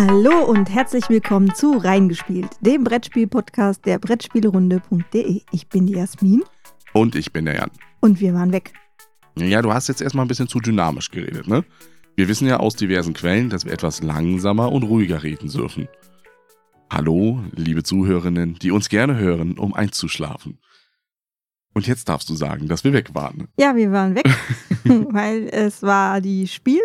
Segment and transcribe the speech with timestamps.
[0.00, 5.42] Hallo und herzlich willkommen zu Reingespielt, dem Brettspiel-Podcast der Brettspielerunde.de.
[5.50, 6.44] Ich bin die Jasmin.
[6.92, 7.70] Und ich bin der Jan.
[7.98, 8.72] Und wir waren weg.
[9.36, 11.64] Ja, du hast jetzt erstmal ein bisschen zu dynamisch geredet, ne?
[12.14, 15.88] Wir wissen ja aus diversen Quellen, dass wir etwas langsamer und ruhiger reden dürfen.
[16.88, 20.60] Hallo, liebe Zuhörerinnen, die uns gerne hören, um einzuschlafen.
[21.74, 23.48] Und jetzt darfst du sagen, dass wir weg waren.
[23.58, 24.30] Ja, wir waren weg,
[24.84, 26.82] weil es war die Spiel,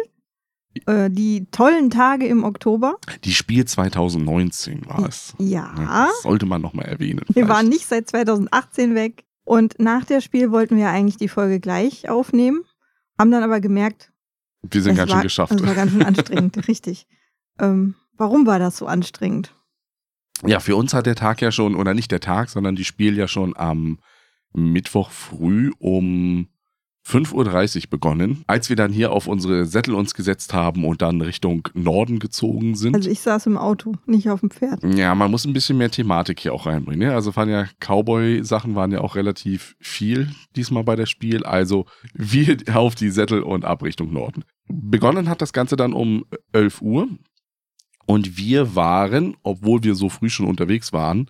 [0.85, 2.97] äh, die tollen Tage im Oktober.
[3.23, 5.33] Die Spiel 2019 war es.
[5.37, 5.73] Ja.
[5.75, 7.21] Das sollte man nochmal erwähnen.
[7.27, 7.49] Wir vielleicht.
[7.49, 9.25] waren nicht seit 2018 weg.
[9.45, 12.63] Und nach der Spiel wollten wir eigentlich die Folge gleich aufnehmen,
[13.19, 14.11] haben dann aber gemerkt,
[14.61, 15.53] Wir sind ganz war, schön geschafft.
[15.53, 17.07] Es war ganz schön anstrengend, richtig.
[17.59, 19.53] Ähm, warum war das so anstrengend?
[20.45, 23.17] Ja, für uns hat der Tag ja schon, oder nicht der Tag, sondern die Spiel
[23.17, 23.99] ja schon am
[24.53, 26.47] Mittwoch früh um
[27.05, 31.19] 5.30 Uhr begonnen, als wir dann hier auf unsere Sättel uns gesetzt haben und dann
[31.21, 32.95] Richtung Norden gezogen sind.
[32.95, 34.81] Also ich saß im Auto, nicht auf dem Pferd.
[34.83, 37.09] ja, man muss ein bisschen mehr Thematik hier auch reinbringen.
[37.09, 37.13] Ne?
[37.13, 41.43] Also waren ja Cowboy-Sachen waren ja auch relativ viel diesmal bei der Spiel.
[41.43, 44.45] Also wir auf die Sättel und ab Richtung Norden.
[44.67, 47.09] Begonnen hat das Ganze dann um 11 Uhr
[48.05, 51.29] und wir waren, obwohl wir so früh schon unterwegs waren,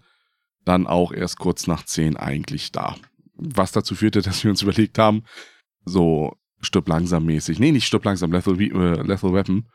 [0.65, 2.95] dann auch erst kurz nach 10 eigentlich da.
[3.35, 5.23] Was dazu führte, dass wir uns überlegt haben,
[5.85, 7.59] so stirb langsam mäßig.
[7.59, 9.67] Nee, nicht stirb langsam, Lethal, äh, Lethal Weapon.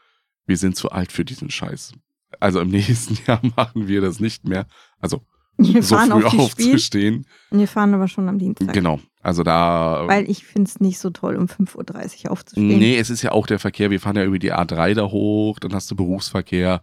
[0.47, 1.93] Wir sind zu alt für diesen Scheiß.
[2.41, 4.67] Also im nächsten Jahr machen wir das nicht mehr.
[5.01, 5.23] Also
[5.57, 6.45] Wir so fahren früh auf die Spiel.
[6.75, 7.27] aufzustehen.
[7.51, 8.73] Wir fahren aber schon am Dienstag.
[8.73, 9.01] Genau.
[9.21, 10.05] Also da.
[10.07, 12.79] Weil ich finde es nicht so toll, um 5.30 Uhr aufzustehen.
[12.79, 13.91] nee, es ist ja auch der Verkehr.
[13.91, 16.81] Wir fahren ja über die A3 da hoch, dann hast du Berufsverkehr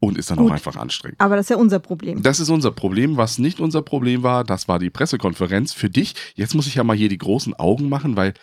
[0.00, 0.50] und ist dann Gut.
[0.50, 1.20] auch einfach anstrengend.
[1.20, 2.22] Aber das ist ja unser Problem.
[2.22, 3.16] Das ist unser Problem.
[3.16, 6.14] Was nicht unser Problem war, das war die Pressekonferenz für dich.
[6.34, 8.34] Jetzt muss ich ja mal hier die großen Augen machen, weil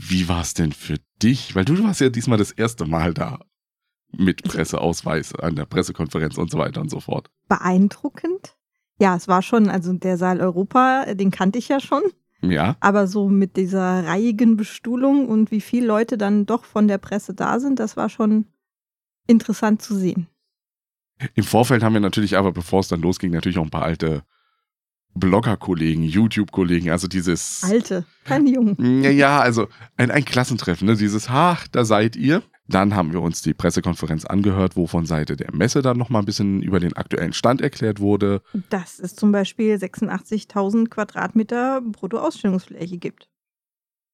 [0.00, 1.54] wie war es denn für dich?
[1.54, 3.40] Weil du warst ja diesmal das erste Mal da
[4.16, 7.30] mit Presseausweis an der Pressekonferenz und so weiter und so fort.
[7.48, 8.56] Beeindruckend.
[9.00, 12.02] Ja, es war schon, also der Saal Europa, den kannte ich ja schon.
[12.40, 16.98] Ja, Aber so mit dieser reihigen Bestuhlung und wie viele Leute dann doch von der
[16.98, 18.46] Presse da sind, das war schon
[19.26, 20.28] interessant zu sehen.
[21.34, 24.22] Im Vorfeld haben wir natürlich aber, bevor es dann losging, natürlich auch ein paar alte
[25.14, 27.62] Blogger-Kollegen, YouTube-Kollegen, also dieses.
[27.64, 29.02] Alte, keine Jungen.
[29.02, 30.96] Ja, ja, also ein, ein Klassentreffen, ne?
[30.96, 32.42] Dieses, ach, da seid ihr.
[32.70, 36.26] Dann haben wir uns die Pressekonferenz angehört, wo von Seite der Messe dann nochmal ein
[36.26, 38.42] bisschen über den aktuellen Stand erklärt wurde.
[38.68, 43.28] Dass es zum Beispiel 86.000 Quadratmeter Bruttoausstellungsfläche gibt.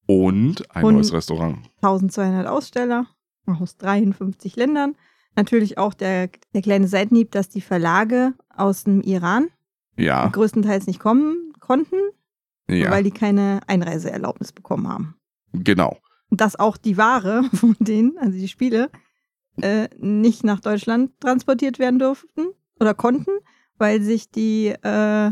[0.06, 1.58] Und ein Und- neues Restaurant.
[1.82, 3.06] 1200 Aussteller
[3.46, 4.94] aus 53 Ländern.
[5.36, 9.48] Natürlich auch der, der kleine Seitenhieb, dass die Verlage aus dem Iran
[9.96, 11.96] Ja, größtenteils nicht kommen konnten,
[12.68, 15.16] ja, weil die keine Einreiseerlaubnis bekommen haben.
[15.52, 15.98] genau.
[16.30, 18.90] Und dass auch die Ware von denen, also die Spiele,
[19.60, 22.46] äh, nicht nach Deutschland transportiert werden durften
[22.80, 23.30] oder konnten,
[23.78, 25.30] weil sich die äh,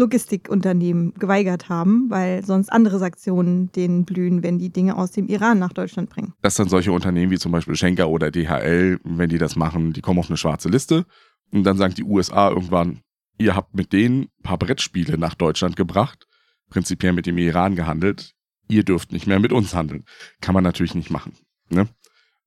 [0.00, 5.58] Logistikunternehmen geweigert haben, weil sonst andere Sanktionen denen blühen, wenn die Dinge aus dem Iran
[5.58, 6.32] nach Deutschland bringen.
[6.40, 10.00] Dass dann solche Unternehmen wie zum Beispiel Schenker oder DHL, wenn die das machen, die
[10.00, 11.04] kommen auf eine schwarze Liste.
[11.52, 13.00] Und dann sagen die USA irgendwann,
[13.40, 16.26] ihr habt mit denen ein paar Brettspiele nach Deutschland gebracht,
[16.68, 18.34] prinzipiell mit dem Iran gehandelt,
[18.68, 20.04] ihr dürft nicht mehr mit uns handeln.
[20.40, 21.32] Kann man natürlich nicht machen.
[21.70, 21.88] Ne?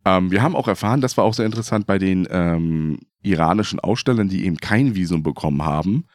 [0.06, 4.30] Ähm, wir haben auch erfahren, das war auch sehr interessant bei den ähm, iranischen Ausstellern,
[4.30, 6.06] die eben kein Visum bekommen haben.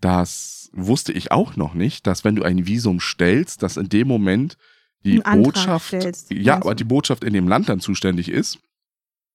[0.00, 4.08] Das wusste ich auch noch nicht, dass wenn du ein Visum stellst, dass in dem
[4.08, 4.56] Moment
[5.04, 8.58] die Botschaft, stellst, ja, aber die Botschaft in dem Land dann zuständig ist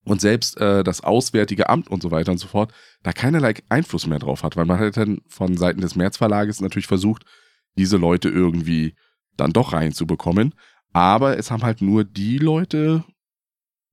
[0.04, 4.06] und selbst äh, das Auswärtige Amt und so weiter und so fort da keinerlei Einfluss
[4.06, 7.24] mehr drauf hat, weil man hat dann von Seiten des Märzverlages natürlich versucht,
[7.76, 8.94] diese Leute irgendwie
[9.36, 10.54] dann doch reinzubekommen,
[10.92, 13.04] aber es haben halt nur die Leute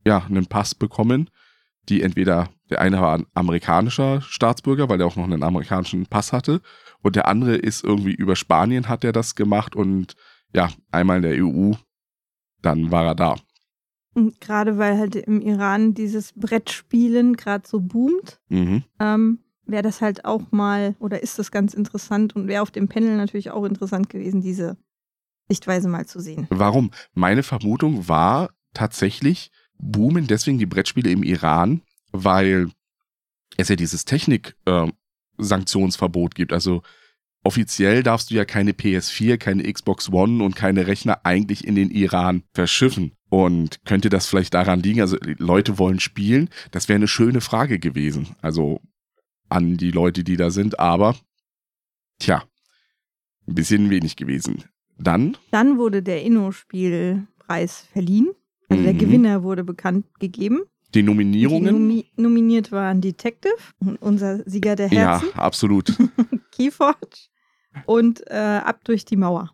[0.05, 1.29] ja einen Pass bekommen,
[1.87, 6.33] die entweder der eine war ein amerikanischer Staatsbürger, weil er auch noch einen amerikanischen Pass
[6.33, 6.61] hatte
[7.01, 10.15] und der andere ist irgendwie über Spanien hat er das gemacht und
[10.53, 11.73] ja, einmal in der EU,
[12.61, 13.35] dann war er da.
[14.15, 18.83] Und gerade weil halt im Iran dieses Brettspielen gerade so boomt, Mhm.
[19.00, 22.88] ähm, wäre das halt auch mal, oder ist das ganz interessant und wäre auf dem
[22.88, 24.77] Panel natürlich auch interessant gewesen, diese
[25.47, 26.47] Sichtweise mal zu sehen.
[26.50, 26.89] Warum?
[27.13, 31.81] Meine Vermutung war tatsächlich, boomen deswegen die Brettspiele im Iran,
[32.12, 32.69] weil
[33.57, 36.51] es ja dieses Technik-Sanktionsverbot gibt.
[36.53, 36.81] Also
[37.44, 41.89] offiziell darfst du ja keine PS4, keine Xbox One und keine Rechner eigentlich in den
[41.89, 43.13] Iran verschiffen.
[43.30, 46.50] Und könnte das vielleicht daran liegen, also Leute wollen spielen?
[46.71, 48.30] Das wäre eine schöne Frage gewesen.
[48.41, 48.81] Also
[49.50, 51.15] an die Leute, die da sind, aber
[52.19, 52.44] tja,
[53.47, 54.63] ein bisschen wenig gewesen.
[54.97, 58.30] Dann Dann wurde der Inno-Spielpreis verliehen.
[58.68, 58.97] Also der Mhm.
[59.00, 60.62] Gewinner wurde bekannt gegeben.
[60.94, 61.65] Die Nominierungen?
[61.68, 63.53] Die nomi nominiert waren Detective,
[64.00, 65.30] unser Sieger der Herzen.
[65.36, 65.94] Ja, absolut.
[66.59, 67.29] Keyforge
[67.85, 69.51] und äh, Ab durch die Mauer.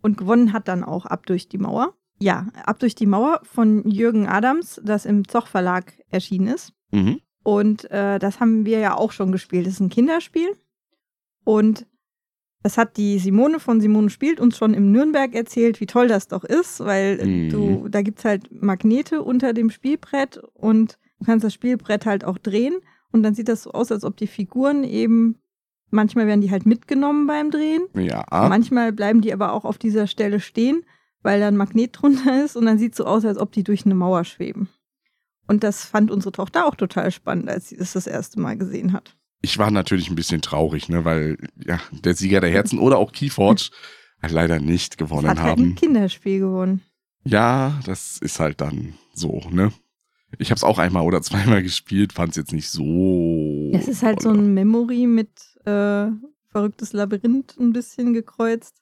[0.00, 1.94] Und gewonnen hat dann auch Ab durch die Mauer.
[2.20, 6.72] Ja, Ab durch die Mauer von Jürgen Adams, das im Zoch Verlag erschienen ist.
[6.92, 7.20] Mhm.
[7.42, 9.66] Und äh, das haben wir ja auch schon gespielt.
[9.66, 10.56] Das ist ein Kinderspiel.
[11.44, 11.86] Und
[12.62, 16.28] das hat die Simone von Simone spielt uns schon im Nürnberg erzählt, wie toll das
[16.28, 17.50] doch ist, weil mhm.
[17.50, 22.24] du, da gibt es halt Magnete unter dem Spielbrett und du kannst das Spielbrett halt
[22.24, 22.74] auch drehen.
[23.10, 25.36] Und dann sieht das so aus, als ob die Figuren eben,
[25.90, 27.82] manchmal werden die halt mitgenommen beim Drehen.
[27.94, 28.24] Ja.
[28.30, 30.82] Manchmal bleiben die aber auch auf dieser Stelle stehen,
[31.22, 33.64] weil da ein Magnet drunter ist und dann sieht es so aus, als ob die
[33.64, 34.68] durch eine Mauer schweben.
[35.46, 38.92] Und das fand unsere Tochter auch total spannend, als sie das das erste Mal gesehen
[38.92, 42.98] hat ich war natürlich ein bisschen traurig, ne, weil ja, der Sieger der Herzen oder
[42.98, 43.70] auch Keyforge
[44.20, 45.48] halt leider nicht gewonnen das hat haben.
[45.48, 46.82] Halt ein Kinderspiel gewonnen.
[47.24, 49.72] Ja, das ist halt dann so, ne?
[50.38, 53.70] Ich habe es auch einmal oder zweimal gespielt, fand es jetzt nicht so.
[53.72, 54.34] Es ist halt toll.
[54.34, 55.30] so ein Memory mit
[55.68, 56.10] äh,
[56.50, 58.74] verrücktes Labyrinth ein bisschen gekreuzt.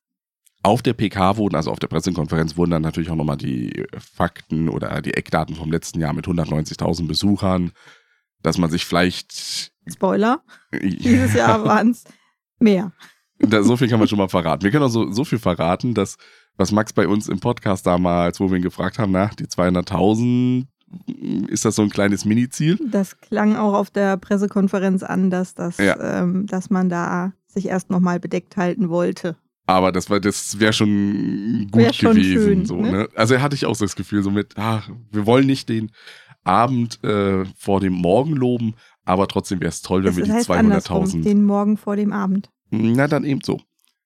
[0.63, 4.69] Auf der PK wurden, also auf der Pressekonferenz, wurden dann natürlich auch nochmal die Fakten
[4.69, 7.73] oder die Eckdaten vom letzten Jahr mit 190.000 Besuchern,
[8.43, 10.43] dass man sich vielleicht Spoiler.
[10.73, 12.05] Dieses Jahr waren es
[12.59, 12.93] mehr.
[13.39, 14.65] Da, so viel kann man schon mal verraten.
[14.65, 16.17] Wir können auch so, so viel verraten, dass,
[16.57, 20.67] was Max bei uns im Podcast damals, wo wir ihn gefragt haben, nach die 200.000,
[21.49, 22.79] ist das so ein kleines Mini-Ziel?
[22.91, 26.23] Das klang auch auf der Pressekonferenz an, dass, das, ja.
[26.23, 29.37] ähm, dass man da sich erst nochmal bedeckt halten wollte.
[29.67, 32.33] Aber das das wäre schon gut wär schon gewesen.
[32.33, 32.93] Schön, so, ne?
[32.93, 33.09] ne?
[33.17, 35.91] Also hatte ich auch so das Gefühl, so mit, ach, wir wollen nicht den
[36.45, 38.75] Abend äh, vor dem Morgen loben,
[39.05, 41.25] aber trotzdem wäre es toll, wenn das wir die 200.000.
[41.25, 42.51] Den Morgen vor dem Abend.
[42.71, 43.61] Na, dann eben so.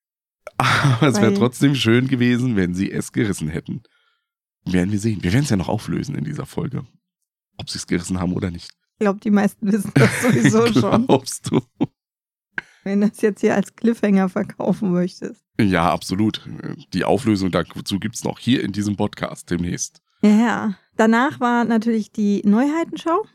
[0.57, 3.81] Aber es wäre trotzdem schön gewesen, wenn sie es gerissen hätten.
[4.65, 5.23] Werden wir sehen.
[5.23, 6.85] Wir werden es ja noch auflösen in dieser Folge.
[7.57, 8.69] Ob sie es gerissen haben oder nicht.
[8.93, 11.07] Ich glaube, die meisten wissen das sowieso schon.
[11.07, 11.61] Glaubst du?
[12.83, 15.43] Wenn du es jetzt hier als Cliffhanger verkaufen möchtest.
[15.59, 16.41] Ja, absolut.
[16.93, 20.01] Die Auflösung dazu gibt es noch hier in diesem Podcast demnächst.
[20.23, 23.25] Ja, danach war natürlich die Neuheitenschau.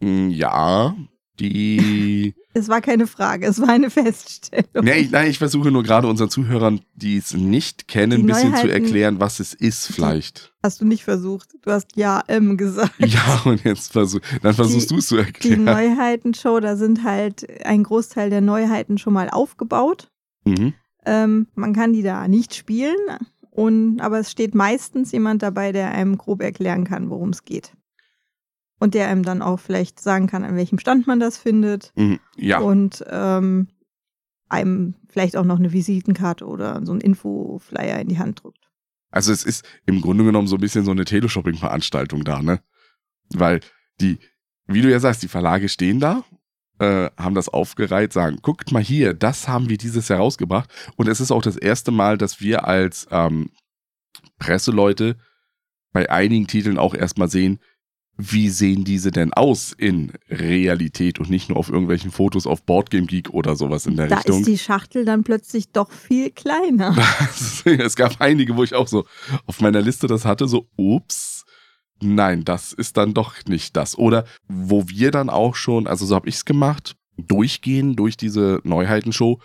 [0.00, 0.96] Hm, ja,
[1.40, 2.34] die.
[2.54, 4.82] Es war keine Frage, es war eine Feststellung.
[4.82, 8.56] Nee, ich, nein, ich versuche nur gerade unseren Zuhörern, die es nicht kennen, ein bisschen
[8.56, 10.52] zu erklären, was es ist, vielleicht.
[10.64, 11.50] Hast du nicht versucht?
[11.62, 12.94] Du hast Ja, M gesagt.
[12.98, 15.60] Ja, und jetzt versuch, dann versuchst du es zu erklären.
[15.60, 20.10] Die Neuheitenshow, da sind halt ein Großteil der Neuheiten schon mal aufgebaut.
[20.44, 20.72] Mhm.
[21.06, 22.96] Ähm, man kann die da nicht spielen,
[23.50, 27.72] und, aber es steht meistens jemand dabei, der einem grob erklären kann, worum es geht
[28.78, 31.92] und der einem dann auch vielleicht sagen kann, an welchem Stand man das findet.
[31.96, 32.58] Mhm, ja.
[32.58, 33.68] Und ähm,
[34.48, 38.70] einem vielleicht auch noch eine Visitenkarte oder so ein Infoflyer in die Hand drückt.
[39.10, 42.60] Also es ist im Grunde genommen so ein bisschen so eine Teleshopping-Veranstaltung da, ne?
[43.30, 43.60] Weil
[44.00, 44.18] die,
[44.66, 46.24] wie du ja sagst, die Verlage stehen da,
[46.78, 50.70] äh, haben das aufgereiht, sagen, guckt mal hier, das haben wir dieses Jahr rausgebracht.
[50.96, 53.50] Und es ist auch das erste Mal, dass wir als ähm,
[54.38, 55.16] Presseleute
[55.92, 57.60] bei einigen Titeln auch erstmal sehen,
[58.20, 63.06] wie sehen diese denn aus in Realität und nicht nur auf irgendwelchen Fotos auf Boardgame
[63.06, 64.34] Geek oder sowas in der da Richtung.
[64.34, 66.96] Da ist die Schachtel dann plötzlich doch viel kleiner.
[67.64, 69.06] es gab einige, wo ich auch so
[69.46, 71.44] auf meiner Liste das hatte, so, ups,
[72.02, 73.96] nein, das ist dann doch nicht das.
[73.96, 78.60] Oder wo wir dann auch schon, also so habe ich es gemacht, durchgehen durch diese
[78.64, 79.40] Neuheitenshow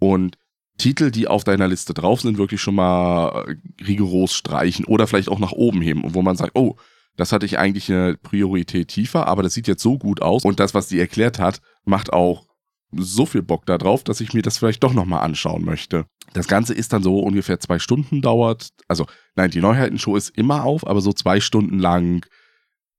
[0.00, 0.36] und
[0.78, 3.56] Titel, die auf deiner Liste drauf sind, wirklich schon mal
[3.86, 6.76] rigoros streichen oder vielleicht auch nach oben heben, wo man sagt, oh,
[7.16, 10.44] das hatte ich eigentlich eine Priorität tiefer, aber das sieht jetzt so gut aus.
[10.44, 12.46] Und das, was die erklärt hat, macht auch
[12.92, 16.06] so viel Bock darauf, dass ich mir das vielleicht doch nochmal anschauen möchte.
[16.32, 18.70] Das Ganze ist dann so ungefähr zwei Stunden dauert.
[18.88, 22.26] Also, nein, die Neuheitenshow ist immer auf, aber so zwei Stunden lang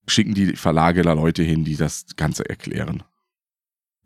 [0.08, 3.04] schicken die Verlage da Leute hin, die das Ganze erklären.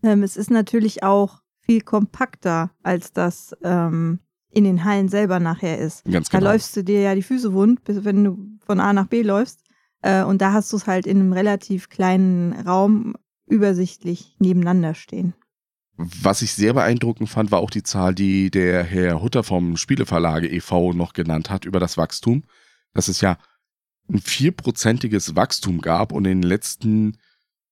[0.04, 5.78] Ähm, es ist natürlich auch viel kompakter, als das ähm, in den Hallen selber nachher
[5.78, 6.04] ist.
[6.06, 6.44] Ganz genau.
[6.44, 9.62] Da läufst du dir ja die Füße wund, wenn du von A nach B läufst.
[10.02, 13.16] Äh, und da hast du es halt in einem relativ kleinen Raum
[13.48, 15.34] übersichtlich nebeneinander stehen.
[15.98, 20.48] Was ich sehr beeindruckend fand, war auch die Zahl, die der Herr Hutter vom Spieleverlage
[20.48, 20.94] e.V.
[20.94, 22.44] noch genannt hat über das Wachstum.
[22.94, 23.38] Dass es ja
[24.10, 27.18] ein vierprozentiges Wachstum gab und in den letzten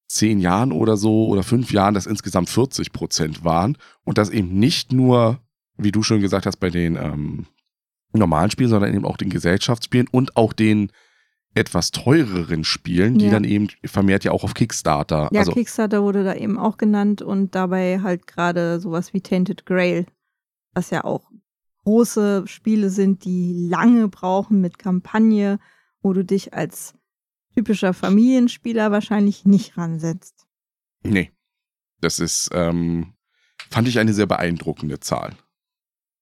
[0.08, 4.60] zehn Jahren oder so oder fünf Jahren das insgesamt 40 Prozent waren und das eben
[4.60, 5.40] nicht nur,
[5.78, 7.46] wie du schon gesagt hast, bei den ähm,
[8.14, 10.92] normalen Spielen, sondern eben auch den Gesellschaftsspielen und auch den
[11.60, 13.32] etwas teureren Spielen, die ja.
[13.32, 15.30] dann eben vermehrt ja auch auf Kickstarter.
[15.32, 19.66] Ja, also, Kickstarter wurde da eben auch genannt und dabei halt gerade sowas wie Tainted
[19.66, 20.06] Grail,
[20.74, 21.30] was ja auch
[21.84, 25.60] große Spiele sind, die lange brauchen mit Kampagne,
[26.02, 26.94] wo du dich als
[27.56, 30.48] typischer Familienspieler wahrscheinlich nicht ransetzt.
[31.04, 31.32] Nee.
[32.02, 33.14] Das ist, ähm,
[33.70, 35.36] fand ich eine sehr beeindruckende Zahl,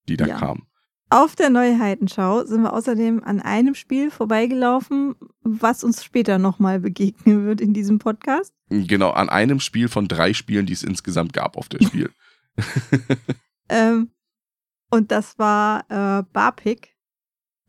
[0.08, 0.38] die da Ja.
[0.38, 0.67] kam.
[1.10, 7.46] Auf der Neuheitenschau sind wir außerdem an einem Spiel vorbeigelaufen, was uns später nochmal begegnen
[7.46, 8.52] wird in diesem Podcast.
[8.68, 12.10] Genau, an einem Spiel von drei Spielen, die es insgesamt gab auf der Spiel.
[13.70, 14.10] Ähm,
[14.90, 16.96] und das war äh, Barpick.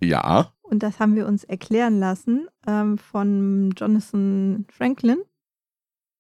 [0.02, 5.18] ja, Und das haben wir uns erklären lassen ähm, von Jonathan Franklin,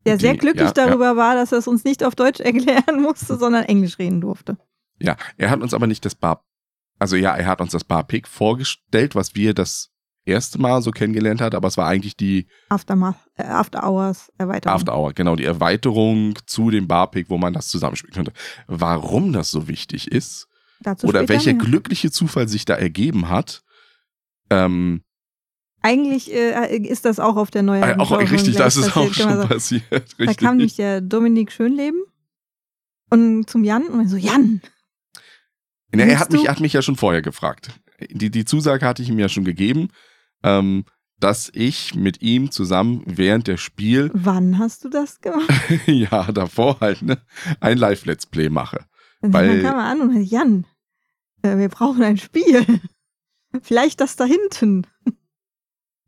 [0.05, 0.87] der Die- sehr glücklich ja, ja.
[0.87, 4.57] darüber war, dass er es uns nicht auf Deutsch erklären musste, sondern Englisch reden durfte.
[4.99, 5.15] ja.
[5.37, 6.43] Er hat uns aber nicht das Bar,
[6.99, 9.89] also ja, er hat uns das Bar Pick vorgestellt, was wir das
[10.25, 14.75] erste Mal so kennengelernt hat, aber es war eigentlich die Aftermath, äh, After Hours Erweiterung.
[14.75, 18.33] After Hour, genau, die Erweiterung zu dem Barpick, wo man das zusammenspielen könnte.
[18.67, 20.47] Warum das so wichtig ist
[20.81, 21.63] Dazu oder welcher mehr.
[21.65, 23.63] glückliche Zufall sich da ergeben hat,
[24.49, 25.01] ähm,
[25.81, 29.15] Eigentlich äh, ist das auch auf der äh, Neuheitenschau auch richtig, das ist auch passiert,
[29.15, 29.47] kann schon sagen.
[29.49, 30.37] passiert, Da richtig.
[30.37, 32.01] kam nämlich der Dominik Schönleben
[33.09, 34.61] und zum Jan und so, Jan,
[35.91, 37.71] Na, er hat mich, er hat mich ja schon vorher gefragt.
[38.11, 39.89] Die, die Zusage hatte ich ihm ja schon gegeben,
[40.43, 40.85] ähm,
[41.19, 45.49] dass ich mit ihm zusammen während der Spiel, wann hast du das gemacht?
[45.85, 47.21] ja, davor halt, ne,
[47.59, 48.85] ein Live-Let's Play mache.
[49.21, 50.65] Und Weil- dann kam er an und hat, Jan,
[51.41, 52.65] äh, wir brauchen ein Spiel.
[53.63, 54.85] Vielleicht das da hinten.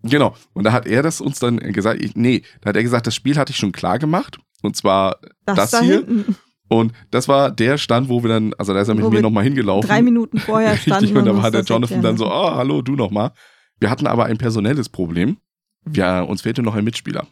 [0.03, 0.35] Genau.
[0.53, 3.15] Und da hat er das uns dann gesagt, ich, nee, da hat er gesagt, das
[3.15, 4.39] Spiel hatte ich schon klar gemacht.
[4.61, 6.05] Und zwar, Das, Das da hier?
[6.05, 6.35] hinten.
[6.71, 9.21] Und das war der Stand, wo wir dann, also da ist er mit Wo mir
[9.21, 9.89] nochmal hingelaufen.
[9.89, 12.95] Drei Minuten vorher standen Richtig, und da war der Jonathan dann so, oh, hallo, du
[12.95, 13.33] nochmal.
[13.81, 15.35] Wir hatten aber ein personelles Problem.
[15.83, 17.27] Wir, uns fehlte noch ein Mitspieler.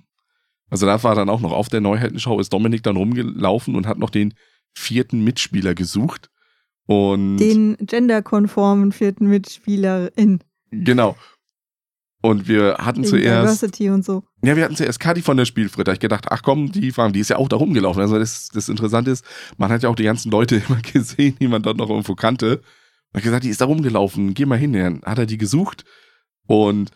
[0.70, 3.98] Also da war dann auch noch auf der Neuheitenschau ist Dominik dann rumgelaufen und hat
[3.98, 4.34] noch den
[4.74, 6.30] vierten Mitspieler gesucht.
[6.86, 10.40] Und Den genderkonformen vierten Mitspielerin.
[10.70, 11.16] genau.
[12.22, 14.24] Und wir hatten Wegen zuerst, Diversity und so.
[14.42, 15.86] ja, wir hatten zuerst Kadi von der Spielfritte.
[15.86, 18.02] Da hab Ich gedacht, ach komm, die, war- die ist ja auch da rumgelaufen.
[18.02, 19.24] Also das, das Interessante ist,
[19.58, 22.58] man hat ja auch die ganzen Leute immer gesehen, die man dort noch irgendwo kannte.
[22.58, 24.74] Und hat gesagt, die ist da rumgelaufen, geh mal hin.
[24.74, 25.86] Dann hat er die gesucht
[26.46, 26.92] und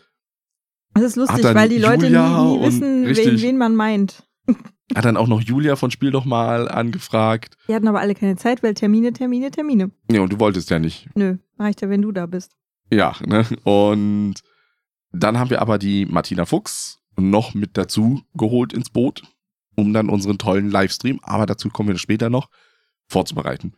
[0.92, 3.42] Das ist lustig, weil die Leute nie, Julia nie und- wissen, wen, richtig.
[3.42, 4.24] wen man meint.
[4.94, 7.56] hat dann auch noch Julia von Spiel doch mal angefragt.
[7.66, 9.90] Die hatten aber alle keine Zeit, weil Termine, Termine, Termine.
[10.12, 11.08] Ja, und du wolltest ja nicht.
[11.14, 12.52] Nö, reicht ja, wenn du da bist.
[12.92, 13.46] Ja, ne?
[13.64, 14.34] Und
[15.14, 19.22] dann haben wir aber die Martina Fuchs noch mit dazu geholt ins Boot,
[19.76, 22.48] um dann unseren tollen Livestream, aber dazu kommen wir später noch,
[23.06, 23.74] vorzubereiten.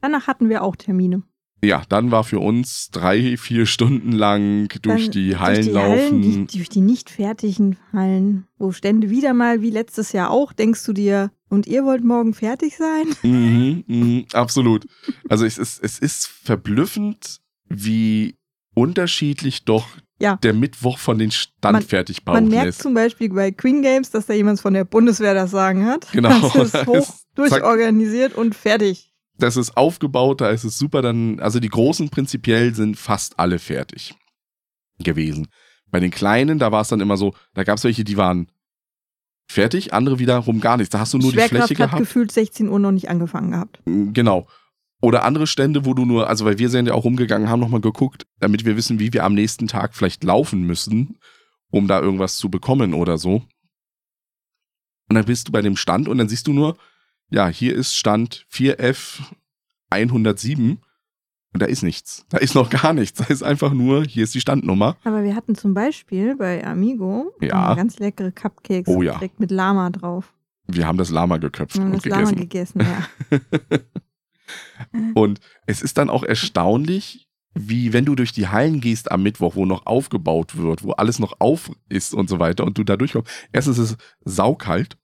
[0.00, 1.22] Danach hatten wir auch Termine.
[1.64, 5.72] Ja, dann war für uns drei, vier Stunden lang durch Dann die Hallen durch die
[5.72, 6.22] laufen.
[6.22, 10.52] Hallen, die, durch die nicht fertigen Hallen, wo Stände wieder mal, wie letztes Jahr auch,
[10.52, 13.06] denkst du dir, und ihr wollt morgen fertig sein?
[13.22, 14.86] Mhm, mhm, absolut.
[15.28, 18.36] Also es ist, es ist verblüffend, wie
[18.74, 20.36] unterschiedlich doch Ja.
[20.36, 22.82] der Mittwoch von den Man Standfertigbauten merkt ist.
[22.82, 26.10] zum Beispiel bei Queen Games, dass da jemand von der Bundeswehr das Sagen hat.
[26.12, 26.30] Genau.
[26.50, 29.12] Das ist hoch durchorganisiert und fertig.
[29.38, 31.02] Das ist aufgebaut, da ist es super.
[31.02, 34.14] Dann, also die großen prinzipiell sind fast alle fertig
[34.98, 35.48] gewesen.
[35.90, 38.50] Bei den kleinen, da war es dann immer so, da gab es welche, die waren
[39.48, 40.90] fertig, andere wiederum gar nichts.
[40.90, 41.98] Da hast du nur die Fläche hat gehabt.
[41.98, 43.80] gefühlt 16 Uhr noch nicht angefangen gehabt.
[43.84, 44.46] Genau.
[45.02, 47.80] Oder andere Stände, wo du nur, also weil wir sind ja auch rumgegangen, haben nochmal
[47.82, 51.18] geguckt, damit wir wissen, wie wir am nächsten Tag vielleicht laufen müssen,
[51.70, 53.42] um da irgendwas zu bekommen oder so.
[55.08, 56.76] Und dann bist du bei dem Stand und dann siehst du nur,
[57.28, 59.20] ja, hier ist Stand 4F
[59.90, 60.78] 107
[61.52, 62.24] und da ist nichts.
[62.30, 63.18] Da ist noch gar nichts.
[63.18, 64.96] Da ist einfach nur, hier ist die Standnummer.
[65.04, 67.74] Aber wir hatten zum Beispiel bei Amigo Ja.
[67.74, 69.20] ganz leckere Cupcakes Oh ja.
[69.38, 70.32] mit Lama drauf.
[70.68, 72.78] Wir haben das Lama geköpft Wir haben und das Lama gegessen.
[72.80, 72.80] gegessen,
[73.30, 73.38] ja.
[75.14, 77.26] Und es ist dann auch erstaunlich,
[77.58, 81.18] wie wenn du durch die Hallen gehst am Mittwoch, wo noch aufgebaut wird, wo alles
[81.18, 83.30] noch auf ist und so weiter und du da durchkommst.
[83.50, 84.98] Erstens ist es saukalt,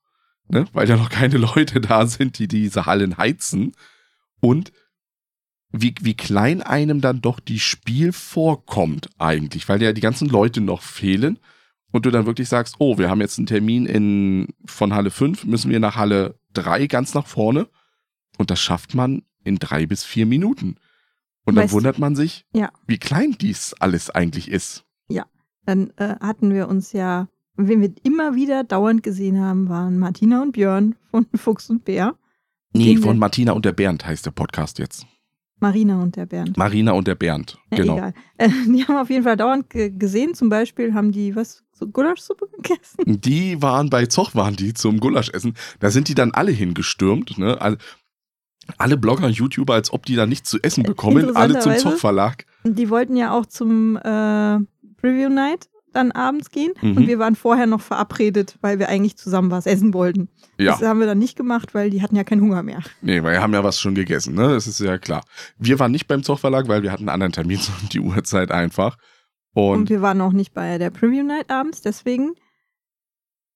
[0.49, 3.73] ne, weil ja noch keine Leute da sind, die diese Hallen heizen.
[4.41, 4.73] Und
[5.71, 10.61] wie, wie klein einem dann doch die Spiel vorkommt eigentlich, weil ja die ganzen Leute
[10.61, 11.39] noch fehlen
[11.91, 15.45] und du dann wirklich sagst, oh, wir haben jetzt einen Termin in, von Halle 5,
[15.45, 17.69] müssen wir nach Halle 3 ganz nach vorne
[18.37, 20.77] und das schafft man in drei bis vier Minuten.
[21.45, 22.71] Und dann Weißt- wundert man sich, Ja.
[22.87, 24.85] wie klein dies alles eigentlich ist.
[25.65, 30.43] Dann äh, hatten wir uns ja, wen wir immer wieder dauernd gesehen haben, waren Martina
[30.43, 32.17] und Björn von Fuchs und Bär.
[32.75, 35.07] Nee, von Martina und der Bernd heißt der Podcast jetzt.
[35.61, 36.57] Marina und der Bernd.
[36.57, 37.97] Marina und der Bernd, Ja, genau.
[37.99, 38.15] Egal.
[38.39, 40.35] Äh, die haben auf jeden Fall dauernd ge gesehen.
[40.35, 43.21] Zum Beispiel haben die was, so Gulaschsuppe gegessen.
[43.21, 45.55] Die waren bei Zoch, waren die zum Gulaschessen.
[45.79, 47.39] Da sind die dann alle hingestürmt.
[47.39, 47.61] Ne?
[48.79, 51.35] Alle, Blogger und YouTuber, als ob die da nichts zu essen bekommen.
[51.37, 52.47] Alle zum Interessanterweise- Zoch Verlag.
[52.65, 54.01] Und Die wollten ja auch zum äh,
[55.01, 56.73] Preview Night dann abends gehen.
[56.81, 56.97] Mhm.
[56.97, 60.29] Und wir waren vorher noch verabredet, weil wir eigentlich zusammen was essen wollten.
[60.59, 60.73] Ja.
[60.73, 62.81] Das haben wir dann nicht gemacht, weil die hatten ja keinen Hunger mehr.
[63.03, 64.49] Nee, weil wir haben ja was schon gegessen, ne?
[64.55, 65.23] Das ist ja klar.
[65.59, 68.97] Wir waren nicht beim Zochverlag, weil wir hatten einen anderen Termin um die Uhrzeit einfach.
[69.55, 72.33] Und, Und, wir waren auch nicht bei der Preview Night abends, deswegen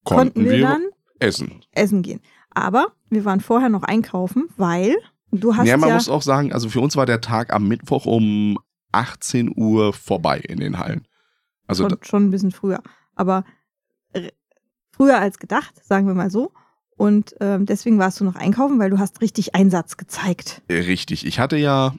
[0.04, 0.82] konnten, konnten wir, wir dann
[1.20, 1.62] essen.
[1.72, 2.20] essen gehen.
[2.50, 4.96] Aber wir waren vorher noch einkaufen, weil
[5.30, 7.68] du hast Ja, man ja muss auch sagen, also für uns war der Tag am
[7.68, 8.58] Mittwoch um
[8.92, 11.06] 18 Uhr vorbei in den Hallen.
[11.66, 12.82] Also schon, schon ein bisschen früher.
[13.14, 13.44] Aber
[14.12, 14.30] äh,
[14.92, 16.52] früher als gedacht, sagen wir mal so.
[16.96, 20.62] Und ähm, deswegen warst du noch einkaufen, weil du hast richtig Einsatz gezeigt.
[20.70, 21.26] richtig.
[21.26, 21.94] Ich hatte ja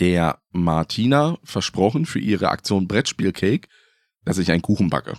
[0.00, 3.68] der Martina versprochen für ihre Aktion Brettspielcake,
[4.24, 5.14] dass ich einen Kuchen backe.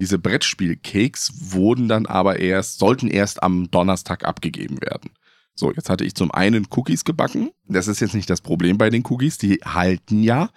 [0.00, 5.10] Diese Brettspielcakes wurden dann aber erst, sollten erst am Donnerstag abgegeben werden.
[5.54, 7.50] So, jetzt hatte ich zum einen Cookies gebacken.
[7.68, 10.50] Das ist jetzt nicht das Problem bei den Cookies, die halten ja.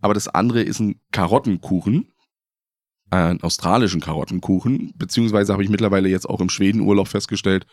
[0.00, 2.12] Aber das andere ist ein Karottenkuchen,
[3.08, 7.66] einen australischen Karottenkuchen, beziehungsweise habe ich mittlerweile jetzt auch im Schwedenurlaub festgestellt,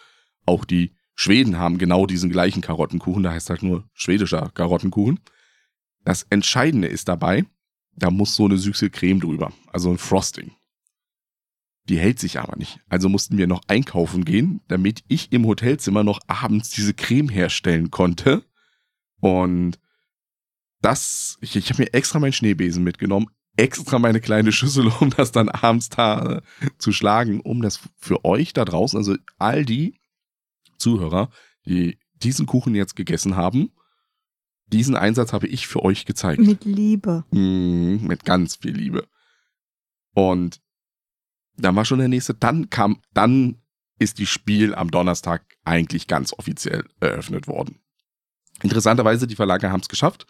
[0.46, 5.20] auch die Schweden haben genau diesen gleichen Karottenkuchen, da heißt halt nur schwedischer Karottenkuchen.
[6.06, 7.46] Das Entscheidende ist dabei,
[7.96, 10.52] da muss so eine süße Creme drüber, also ein Frosting.
[11.90, 12.80] Die hält sich aber nicht.
[12.88, 17.90] Also mussten wir noch einkaufen gehen, damit ich im Hotelzimmer noch abends diese Creme herstellen
[17.90, 18.46] konnte.
[19.20, 19.80] Und
[20.82, 23.28] das, ich, ich habe mir extra meinen Schneebesen mitgenommen,
[23.58, 26.42] extra meine kleine Schüssel, um das dann abends da äh,
[26.78, 30.00] zu schlagen, um das für euch da draußen, also all die
[30.78, 31.32] Zuhörer,
[31.66, 33.72] die diesen Kuchen jetzt gegessen haben,
[34.68, 36.40] diesen Einsatz habe ich für euch gezeigt.
[36.40, 37.26] Mit Liebe.
[37.32, 39.08] Mm, mit ganz viel Liebe.
[40.14, 40.62] Und
[41.62, 42.34] dann war schon der nächste.
[42.34, 43.58] Dann kam, dann
[44.00, 47.80] ist die Spiel am Donnerstag eigentlich ganz offiziell eröffnet worden.
[48.64, 50.26] Interessanterweise, die Verlage haben es geschafft,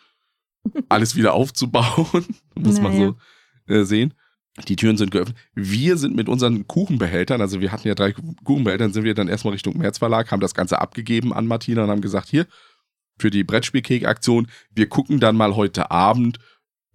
[0.90, 3.16] alles wieder aufzubauen, muss man Naja.
[3.68, 4.14] so äh, sehen.
[4.68, 5.38] Die Türen sind geöffnet.
[5.54, 9.54] Wir sind mit unseren Kuchenbehältern, also wir hatten ja drei Kuchenbehältern, sind wir dann erstmal
[9.54, 12.46] Richtung Märzverlag, haben das Ganze abgegeben an Martina und haben gesagt, hier,
[13.18, 16.40] für die Brettspielcake-Aktion, wir gucken dann mal heute Abend,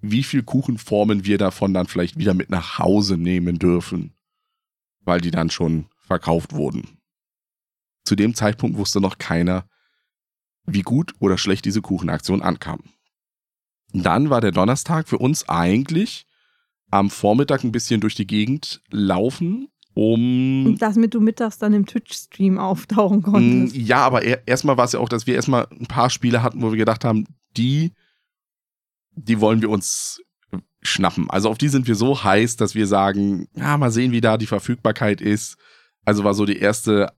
[0.01, 4.13] wie viel Kuchenformen wir davon dann vielleicht wieder mit nach Hause nehmen dürfen,
[5.05, 6.99] weil die dann schon verkauft wurden.
[8.05, 9.67] Zu dem Zeitpunkt wusste noch keiner,
[10.67, 12.81] wie gut oder schlecht diese Kuchenaktion ankam.
[13.93, 16.27] Dann war der Donnerstag für uns eigentlich
[16.90, 21.87] am Vormittag ein bisschen durch die Gegend laufen, um Und damit du mittags dann im
[21.87, 23.77] Twitch-Stream auftauchen konntest.
[23.77, 26.43] Mm, Ja, aber er, erstmal war es ja auch, dass wir erstmal ein paar Spiele
[26.43, 27.93] hatten, wo wir gedacht haben, die,
[29.12, 30.21] die wollen wir uns
[30.85, 31.29] schnappen.
[31.31, 34.37] Also auf die sind wir so heiß, dass wir sagen, ja, mal sehen, wie da
[34.37, 35.57] die Verfügbarkeit ist.
[36.05, 37.12] Also war so die erste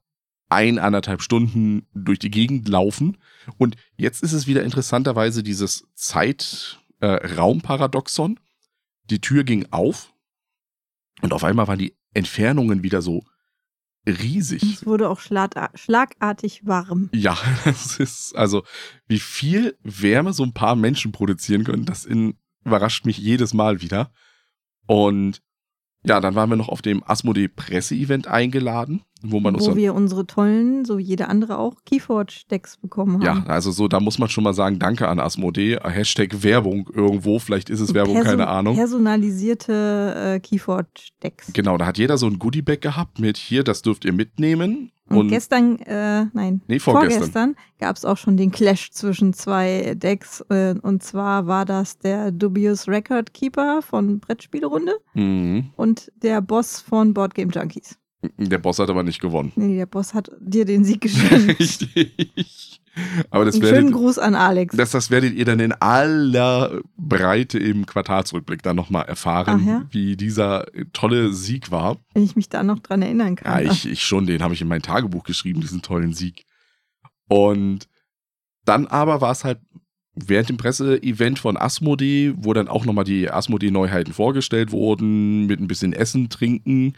[0.49, 3.19] ein, anderthalb Stunden durch die Gegend laufen.
[3.59, 8.39] Und jetzt ist es wieder interessanterweise dieses Zeit-Raum-Paradoxon.
[9.11, 10.13] die Tür ging auf
[11.23, 13.25] und auf einmal waren die Entfernungen wieder so
[14.07, 14.63] riesig.
[14.63, 17.09] Es wurde auch schlag schlagartig warm.
[17.13, 18.65] Ja, das ist also,
[19.07, 23.81] wie viel Wärme so ein paar Menschen produzieren können, das in, überrascht mich jedes Mal
[23.81, 24.11] wieder.
[24.87, 25.41] Und
[26.05, 30.25] ja, dann waren wir noch auf dem Asmodee Presse-Event eingeladen, wo man wo wir unsere
[30.25, 33.47] tollen, so wie jede andere auch, Keyforge-Decks bekommen ja, haben.
[33.49, 37.71] also so, da muss man schon mal sagen, danke an Asmodee, Hashtag Werbung irgendwo, vielleicht
[37.71, 38.77] ist es Werbung, perso- keine Ahnung.
[38.77, 41.53] Personalisierte äh, Keyforge-Decks.
[41.53, 44.93] Genau, da hat jeder so ein Goodiebag gehabt mit hier, das dürft ihr mitnehmen.
[45.09, 47.11] Und, Und, gestern, äh, nein, nee, vorgestern.
[47.21, 50.41] vorgestern gab es auch schon den Clash zwischen zwei Decks.
[50.51, 55.71] Äh, und zwar war das der Dubious Record Keeper von Brettspielerunde Mhm.
[55.77, 57.97] und der Boss von Board Game Junkies.
[58.37, 59.53] Der Boss hat aber nicht gewonnen.
[59.55, 61.59] Nee, der Boss hat dir den Sieg geschenkt.
[61.61, 62.83] Richtig.
[63.31, 64.77] Aber das Einen werdet, schönen Gruß an Alex.
[64.77, 69.87] Das, das werdet ihr dann in aller Breite im Quartalsrückblick dann nochmal erfahren, ja?
[69.91, 71.99] wie dieser tolle Sieg war.
[72.15, 73.67] wenn ich mich da noch dran erinnern Ja, kann.
[73.67, 76.45] ich, ich schon, den habe ich in mein Tagebuch geschrieben, diesen tollen Sieg.
[77.29, 77.89] Und
[78.65, 79.59] dann aber war es halt
[80.15, 85.69] während dem Presseevent von Asmodee, wo dann auch nochmal die Asmodee-Neuheiten vorgestellt wurden, mit ein
[85.69, 86.95] bisschen Essen, Trinken,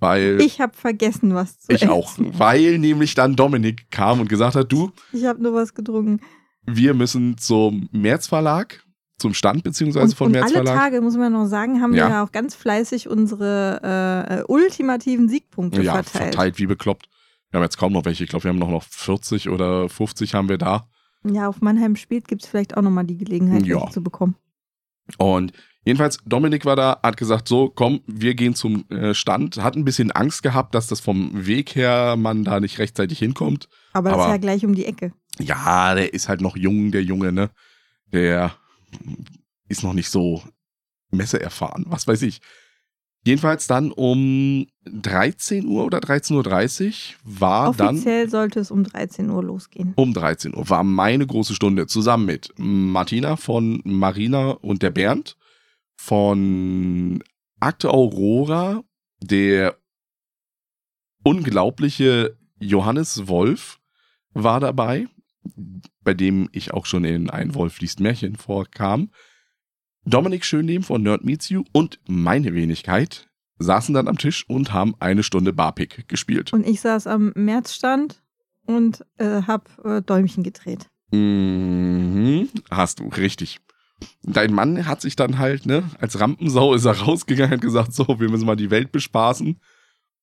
[0.00, 1.90] weil Ich habe vergessen, was zu ich essen.
[1.90, 6.20] auch, weil nämlich dann Dominik kam und gesagt hat, du, Ich habe nur was getrunken.
[6.66, 8.82] wir müssen zum Märzverlag,
[9.18, 10.74] zum Stand beziehungsweise Und, vom und alle Märzverlag.
[10.76, 12.06] Tage, muss man noch sagen, haben Ja.
[12.08, 13.80] wir ja auch ganz fleißig unsere
[14.28, 16.34] äh, äh, ultimativen Siegpunkte ja, verteilt.
[16.34, 17.08] verteilt wie bekloppt.
[17.50, 18.24] Wir haben jetzt kaum noch welche.
[18.24, 20.86] Ich glaube, wir haben noch, noch 40 oder 50 haben wir da.
[21.24, 23.76] Ja, auf Mannheim spielt gibt es vielleicht auch nochmal die Gelegenheit, Ja.
[23.80, 24.36] welche zu bekommen.
[25.18, 25.52] Und
[25.86, 29.56] jedenfalls, Dominik war da, hat gesagt, so, komm, wir gehen zum äh, Stand.
[29.62, 33.68] Hat ein bisschen Angst gehabt, dass das vom Weg her man da nicht rechtzeitig hinkommt.
[33.94, 35.12] Aber, das Aber- ist ja gleich um die Ecke.
[35.38, 37.50] Ja, der ist halt noch jung, der Junge, ne?
[38.12, 38.52] Der
[39.68, 40.42] ist noch nicht so
[41.10, 42.40] messeerfahren, was weiß ich.
[43.24, 47.96] Jedenfalls dann um 13 Uhr oder 13.30 Uhr war dann.
[47.96, 49.94] Offiziell sollte es um 13 Uhr losgehen.
[49.96, 55.36] Um 13 Uhr war meine große Stunde zusammen mit Martina von Marina und der Bernd,
[55.96, 57.22] von
[57.58, 58.84] Akte Aurora,
[59.20, 59.76] der
[61.22, 63.80] unglaubliche Johannes Wolf
[64.32, 65.08] war dabei,
[66.02, 69.10] bei dem ich auch schon in ein Wolf liest Märchen vorkam.
[70.04, 73.28] Dominik Schönlehm von Nerd Meets You und meine Wenigkeit
[73.58, 76.52] saßen dann am Tisch und haben eine Stunde Barpick gespielt.
[76.52, 78.22] Und ich saß am Märzstand
[78.66, 80.90] und äh, hab äh, Däumchen gedreht.
[81.10, 83.60] Mhm, hast du, richtig.
[84.22, 88.06] Dein Mann hat sich dann halt, ne, als Rampensau ist er rausgegangen und gesagt, so,
[88.20, 89.58] wir müssen mal die Welt bespaßen.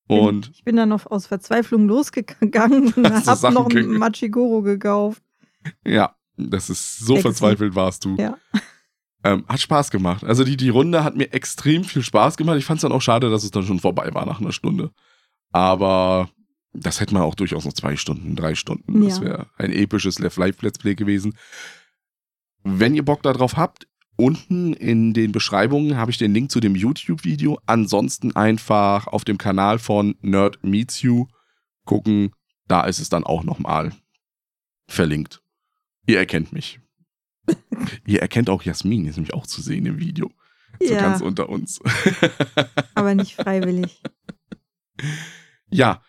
[0.07, 4.61] Und ich bin dann noch aus Verzweiflung losgegangen und hab Sachen noch ge- ein Machigoro
[4.61, 5.23] gekauft.
[5.85, 7.21] ja, das ist so Sexy.
[7.21, 8.15] verzweifelt warst du.
[8.17, 8.37] Ja.
[9.23, 10.23] Ähm, hat Spaß gemacht.
[10.25, 12.57] Also die, die Runde hat mir extrem viel Spaß gemacht.
[12.57, 14.91] Ich fand es dann auch schade, dass es dann schon vorbei war nach einer Stunde.
[15.51, 16.29] Aber
[16.73, 19.05] das hätte man auch durchaus noch zwei Stunden, drei Stunden.
[19.05, 19.23] Das Ja.
[19.23, 21.35] wäre ein episches Live-Let's Play gewesen.
[22.63, 26.75] Wenn ihr Bock darauf habt, unten in den Beschreibungen habe ich den Link zu dem
[26.75, 27.59] YouTube-Video.
[27.65, 31.27] Ansonsten einfach auf dem Kanal von Nerd Meets You
[31.85, 32.31] gucken.
[32.67, 33.91] Da ist es dann auch nochmal
[34.87, 35.41] verlinkt.
[36.05, 36.79] Ihr erkennt mich.
[38.05, 40.31] Ihr erkennt auch Jasmin, ist nämlich auch zu sehen im Video.
[40.81, 41.01] So Ja.
[41.01, 41.81] ganz unter uns.
[42.95, 44.01] Aber nicht freiwillig.
[45.69, 46.01] ja,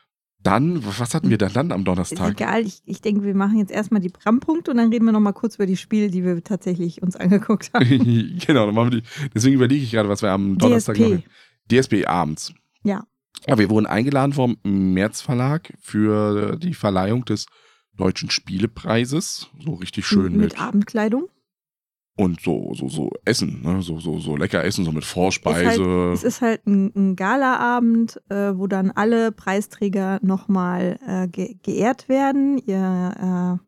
[0.45, 2.31] dann, was hatten wir dann, dann am Ist Donnerstag?
[2.33, 5.33] egal, ich, ich denke, wir machen jetzt erstmal die Brandpunkte und dann reden wir nochmal
[5.33, 8.39] kurz über die Spiele, die wir tatsächlich uns angeguckt haben.
[8.47, 9.07] genau, dann machen wir die.
[9.35, 11.09] Deswegen überlege ich gerade, was wir am Donnerstag DSP.
[11.09, 11.25] machen.
[11.71, 12.55] DSP abends.
[12.85, 13.05] Ja.
[13.47, 17.47] Ja, wir wurden eingeladen vom März Verlag für die Verleihung des
[17.97, 19.49] Deutschen Spielepreises.
[19.65, 20.61] So richtig schön mit, mit.
[20.61, 21.29] Abendkleidung.
[22.17, 23.83] Und so, so, so Essen, ne?
[23.83, 26.13] So, so, so lecker Essen, so mit Ist Vorspeise.
[26.13, 32.09] Es ist halt ein, ein Galaabend, äh, wo dann alle Preisträger nochmal äh, ge geehrt
[32.09, 33.59] werden, ihr,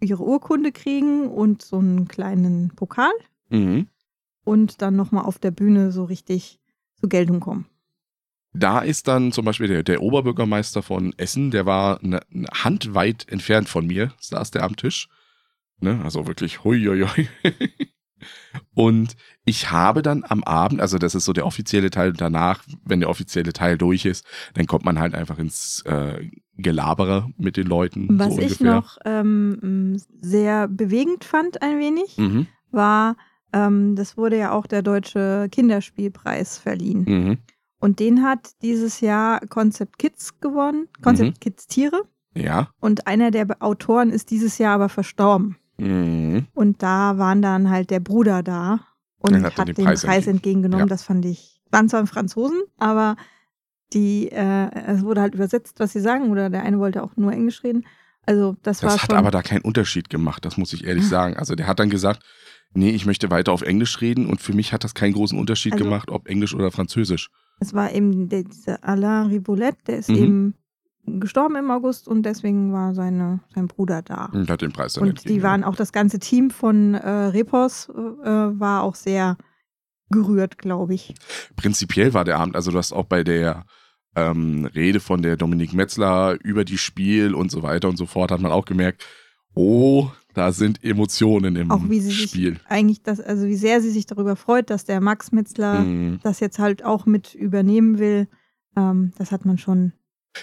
[0.00, 3.10] äh, ihre Urkunde kriegen und so einen kleinen Pokal
[3.48, 3.88] mhm.
[4.44, 6.60] und dann nochmal auf der Bühne so richtig
[6.94, 7.66] zur Geltung kommen.
[8.52, 12.94] Da ist dann zum Beispiel der, der Oberbürgermeister von Essen, der war eine, eine Hand
[12.94, 15.08] weit entfernt von mir, saß der am Tisch.
[15.80, 16.00] Ne?
[16.04, 17.28] Also wirklich hui, hui, hui.
[18.74, 19.16] Und
[19.46, 23.00] ich habe dann am Abend, also das ist so der offizielle Teil, und danach, wenn
[23.00, 27.66] der offizielle Teil durch ist, dann kommt man halt einfach ins äh, Gelabere mit den
[27.66, 28.18] Leuten.
[28.18, 33.16] Was so ich noch ähm, sehr bewegend fand, ein wenig, Mhm, war,
[33.54, 37.04] ähm, das wurde ja auch der Deutsche Kinderspielpreis verliehen.
[37.06, 37.38] mhm,
[37.80, 41.40] Und den hat dieses Jahr Concept Kids gewonnen, Concept Mhm.
[41.40, 42.02] Kids Tiere.
[42.34, 42.68] ja.
[42.80, 45.56] Und einer der Autoren ist dieses Jahr aber verstorben.
[45.80, 46.46] Mhm.
[46.54, 48.80] Und da waren dann halt der Bruder da
[49.18, 50.86] und hat, hat den den Preis Preis, entgegen- entgegengenommen.
[50.86, 50.90] Ja.
[50.90, 53.16] Das fand ich, waren zwar Franzosen, aber
[53.92, 57.32] die, äh, es wurde halt übersetzt, was sie sagen, oder der eine wollte auch nur
[57.32, 57.84] Englisch reden.
[58.26, 61.36] Also das, war Das hat aber da keinen Unterschied gemacht, das muss ich ehrlich sagen.
[61.36, 62.22] Also der hat dann gesagt,
[62.72, 65.72] nee, ich möchte weiter auf Englisch reden und für mich hat das keinen großen Unterschied
[65.72, 67.30] Also- gemacht, ob Englisch oder Französisch.
[67.58, 70.16] es war eben der, dieser Alain Ribolet, der ist Mhm.
[70.16, 70.54] eben
[71.18, 74.26] gestorben im August und deswegen war seine, sein Bruder da.
[74.32, 77.88] Und hat den Preis dann Und die waren auch das ganze Team von äh, Repos
[77.88, 79.36] äh, war auch sehr
[80.10, 81.14] gerührt, glaube ich.
[81.56, 83.64] Prinzipiell war der Abend, also du hast auch bei der
[84.16, 88.30] ähm, Rede von der Dominik Metzler über die Spiel und so weiter und so fort,
[88.32, 89.04] hat man auch gemerkt,
[89.54, 92.54] oh, da sind Emotionen im Auch wie sie Spiel.
[92.54, 96.20] sich eigentlich das, also wie sehr sie sich darüber freut, dass der Max Metzler Mhm.
[96.22, 98.28] das jetzt halt auch mit übernehmen will.
[98.76, 99.92] Ähm, das hat man schon.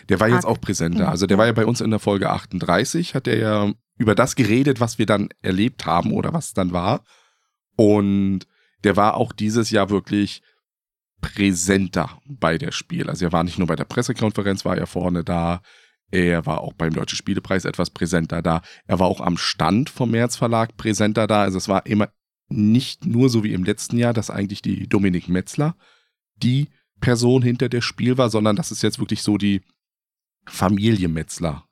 [0.10, 0.58] Der war jetzt Arg.
[0.58, 1.04] auch präsenter.
[1.04, 4.16] Ja, Also der war ja bei uns in der Folge 38, hat er ja über
[4.16, 7.04] das geredet, was wir dann erlebt haben oder was dann war.
[7.76, 8.42] Und
[8.84, 10.42] der war auch dieses Jahr wirklich
[11.22, 13.10] präsenter bei der Spiel.
[13.10, 15.62] Also er war nicht nur bei der Pressekonferenz, war er vorne da.
[16.12, 18.62] Er war auch beim Deutschen Spielepreis etwas präsenter da.
[18.86, 21.42] Er war auch am Stand vom März Verlag präsenter da.
[21.42, 22.10] Also es war immer
[22.50, 25.76] nicht nur so wie im letzten Jahr, dass eigentlich die Dominik Metzler
[26.38, 26.70] die
[27.02, 29.62] Person hinter der Spiel war, sondern dass es jetzt wirklich so die
[30.48, 31.66] Familie Metzler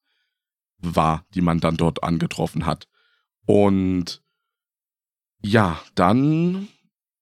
[0.78, 2.88] war, die man dann dort angetroffen hat.
[3.46, 4.22] Und
[5.42, 6.68] ja, dann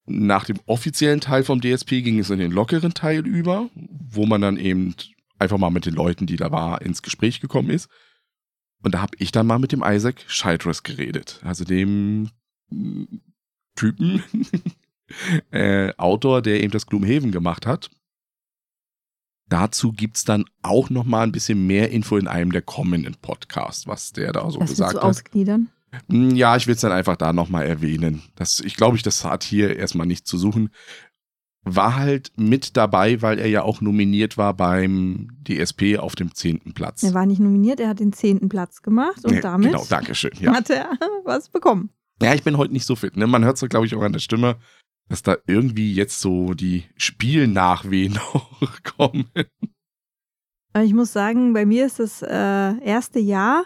[0.06, 4.42] nach dem offiziellen Teil vom DSP ging es in den lockeren Teil über, wo man
[4.42, 4.96] dann eben
[5.40, 7.90] einfach mal mit den Leuten, die da war, ins Gespräch gekommen ist.
[8.82, 12.30] Und da habe ich dann mal mit dem Isaac Scheidress geredet, also dem
[12.70, 13.04] mm,
[13.76, 14.24] Typen,
[15.52, 17.90] äh, Autor, der eben das Gloomhaven gemacht hat.
[19.50, 23.88] Dazu gibt's dann auch noch mal ein bisschen mehr Info in einem der kommenden Podcasts,
[23.88, 25.04] was der da so Das gesagt du hat.
[25.04, 25.70] ausgliedern.
[26.10, 28.24] Hm, Ja, ich will es dann einfach da nochmal erwähnen.
[28.36, 30.70] Das, ich glaube, ich, das hat hier erstmal nichts zu suchen.
[31.66, 36.74] war halt mit dabei, weil er ja auch nominiert war beim DSP auf dem zehnten
[36.74, 37.04] Platz.
[37.04, 40.32] Er war nicht nominiert, er hat den zehnten Platz gemacht und Nee, damit Genau, Dankeschön.
[40.40, 40.54] Ja.
[40.56, 40.90] hat er
[41.24, 41.90] was bekommen.
[42.22, 43.16] ja, ich bin heute nicht so fit.
[43.16, 43.28] Ne?
[43.28, 44.58] Man hört es, glaube ich, auch an der Stimme,
[45.10, 49.30] dass da irgendwie jetzt so die Spielnachwehen noch kommen.
[50.82, 52.28] Ich muss sagen, bei mir ist das äh,
[52.84, 53.64] erste Jahr,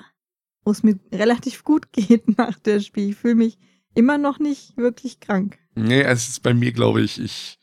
[0.65, 3.10] wo es mir relativ gut geht nach dem Spiel.
[3.12, 3.58] Ich fühle mich
[3.93, 5.58] immer noch nicht wirklich krank.
[5.76, 7.60] Nee, es ist bei mir, glaube ich, ich,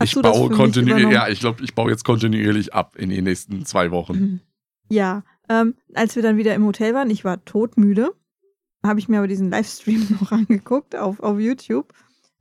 [0.00, 3.64] Hast ich baue kontinuierlich, ja, ich glaube, ich baue jetzt kontinuierlich ab in den nächsten
[3.66, 4.18] zwei Wochen.
[4.18, 4.40] Mhm.
[4.88, 8.14] Ja, ähm, als wir dann wieder im Hotel waren, ich war todmüde,
[8.82, 11.92] habe ich mir aber diesen Livestream noch angeguckt auf, auf YouTube.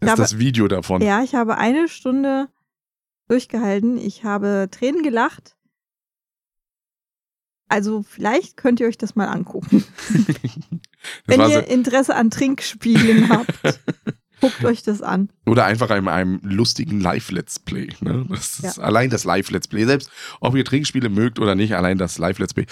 [0.05, 1.01] Das ist habe- das Video davon.
[1.01, 2.47] Ja, ich habe eine Stunde
[3.27, 3.97] durchgehalten.
[3.97, 5.55] Ich habe Tränen gelacht.
[7.67, 9.83] Also vielleicht könnt ihr euch das mal angucken.
[11.25, 13.79] Wenn ihr so, Interesse an Trinkspielen habt,
[14.39, 15.29] guckt euch das an.
[15.45, 17.89] oder einfach einem, einem lustigen Live-Let's Play.
[18.01, 18.25] Ne?
[18.29, 19.85] Das ist allein das Live-Let's Play.
[19.85, 22.65] Selbst ob ihr Trinkspiele mögt oder nicht, allein das Live-Let's Play.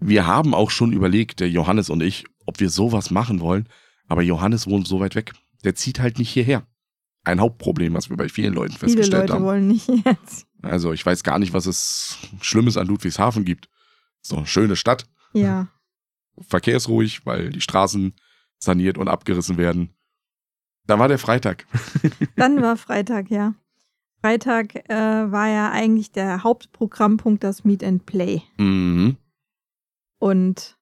[0.00, 3.68] Wir haben auch schon überlegt, der Johannes und ich, ob wir sowas machen wollen.
[4.06, 5.32] Aber Johannes wohnt so weit weg.
[5.64, 6.66] Der zieht halt nicht hierher.
[7.28, 9.44] Ein Hauptproblem, was wir bei vielen Leuten Viele festgestellt Leute haben.
[9.44, 10.46] wollen nicht jetzt.
[10.62, 13.68] Also ich weiß gar nicht, was es Schlimmes an Ludwigshafen gibt.
[14.22, 15.68] So eine schöne Stadt, Ja.
[16.40, 18.14] verkehrsruhig, weil die Straßen
[18.58, 19.94] saniert und abgerissen werden.
[20.86, 21.66] Da war der Freitag.
[22.36, 23.54] Dann war Freitag, ja.
[24.22, 28.40] Freitag äh, war ja eigentlich der Hauptprogrammpunkt das Meet and Play.
[28.56, 29.18] Mhm.
[30.18, 30.77] Und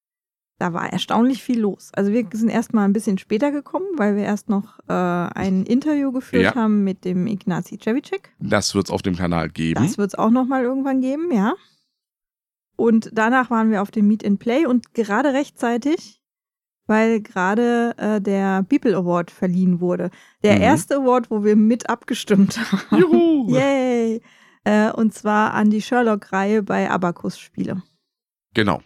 [0.58, 1.90] da war erstaunlich viel los.
[1.94, 6.12] Also wir sind erstmal ein bisschen später gekommen, weil wir erst noch äh, ein Interview
[6.12, 6.54] geführt Ja.
[6.54, 8.34] haben mit dem Ignazi Cevicek.
[8.38, 9.82] Das wird es auf dem Kanal geben.
[9.82, 11.54] Das wird es auch noch mal irgendwann geben, ja.
[12.76, 16.20] Und danach waren wir auf dem Meet and Play und gerade rechtzeitig,
[16.86, 20.10] weil gerade äh, der People Award verliehen wurde.
[20.42, 20.62] Der Mhm.
[20.62, 23.00] erste Award, wo wir mit abgestimmt haben.
[23.00, 23.48] Juhu!
[23.54, 24.20] Yay!
[24.64, 27.82] Äh, und zwar an die Sherlock-Reihe bei Abacus-Spiele.
[28.54, 28.80] Genau.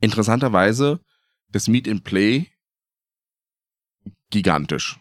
[0.00, 1.00] Interessanterweise,
[1.50, 2.46] das Meet and Play
[4.30, 4.98] gigantisch.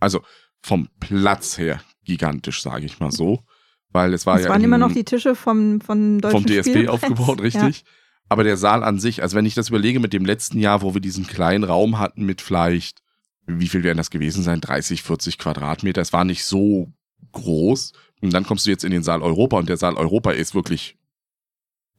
[0.00, 0.22] Also
[0.62, 3.42] vom Platz her gigantisch, sage ich mal so.
[3.90, 6.46] Weil es war Es ja waren immer in- noch die Tische vom, vom deutschen vom
[6.46, 6.88] DSP Spielpreis.
[6.88, 7.84] aufgebaut, richtig.
[8.28, 10.94] Aber der Saal an sich, also wenn ich das überlege mit dem letzten Jahr, wo
[10.94, 13.02] wir diesen kleinen Raum hatten mit vielleicht,
[13.46, 14.60] wie viel werden das gewesen sein?
[14.60, 16.00] 30, 40 Quadratmeter.
[16.00, 16.92] Es war nicht so
[17.32, 17.92] groß.
[18.22, 20.96] Und dann kommst du jetzt in den Saal Europa und der Saal Europa ist wirklich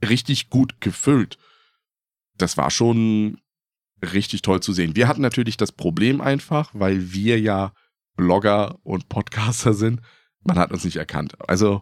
[0.03, 1.37] richtig gut gefüllt.
[2.37, 3.39] Das war schon
[4.01, 4.95] richtig toll zu sehen.
[4.95, 7.71] Wir hatten natürlich das Problem einfach, weil wir ja
[8.17, 10.01] Blogger und Podcaster sind.
[10.43, 11.35] Man hat uns nicht erkannt.
[11.49, 11.81] Also,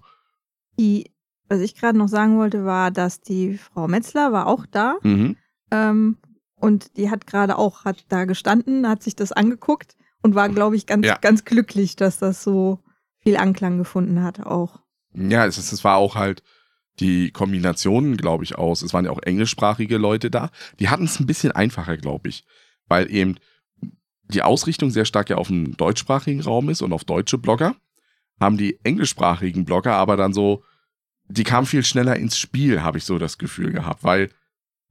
[0.80, 1.12] Die,
[1.50, 4.98] was ich gerade noch sagen wollte, war, dass die Frau Metzler war auch da.
[5.04, 5.36] mhm.
[5.72, 6.18] Ähm,
[6.56, 10.76] und die hat gerade auch, hat da gestanden, hat sich das angeguckt und war, glaube
[10.78, 11.18] ich, ganz, Ja.
[11.18, 12.80] ganz glücklich, dass das so
[13.20, 14.80] viel Anklang gefunden hat auch.
[15.14, 16.42] Ja, es, es war auch halt
[17.00, 18.82] die Kombinationen, glaube ich, aus.
[18.82, 20.50] Es waren ja auch englischsprachige Leute da.
[20.80, 22.46] Die hatten es ein bisschen einfacher, glaube ich,
[22.88, 23.36] weil eben
[24.26, 27.76] die Ausrichtung sehr stark ja auf den deutschsprachigen Raum ist und auf deutsche Blogger.
[28.40, 30.64] Haben die englischsprachigen Blogger aber dann so,
[31.28, 34.30] die kamen viel schneller ins Spiel, habe ich so das Gefühl gehabt, weil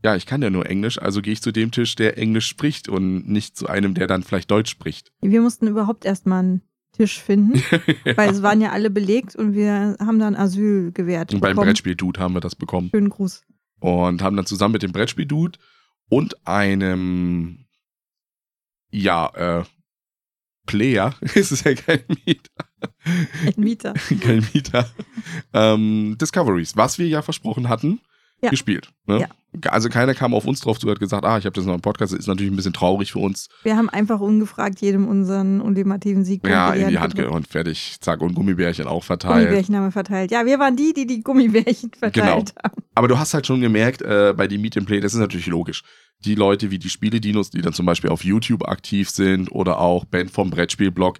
[0.04, 2.88] ja, ich kann ja nur Englisch, also gehe ich zu dem Tisch, der Englisch spricht
[2.88, 5.12] und nicht zu einem, der dann vielleicht Deutsch spricht.
[5.20, 6.62] Wir mussten überhaupt erstmal einen
[6.92, 7.55] Tisch finden,
[8.16, 11.33] weil es waren ja alle belegt und wir haben dann Asyl gewährt.
[11.33, 11.57] Und beim.
[11.57, 12.90] Brettspiel-Dude haben wir das bekommen.
[12.90, 13.44] Schönen Gruß.
[13.81, 15.59] und haben dann zusammen mit dem Brettspiel-Dude
[16.09, 17.64] und einem,
[18.90, 19.26] ja,
[19.61, 19.64] äh,
[20.66, 22.64] Player, es ist ja kein Mieter,
[23.46, 23.94] Ein Mieter.
[24.20, 24.90] kein Mieter,
[25.52, 28.00] ähm, Discoveries, was wir ja versprochen hatten,
[28.42, 28.50] Ja.
[28.50, 28.90] gespielt.
[29.07, 29.20] Ne?
[29.20, 29.28] Ja.
[29.70, 31.81] Also keiner kam auf uns drauf zu, hat gesagt, ah, ich habe das noch im
[31.81, 33.48] Podcast, das ist natürlich ein bisschen traurig für uns.
[33.62, 37.31] Wir haben einfach ungefragt jedem unseren ultimativen Sieg Ja, in die Hand gedrückt.
[37.31, 39.44] ge- und fertig, zack, und Gummibärchen auch verteilt.
[39.44, 40.31] Gummibärchen haben wir verteilt.
[40.33, 42.83] Ja, wir waren die, die die Gummibärchen verteilt haben.
[42.94, 45.46] Aber du hast halt schon gemerkt, äh, bei dem Meet and Play, das ist natürlich
[45.46, 45.83] logisch.
[46.24, 50.05] Die Leute wie die Spiele-Dinos, die dann zum Beispiel auf YouTube aktiv sind oder auch
[50.07, 51.18] Ben vom Brettspielblog,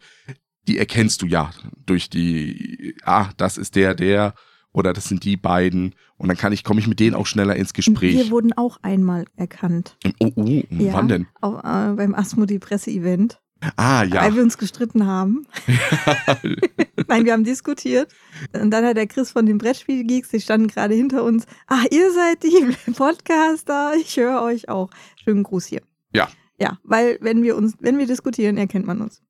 [0.67, 1.51] die erkennst du ja
[1.87, 4.35] durch die, ah, das ist der, der
[4.73, 5.95] oder das sind die beiden.
[6.17, 8.31] Und dann kann ich, komme ich mit denen auch schneller ins Wir Gespräch.
[8.31, 9.97] wurden auch einmal erkannt.
[10.21, 10.93] Oh, oh, Ja.
[10.95, 11.27] wann denn?
[11.41, 13.41] Auf, äh, beim Asmodi Presse-Event,
[13.77, 14.23] Ah, ja.
[14.23, 15.47] weil wir uns gestritten haben.
[17.09, 18.13] Nein, wir haben diskutiert.
[18.53, 21.47] Und dann hat der Chris von den Brettspielgeeks, die standen gerade hinter uns.
[21.67, 24.91] Ah, ihr seid die Podcaster, ich höre euch auch.
[25.23, 25.83] Schönen Gruß hier.
[26.15, 26.29] Ja.
[26.59, 29.23] Ja, weil wenn wir uns, wenn wir diskutieren, erkennt man uns.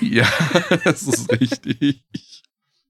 [0.00, 0.26] ja,
[0.84, 2.04] das ist richtig.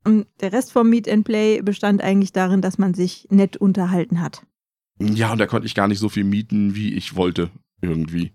[0.06, 4.20] Und der Rest vom Meet and Play bestand eigentlich darin, dass man sich nett unterhalten
[4.20, 4.46] hat.
[5.00, 7.50] Ja, und da konnte ich gar nicht so viel mieten, wie ich wollte,
[7.82, 8.32] irgendwie.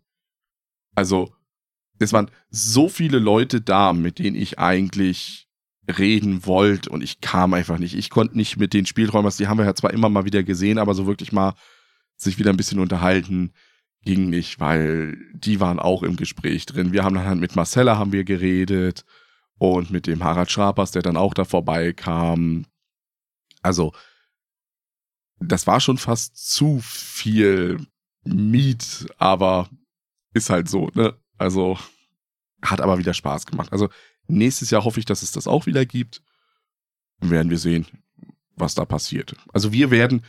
[0.95, 1.34] Also,
[1.97, 5.47] es waren so viele Leute da, mit denen ich eigentlich
[5.88, 7.95] reden wollt und ich kam einfach nicht.
[7.95, 10.77] Ich konnte nicht mit den Spielräumers, die haben wir ja zwar immer mal wieder gesehen,
[10.77, 11.53] aber so wirklich mal
[12.17, 13.53] sich wieder ein bisschen unterhalten
[14.03, 16.91] ging nicht, weil die waren auch im Gespräch drin.
[16.91, 19.05] Wir haben dann halt mit Marcella haben wir geredet
[19.62, 22.65] und mit dem Harald Schrapers, der dann auch da vorbeikam.
[23.62, 23.93] Also,
[25.39, 27.86] das war schon fast zu viel
[28.24, 29.69] Miet, aber
[30.34, 31.15] ist halt so, ne?
[31.38, 31.78] Also,
[32.63, 33.71] hat aber wieder Spaß gemacht.
[33.71, 33.89] Also,
[34.26, 36.24] nächstes Jahr hoffe ich, dass es das auch wieder gibt.
[37.19, 37.86] Dann werden wir sehen,
[38.56, 39.36] was da passiert.
[39.54, 40.24] Also, wir werden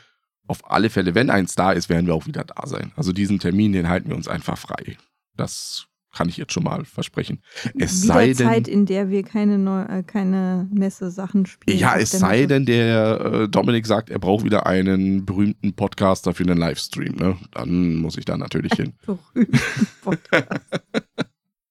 [0.46, 2.92] auf alle Fälle, wenn eins da ist, werden wir auch wieder da sein.
[2.96, 4.98] Also, diesen Termin, den halten wir uns einfach frei.
[5.36, 7.42] Das kann ich jetzt schon mal versprechen.
[7.78, 8.36] Es Wieder sei denn.
[8.36, 11.78] Zeit, in der wir keine, Neu äh, keine Messe-Sachen spielen.
[11.78, 12.46] Ja, es sei Messe.
[12.48, 17.14] denn, der äh, Dominik sagt, er braucht wieder einen berühmten Podcaster für einen Livestream.
[17.16, 17.36] Ne?
[17.52, 18.92] Dann muss ich da natürlich hin.
[19.06, 19.58] Berühmten
[20.02, 20.48] Podcast.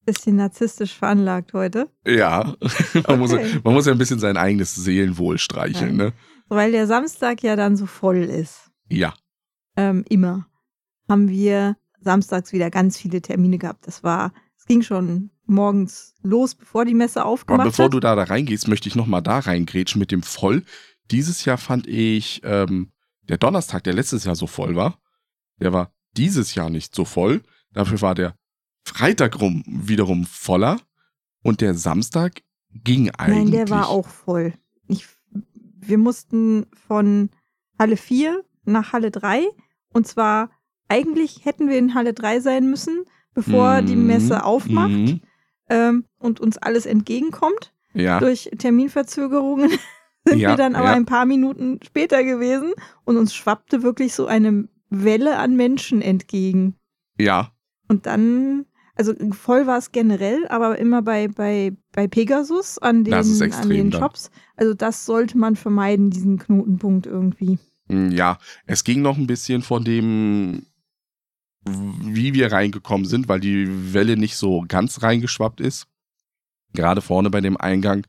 [0.04, 1.88] Bisschen narzisstisch veranlagt heute.
[2.08, 2.56] Ja,
[3.08, 3.60] man, muss, Okay.
[3.63, 5.95] man muss ja ein bisschen sein eigenes Seelenwohl streicheln.
[5.95, 6.13] Ne?
[6.49, 8.71] Weil der Samstag ja dann so voll ist.
[8.89, 9.13] Ja,
[9.77, 10.47] ähm, immer,
[11.08, 13.88] haben wir samstags wieder ganz viele Termine gehabt.
[13.88, 17.94] Das war, es ging schon morgens los, bevor die Messe aber aufgemacht bevor hat.
[17.94, 20.64] du da, da reingehst, möchte ich nochmal da reingrätschen mit dem Voll.
[21.12, 22.92] Dieses Jahr fand ich, ähm,
[23.30, 25.00] der Donnerstag, der letztes Jahr so voll war,
[25.60, 27.42] der war dieses Jahr nicht so voll.
[27.74, 28.36] Dafür war der
[28.86, 30.80] Freitag rum wiederum voller
[31.44, 32.42] und der Samstag
[32.74, 33.44] ging eigentlich.
[33.44, 34.54] Nein, der war auch voll.
[34.88, 35.08] Ich,
[35.80, 37.30] wir mussten von
[37.78, 39.48] Halle 4 nach Halle 3
[39.94, 40.50] und zwar
[40.91, 45.21] eigentlich hätten wir in Halle 3 sein müssen, bevor die Mhm, Messe aufmacht mhm.
[45.69, 47.73] ähm, und uns alles entgegenkommt.
[47.93, 49.69] Ja, Durch Terminverzögerungen
[50.25, 50.93] sind Ja, wir dann aber ja.
[50.93, 52.73] ein paar Minuten später gewesen
[53.06, 56.75] und uns schwappte wirklich so eine Welle an Menschen entgegen.
[57.17, 57.51] ja,
[57.88, 63.13] Und dann, also voll war es generell, aber immer bei, bei, bei Pegasus an den,
[63.13, 63.91] ist an extrem den.
[63.93, 64.30] Shops.
[64.58, 67.58] Also das sollte man vermeiden, diesen Knotenpunkt irgendwie.
[67.88, 70.65] Mm, Ja, es ging noch ein bisschen von dem,
[71.63, 75.88] wie wir reingekommen sind, weil die Welle nicht so ganz reingeschwappt ist.
[76.74, 78.08] Gerade vorne bei dem Eingang,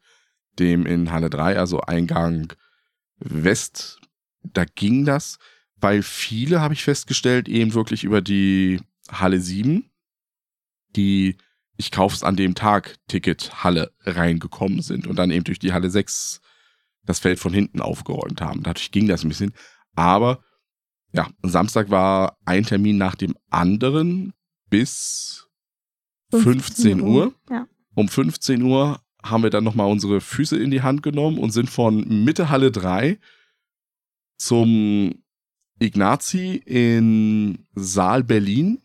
[0.59, 2.53] dem in Halle 3, also Eingang
[3.19, 4.01] West,
[4.43, 5.39] da ging das,
[5.77, 9.91] weil viele, habe ich festgestellt, eben wirklich über die Halle 7,
[10.97, 11.37] die
[11.77, 15.91] ich kauf's an dem Tag Ticket Halle reingekommen sind und dann eben durch die Halle
[15.91, 16.41] 6
[17.05, 18.63] das Feld von hinten aufgeräumt haben.
[18.63, 19.53] Dadurch ging das ein bisschen.
[19.95, 20.45] Aber
[21.13, 24.33] ja, Samstag war ein Termin nach dem anderen
[24.71, 25.49] bis
[26.33, 27.33] 15 Uhr.
[27.51, 27.67] Ja.
[27.95, 31.69] Um 15 Uhr haben wir dann nochmal unsere Füße in die Hand genommen und sind
[31.71, 33.19] von Mitte Halle 3
[34.39, 35.15] zum
[35.79, 38.81] Ignazi in Saal Berlin,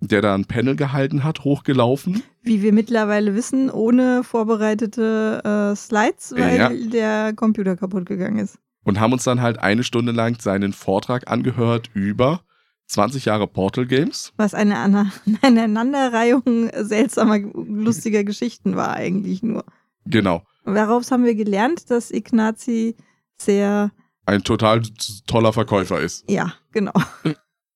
[0.00, 2.22] der da ein Panel gehalten hat, hochgelaufen.
[2.42, 6.70] Wie wir mittlerweile wissen, ohne vorbereitete äh, Slides, weil Ja.
[6.70, 8.58] der Computer kaputt gegangen ist.
[8.84, 12.40] Und haben uns dann halt eine Stunde lang seinen Vortrag angehört über
[12.86, 14.32] 20 Jahre Portal Games.
[14.36, 15.10] Was eine, eine
[15.42, 19.64] Aneinanderreihung seltsamer, lustiger Geschichten war eigentlich nur.
[20.06, 20.42] Genau.
[20.64, 22.96] Daraus haben wir gelernt, dass Ignazi
[23.36, 23.90] sehr,
[24.26, 24.82] Ein total
[25.26, 26.28] toller Verkäufer ist.
[26.30, 26.92] ja, genau.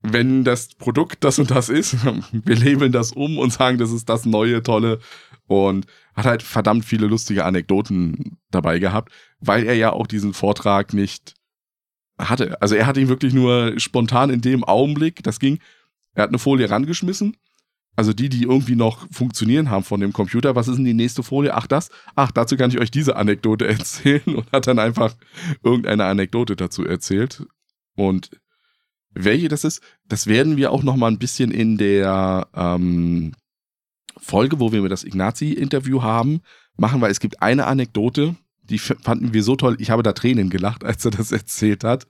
[0.05, 1.97] Wenn das Produkt das und das ist,
[2.33, 4.99] wir labeln das um und sagen, das ist das neue, tolle
[5.47, 10.92] und hat halt verdammt viele lustige Anekdoten dabei gehabt, weil er ja auch diesen Vortrag
[10.92, 11.35] nicht
[12.18, 12.61] hatte.
[12.61, 15.59] Also er hat ihn wirklich nur spontan in dem Augenblick, das ging,
[16.14, 17.37] er hat eine Folie rangeschmissen.
[17.94, 20.57] Also die, die irgendwie noch funktionieren haben von dem Computer.
[20.57, 21.55] Was ist denn die nächste Folie?
[21.55, 21.90] Ach, das?
[22.14, 25.14] Ach, dazu kann ich euch diese Anekdote erzählen und hat dann einfach
[25.62, 27.44] irgendeine Anekdote dazu erzählt.
[27.94, 28.31] Und
[29.11, 33.35] welche das ist, das werden wir auch noch mal ein bisschen in der ähm,
[34.18, 36.40] Folge, wo wir das Ignazi-Interview haben,
[36.77, 39.77] machen, weil es gibt eine Anekdote, die fanden wir so toll.
[39.81, 42.07] Ich habe da Tränen gelacht, als er das erzählt hat.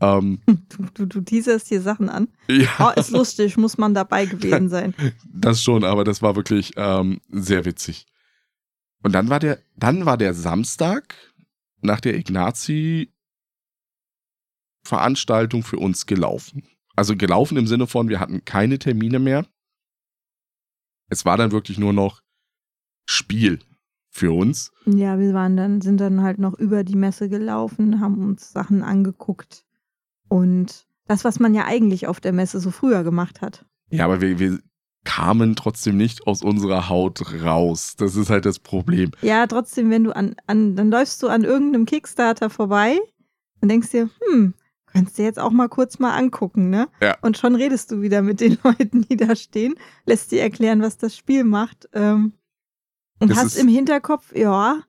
[0.00, 2.28] Ähm, Du, du, du teaserst hier Sachen an.
[2.48, 4.94] ja, Oh, ist lustig, muss man dabei gewesen sein.
[5.32, 8.06] das schon, aber das war wirklich ähm, sehr witzig.
[9.02, 11.14] Und dann war der, dann war der Samstag
[11.82, 13.12] nach der Ignazi
[14.84, 16.62] Veranstaltung für uns gelaufen.
[16.96, 19.46] Also gelaufen im Sinne von, wir hatten keine Termine mehr.
[21.10, 22.22] Es war dann wirklich nur noch
[23.04, 23.58] Spiel
[24.08, 24.72] für uns.
[24.86, 28.82] Ja, wir waren dann, sind dann halt noch über die Messe gelaufen, haben uns Sachen
[28.82, 29.64] angeguckt.
[30.28, 33.66] Und das, was man ja eigentlich auf der Messe so früher gemacht hat.
[33.90, 34.60] Ja, aber wir, wir
[35.04, 37.94] kamen trotzdem nicht aus unserer Haut raus.
[37.96, 39.10] Das ist halt das Problem.
[39.22, 42.98] Ja, trotzdem, wenn du an, an, dann läufst du an irgendeinem Kickstarter vorbei
[43.60, 44.54] und denkst dir, hm,
[44.92, 46.88] könntest du jetzt auch mal kurz mal angucken, ne?
[47.00, 47.16] Ja.
[47.22, 49.74] Und schon redest du wieder mit den Leuten, die da stehen,
[50.04, 51.88] lässt dir erklären, was das Spiel macht.
[51.92, 52.32] Ähm,
[53.18, 54.80] und Das hast im Hinterkopf, ja,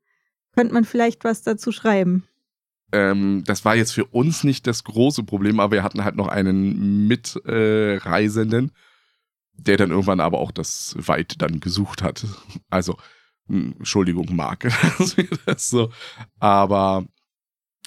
[0.53, 2.23] könnte man vielleicht was dazu schreiben.
[2.93, 6.27] Ähm, das war jetzt für uns nicht das große Problem, aber wir hatten halt noch
[6.27, 8.71] einen Mitreisenden, äh,
[9.53, 12.25] der dann irgendwann aber auch das Weit dann gesucht hat.
[12.69, 12.97] Also,
[13.47, 14.61] hm, Entschuldigung, Marc,
[14.97, 15.91] dass wir das so.
[16.39, 17.05] Aber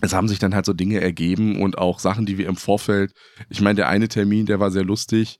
[0.00, 3.12] es haben sich dann halt so Dinge ergeben und auch Sachen, die wir im Vorfeld,
[3.48, 5.38] ich meine, der eine Termin, der war sehr lustig,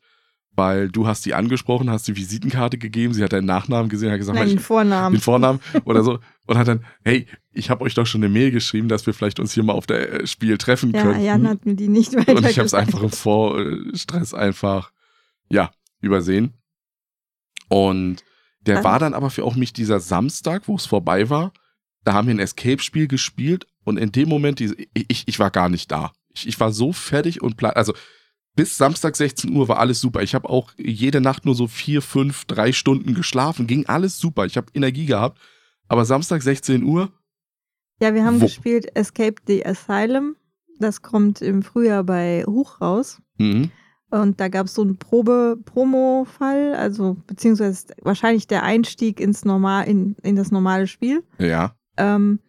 [0.57, 4.19] weil du hast die angesprochen, hast die Visitenkarte gegeben, sie hat deinen Nachnamen gesehen, hat
[4.19, 5.17] gesagt, Nein, den Vornamen.
[5.17, 8.51] Den Vornamen oder so und hat dann, hey, ich habe euch doch schon eine Mail
[8.51, 11.21] geschrieben, dass wir vielleicht uns hier mal auf der äh, Spiel treffen ja, können.
[11.21, 12.45] Ja, Jan hat mir die nicht weitergeleitet.
[12.45, 14.93] Und ich habe es einfach im Vorstress einfach,
[15.49, 16.55] ja, übersehen.
[17.69, 18.23] Und
[18.61, 21.53] der Also- war dann aber für auch mich dieser Samstag, wo es vorbei war,
[22.05, 25.91] da haben wir ein Escape-Spiel gespielt und in dem Moment, ich, ich war gar nicht
[25.91, 26.13] da.
[26.35, 27.77] Ich, ich war so fertig und platt.
[27.77, 27.95] Also
[28.57, 30.23] bis Samstag 16 Uhr war alles super.
[30.23, 33.67] Ich habe auch jede Nacht nur so vier, fünf, drei Stunden geschlafen.
[33.67, 34.45] Ging alles super.
[34.47, 35.39] Ich habe Energie gehabt.
[35.89, 37.11] Aber Samstag 16 Uhr,
[38.01, 40.37] Ja, wir haben Wo- gespielt Escape the Asylum.
[40.79, 43.21] Das kommt im Frühjahr bei Huch raus.
[43.39, 43.71] mhm,
[44.11, 44.99] Und da gab es so einen
[45.75, 51.23] Probe-Promo-Fall, also beziehungsweise wahrscheinlich der Einstieg ins Normal, in, in das normale Spiel.
[51.39, 52.41] ja, Ähm,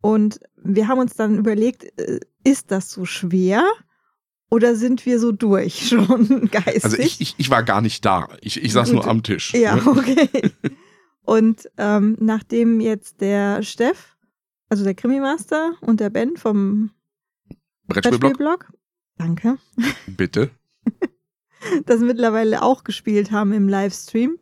[0.00, 3.64] und wir haben uns dann überlegt, äh, ist das so schwer
[4.50, 6.84] oder sind wir so durch schon geistig?
[6.84, 8.28] also ich, ich, ich war gar nicht da.
[8.40, 9.54] Ich, ich saß nur am Tisch.
[9.54, 9.86] ja, ne?
[9.86, 10.28] okay.
[11.22, 14.16] und ähm, nachdem jetzt der Steff,
[14.68, 16.90] also der Krimi-Master und der Ben vom
[17.86, 18.72] Brettspielblock, Brettspielblog,
[19.16, 19.58] danke,
[20.06, 20.50] bitte.
[21.86, 24.38] das mittlerweile auch gespielt haben im Livestream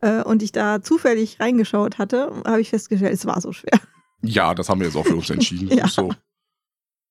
[0.00, 3.78] äh, und ich da zufällig reingeschaut hatte, habe ich festgestellt, es war so schwer.
[4.22, 5.68] Ja, das haben wir jetzt auch für uns entschieden.
[5.76, 5.88] Ja.
[5.88, 6.12] So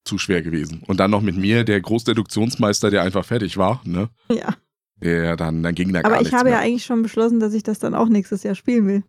[0.06, 0.82] zu schwer gewesen.
[0.88, 4.10] Und dann noch mit mir, der Großdeduktionsmeister, der einfach fertig war, ne?
[4.32, 4.56] Ja,
[5.02, 6.60] Der dann, dann ging da gar aber ich nichts habe mehr.
[6.60, 9.04] ja eigentlich schon beschlossen, dass ich das dann auch nächstes Jahr spielen will.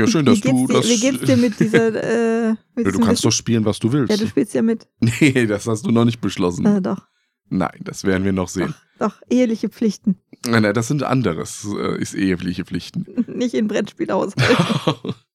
[0.00, 0.88] ja, schön, dass du dir, das.
[0.88, 1.88] Wie geht's dir mit dieser.
[1.94, 4.10] Äh, mit Ja, du kannst doch spielen, was du willst.
[4.10, 4.88] Ja, du spielst ja mit.
[5.00, 6.64] nee, das hast du noch nicht beschlossen.
[6.64, 7.06] Äh, doch,
[7.50, 8.74] Nein, das werden wir noch sehen.
[8.98, 10.18] Doch, eheliche Pflichten.
[10.46, 13.06] Nein, nein, das sind anderes, äh, ist eheliche Pflichten.
[13.26, 14.32] Nicht in Brettspiel aus.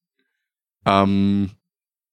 [0.86, 1.50] ähm,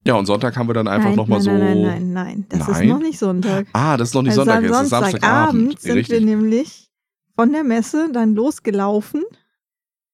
[0.05, 1.51] ja, und Sonntag haben wir dann einfach nochmal so.
[1.51, 2.45] Nein, nein, nein.
[2.49, 2.71] Das Nein?
[2.71, 3.67] ist noch nicht Sonntag.
[3.73, 5.79] Ah, das ist noch nicht also Sonntag, es ist Samstagabend.
[5.79, 6.19] sind Richtig.
[6.19, 6.89] wir nämlich
[7.35, 9.23] von der Messe dann losgelaufen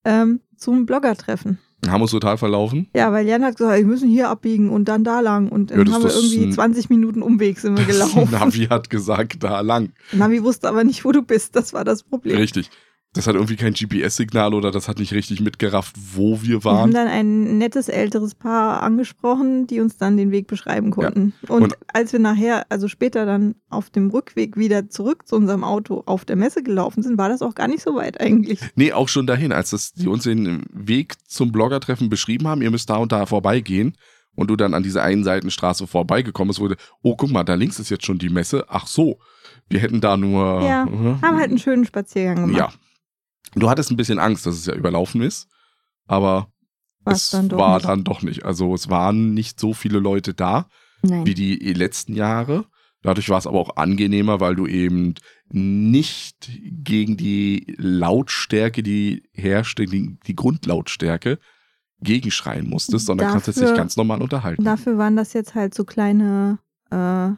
[0.03, 1.57] ähm, zum Bloggertreffen.
[1.87, 2.87] Haben uns total verlaufen.
[2.95, 5.49] Ja, weil Jan hat gesagt, wir müssen hier abbiegen und dann da lang.
[5.49, 8.27] Und dann Ja, haben wir irgendwie ein- 20 Minuten Umweg sind wir gelaufen.
[8.31, 9.91] Navi hat gesagt, da lang.
[10.11, 11.55] Navi wusste aber nicht, wo du bist.
[11.55, 12.35] Das war das Problem.
[12.37, 12.71] Richtig.
[13.13, 16.77] Das hat irgendwie kein GPS-Signal oder das hat nicht richtig mitgerafft, wo wir Wir haben
[16.79, 16.91] waren.
[16.93, 21.33] dann ein nettes älteres Paar angesprochen, die uns dann den Weg beschreiben konnten.
[21.47, 25.63] Und, Und- als wir nachher, also später dann auf dem Rückweg wieder zurück zu unserem
[25.63, 28.59] Auto auf der Messe gelaufen sind, war das auch gar nicht so weit eigentlich.
[28.75, 32.69] Nee, auch schon dahin, als das, die uns den Weg zum Bloggertreffen beschrieben haben, ihr
[32.71, 33.97] müsst da und da vorbeigehen
[34.35, 37.79] und du dann an dieser einen Seitenstraße vorbeigekommen bist, wurde, oh, guck mal, da links
[37.79, 38.65] ist jetzt schon die Messe.
[38.67, 39.17] Ach so,
[39.69, 40.61] wir hätten da nur.
[40.61, 42.59] Ja, äh, Haben halt einen schönen Spaziergang gemacht.
[42.59, 42.69] Ja.
[43.55, 45.47] Du hattest ein bisschen Angst, dass es ja überlaufen ist,
[46.05, 46.51] aber
[47.03, 47.87] War's es dann war nicht.
[47.87, 48.43] dann doch nicht.
[48.45, 50.67] Also es waren nicht so viele Leute da
[51.01, 51.25] Nein.
[51.25, 52.65] wie die letzten Jahre.
[53.03, 55.13] Dadurch war es aber auch angenehmer, weil du eben
[55.49, 56.49] nicht
[56.83, 61.39] gegen die Lautstärke, die herrschte, die, die Grundlautstärke,
[62.01, 64.63] gegenschreien musstest, sondern Dafür- konntest dich ganz normal unterhalten.
[64.63, 66.59] Dafür waren das jetzt halt so kleine
[66.91, 67.29] äh,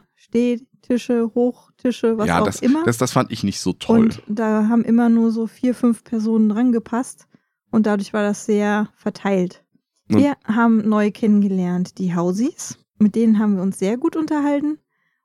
[0.84, 2.84] Stehtische, Hochtische, was ja, auch das, immer.
[2.84, 4.00] das, das fand ich nicht so toll.
[4.00, 7.26] Und da haben immer nur so vier, fünf Personen dran gepasst.
[7.70, 9.62] Und dadurch war das sehr verteilt.
[10.10, 12.78] Und- Wir haben neu kennengelernt die Hausis.
[12.98, 14.78] Mit denen haben wir uns sehr gut unterhalten.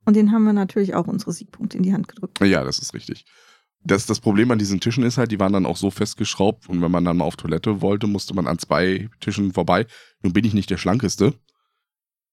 [0.06, 2.40] Und denen haben wir natürlich auch unsere Siegpunkte in die Hand gedrückt.
[2.42, 3.26] Ja, das ist richtig.
[3.84, 6.82] Das, das Problem an diesen Tischen ist halt, die waren dann auch so festgeschraubt und
[6.82, 9.86] wenn man dann mal auf Toilette wollte, musste man an zwei Tischen vorbei.
[10.22, 11.34] Nun bin ich nicht der Schlankeste.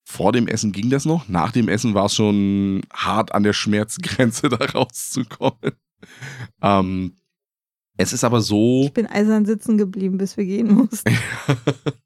[0.05, 1.29] Vor dem Essen ging das noch.
[1.29, 5.73] Nach dem Essen war es schon hart an der Schmerzgrenze, da rauszukommen.
[6.61, 7.17] Ähm,
[7.97, 11.17] es ist aber so, Ich bin eisern sitzen geblieben, bis wir gehen mussten.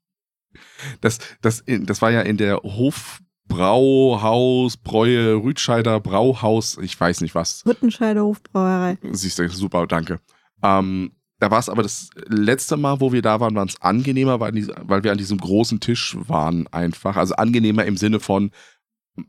[1.01, 7.63] das, das, das war ja in der Hofbrauhaus, Bräue, Rütscheider Brauhaus, ich weiß nicht was.
[7.65, 8.97] Rüttenscheider Hofbrauerei.
[9.11, 10.19] Siehst du, super, danke.
[10.61, 14.39] Ähm, da war es aber das letzte Mal, wo wir da waren, waren es angenehmer,
[14.39, 17.15] weil, weil wir an diesem großen Tisch waren einfach.
[17.15, 18.51] Also angenehmer im Sinne von,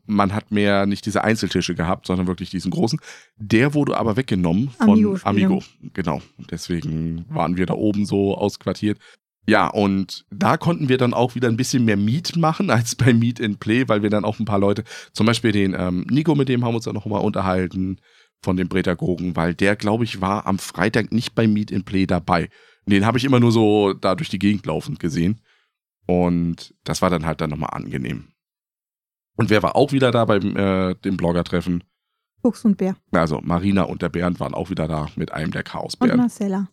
[0.05, 2.99] man hat mehr nicht diese Einzeltische gehabt, sondern wirklich diesen großen.
[3.37, 5.29] Der wurde aber weggenommen von Amigo-Spiele.
[5.29, 5.63] Amigo.
[5.93, 6.21] Genau.
[6.49, 8.99] Deswegen waren wir da oben so ausquartiert.
[9.47, 13.13] Ja, und da konnten wir dann auch wieder ein bisschen mehr Meet machen als bei
[13.13, 14.83] Meet in Play, weil wir dann auch ein paar Leute,
[15.13, 17.99] zum Beispiel den ähm, Nico, mit dem haben wir uns dann noch mal unterhalten,
[18.41, 22.05] von dem Prädagogen, weil der, glaube ich, war am Freitag nicht bei Meet in Play
[22.05, 22.49] dabei.
[22.85, 25.41] Den habe ich immer nur so da durch die Gegend laufend gesehen.
[26.07, 28.29] Und das war dann halt dann nochmal angenehm.
[29.35, 31.83] Und wer war auch wieder da beim äh, dem Blogger-Treffen?
[32.41, 32.95] Fuchs und Bär.
[33.11, 36.17] Also Marina und der Bernd waren auch wieder da mit einem der Und Chaosbären.
[36.17, 36.69] Marcella.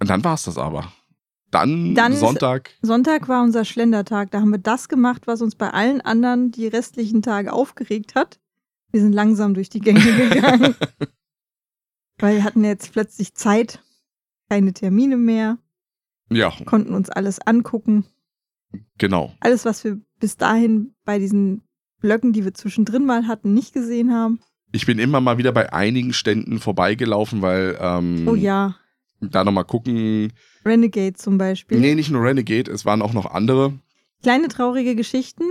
[0.00, 0.92] Und dann war es das aber.
[1.50, 4.30] Dann, Dann Sonntag, Sonntag war unser Schlendertag.
[4.30, 8.38] Da haben wir das gemacht, was uns bei allen anderen die restlichen Tage aufgeregt hat.
[8.90, 10.74] Wir sind langsam durch die Gänge gegangen.
[12.18, 13.82] weil wir hatten jetzt plötzlich Zeit,
[14.48, 15.58] keine Termine mehr,
[16.30, 18.04] ja, konnten uns alles angucken.
[18.98, 19.32] genau.
[19.40, 21.62] Alles, was wir bis dahin bei diesen
[22.00, 24.40] Blöcken, die wir zwischendrin mal hatten, nicht gesehen haben.
[24.72, 28.76] Ich bin immer mal wieder bei einigen Ständen vorbeigelaufen, weil ähm, Oh ja,
[29.20, 30.32] da nochmal gucken.
[30.64, 31.80] Renegade zum Beispiel.
[31.80, 33.78] Nee, nicht nur Renegade, es waren auch noch andere.
[34.22, 35.44] Kleine traurige Geschichten.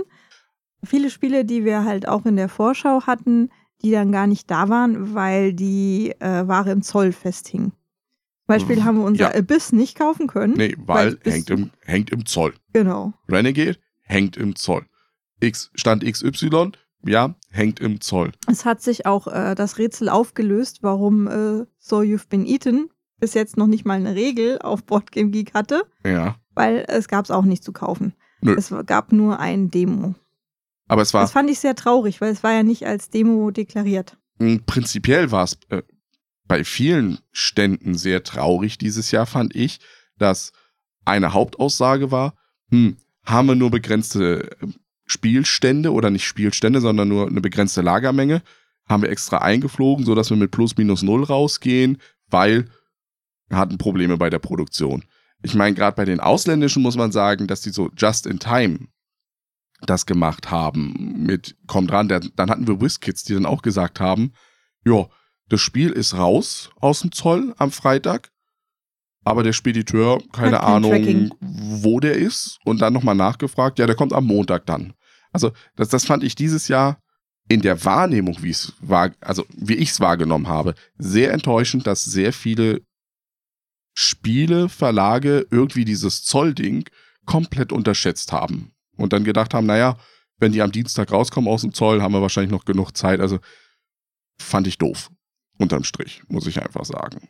[0.84, 3.50] Viele Spiele, die wir halt auch in der Vorschau hatten,
[3.82, 7.70] die dann gar nicht da waren, weil die äh, Ware im Zoll festhing.
[7.72, 9.38] Zum Beispiel haben wir unser Ja.
[9.38, 10.54] Abyss nicht kaufen können.
[10.56, 12.54] Nee, weil bis- hängt im, hängt im Zoll.
[12.72, 13.12] Genau.
[13.28, 14.86] Renegade hängt im Zoll.
[15.40, 16.72] X, Stand XY,
[17.04, 18.32] ja, hängt im Zoll.
[18.50, 22.88] Es hat sich auch äh, das Rätsel aufgelöst, warum äh, So You've Been Eaten
[23.20, 26.36] bis jetzt noch nicht mal eine Regel auf Boardgame Geek hatte, Ja.
[26.54, 28.14] weil es gab es auch nicht zu kaufen.
[28.40, 28.54] Nö.
[28.56, 30.14] Es gab nur ein Demo.
[30.88, 33.50] Aber es war Das fand ich sehr traurig, weil es war ja nicht als Demo
[33.50, 34.16] deklariert.
[34.38, 35.82] mh, prinzipiell war es äh,
[36.46, 39.80] bei vielen Ständen sehr traurig dieses Jahr, fand ich,
[40.16, 40.52] dass
[41.04, 42.34] eine Hauptaussage war,
[42.70, 44.66] hm, haben wir nur begrenzte äh,
[45.04, 48.42] Spielstände oder nicht Spielstände, sondern nur eine begrenzte Lagermenge,
[48.88, 52.66] haben wir extra eingeflogen, sodass wir mit plus minus null rausgehen, weil
[53.48, 55.04] wir hatten Probleme bei der Produktion.
[55.42, 58.88] Ich meine, gerade bei den ausländischen muss man sagen, dass die so just in time
[59.86, 64.00] das gemacht haben mit komm dran, der, dann hatten wir WizKids, die dann auch gesagt
[64.00, 64.32] haben,
[64.84, 65.06] ja,
[65.48, 68.30] das Spiel ist raus aus dem Zoll am Freitag,
[69.24, 71.30] aber der Spediteur, keine Ahnung, Tracking.
[71.40, 74.94] wo der ist und dann nochmal nachgefragt, ja, der kommt am Montag dann.
[75.32, 77.00] Also das, das fand ich dieses Jahr
[77.48, 82.04] in der Wahrnehmung, wie es war, also wie ich es wahrgenommen habe, sehr enttäuschend, dass
[82.04, 82.82] sehr viele
[83.94, 86.84] Spiele, Verlage irgendwie dieses Zollding
[87.24, 89.96] komplett unterschätzt haben und dann gedacht haben, naja,
[90.38, 93.20] wenn die am Dienstag rauskommen aus dem Zoll, haben wir wahrscheinlich noch genug Zeit.
[93.20, 93.38] Also
[94.38, 95.10] fand ich doof.
[95.58, 97.28] Unterm Strich, muss ich einfach sagen.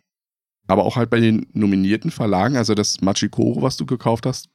[0.66, 4.50] Aber auch halt bei den nominierten Verlagen, also das Machikoro, was du gekauft hast,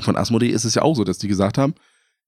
[0.00, 1.74] von Asmodee ist es ja auch so, dass die gesagt haben,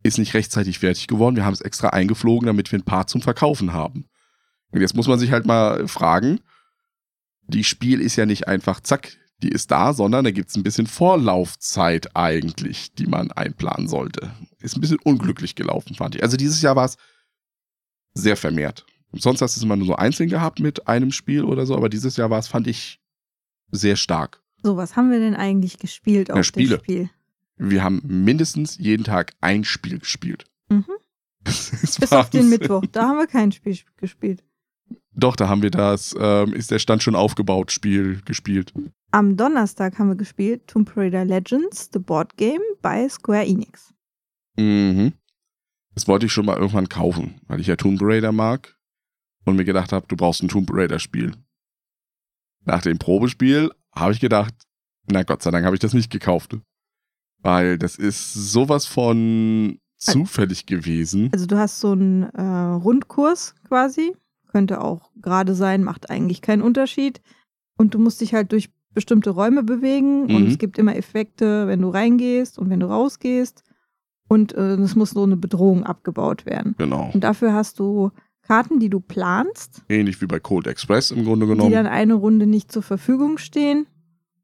[0.04, 3.20] ist nicht rechtzeitig fertig geworden, wir haben es extra eingeflogen, damit wir ein paar zum
[3.20, 4.08] Verkaufen haben.
[4.70, 6.40] Und jetzt muss man sich halt mal fragen,
[7.48, 10.62] die Spiel ist ja nicht einfach zack, die ist da, sondern da gibt es ein
[10.62, 14.32] bisschen Vorlaufzeit eigentlich, die man einplanen sollte.
[14.60, 16.22] Ist ein bisschen unglücklich gelaufen, fand ich.
[16.22, 16.96] Also dieses Jahr war es
[18.14, 18.84] sehr vermehrt.
[19.12, 21.88] Sonst hast du es immer nur so einzeln gehabt mit einem Spiel oder so, aber
[21.88, 23.00] dieses Jahr war es, fand ich,
[23.70, 24.42] sehr stark.
[24.62, 26.78] So, was haben wir denn eigentlich gespielt auf Spiele.
[26.78, 27.10] dem Spiel?
[27.56, 30.44] Wir haben mindestens jeden Tag ein Spiel gespielt.
[30.68, 30.84] Mhm.
[31.44, 32.84] Bis auf den Mittwoch.
[32.92, 34.42] Da haben wir kein Spiel gespielt.
[35.12, 38.72] Doch, da haben wir das, ähm, ist der Stand schon aufgebaut, Spiel gespielt.
[39.10, 43.94] Am Donnerstag haben wir gespielt Tomb Raider Legends, The Board Game bei Square Enix.
[44.56, 45.14] Mhm.
[45.94, 48.76] Das wollte ich schon mal irgendwann kaufen, weil ich ja Tomb Raider mag
[49.46, 51.32] und mir gedacht habe, du brauchst ein Tomb Raider Spiel.
[52.64, 54.54] Nach dem Probespiel habe ich gedacht,
[55.10, 56.58] na Gott sei Dank habe ich das nicht gekauft.
[57.40, 61.30] Weil das ist sowas von zufällig gewesen.
[61.32, 64.14] Also du hast so einen äh, Rundkurs quasi.
[64.48, 67.20] Könnte auch gerade sein, macht eigentlich keinen Unterschied.
[67.76, 70.46] Und du musst dich halt durch bestimmte Räume bewegen und Mhm.
[70.48, 73.62] es gibt immer Effekte, wenn du reingehst und wenn du rausgehst.
[74.28, 76.74] Und äh, es muss so eine Bedrohung abgebaut werden.
[76.78, 77.10] Genau.
[77.14, 78.10] Und dafür hast du
[78.42, 81.72] Karten, die du planst, Ähnlich wie bei Cold Express im Grunde die genommen.
[81.72, 83.86] dann eine Runde nicht zur Verfügung stehen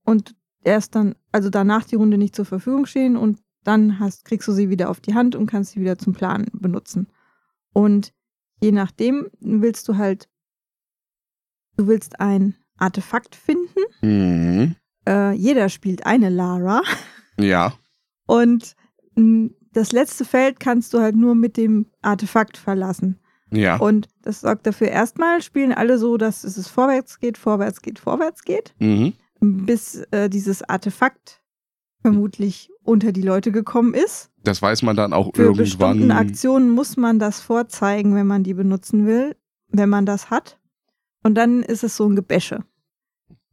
[0.05, 4.47] und erst dann, also danach die Runde nicht zur Verfügung stehen und dann hast, kriegst
[4.47, 7.09] du sie wieder auf die Hand und kannst sie wieder zum Planen benutzen.
[7.73, 8.13] Und
[8.63, 10.29] je nachdem willst du halt,
[11.77, 13.81] du willst ein Artefakt finden.
[14.03, 14.77] Mhm.
[15.09, 16.83] Äh, jeder spielt eine Lara
[17.39, 17.75] Ja.
[18.27, 18.75] und
[19.73, 23.19] das letzte Feld kannst du halt nur mit dem Artefakt verlassen.
[23.53, 23.77] Ja.
[23.77, 28.43] Und das sorgt dafür, erstmal spielen alle so, dass es vorwärts geht, vorwärts geht, vorwärts
[28.43, 29.13] geht, Mhm.
[29.41, 31.43] bis äh, dieses Artefakt
[32.01, 34.31] vermutlich unter die Leute gekommen ist.
[34.43, 36.11] Das weiß man dann auch Für bestimmten irgendwann.
[36.29, 39.37] Aktionen muss man das vorzeigen, wenn man die benutzen will,
[39.69, 40.59] wenn man das hat.
[41.25, 42.61] Und dann ist es so ein Gebäsche.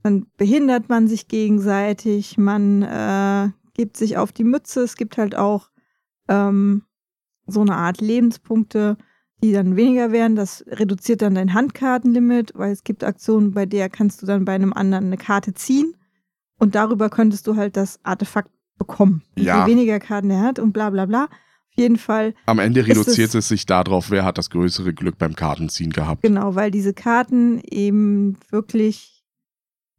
[0.04, 4.82] Dann behindert man sich gegenseitig, man äh, gibt sich auf die Mütze.
[4.82, 5.70] Es gibt halt auch
[6.28, 6.84] ähm,
[7.48, 8.98] so eine Art Lebenspunkte,
[9.44, 10.36] die dann weniger werden.
[10.36, 14.54] Das reduziert dann dein Handkartenlimit, weil es gibt Aktionen, bei der kannst du dann bei
[14.54, 15.96] einem anderen eine Karte ziehen.
[16.60, 19.24] Und darüber könntest du halt das Artefakt bekommen.
[19.36, 19.66] Ja.
[19.66, 21.30] Je weniger Karten er hat und bla bla bla.
[21.74, 25.18] Auf jeden Fall, Am Ende reduziert es- es sich darauf, wer hat das größere Glück
[25.18, 26.22] beim Kartenziehen gehabt.
[26.22, 29.24] genau, weil diese Karten eben wirklich,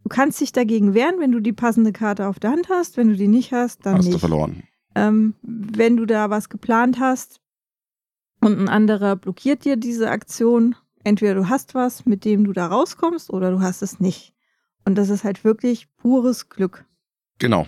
[0.02, 2.96] du kannst dich dagegen wehren, wenn du die passende Karte auf der Hand hast.
[2.98, 4.14] Wenn du die nicht hast, dann Hast nicht.
[4.14, 4.64] du verloren.
[4.94, 7.40] Ähm, wenn du da was geplant hast
[8.40, 12.66] und ein anderer blockiert dir diese Aktion, entweder du hast was, mit dem du da
[12.66, 14.34] rauskommst, oder du hast es nicht.
[14.84, 16.84] Und das ist halt wirklich pures Glück.
[17.38, 17.66] Genau.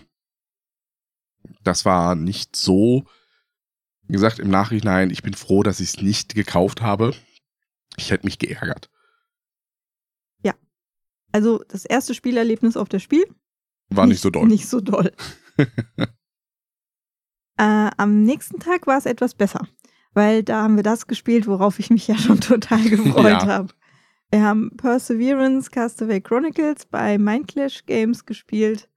[1.63, 3.05] Das war nicht so.
[4.07, 7.15] Wie gesagt, im Nachhinein, ich bin froh, dass ich es nicht gekauft habe.
[7.97, 8.91] Ich hätte mich geärgert.
[11.35, 13.25] Also das erste Spielerlebnis auf das Spiel.
[13.89, 14.47] War nicht, so doll.
[14.47, 15.11] Nicht so doll.
[17.59, 19.67] äh, am nächsten Tag war es etwas besser,
[20.13, 23.47] weil da haben wir das gespielt, worauf ich mich ja schon total gefreut Ja.
[23.49, 23.75] habe.
[24.31, 28.89] Wir haben Perseverance Castaway Chronicles bei Mindclash Games gespielt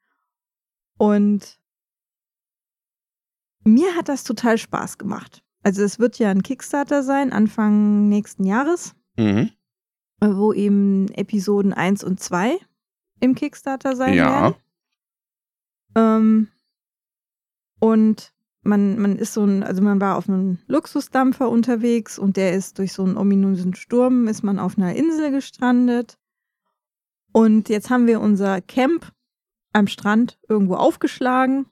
[1.00, 1.60] und
[3.68, 5.44] mir hat das total Spaß gemacht.
[5.64, 9.50] Also es wird ja ein Kickstarter sein, Anfang nächsten Jahres, Mhm.
[10.22, 12.58] wo eben Episoden 1 und 2
[13.20, 14.30] im Kickstarter sein Ja.
[14.42, 14.56] werden.
[15.96, 16.48] Ähm,
[17.80, 22.54] und man, man ist so ein, also man war auf einem Luxusdampfer unterwegs und der
[22.54, 26.18] ist durch so einen ominösen Sturm, ist man auf einer Insel gestrandet.
[27.32, 29.12] Und jetzt haben wir unser Camp
[29.74, 31.66] am Strand irgendwo aufgeschlagen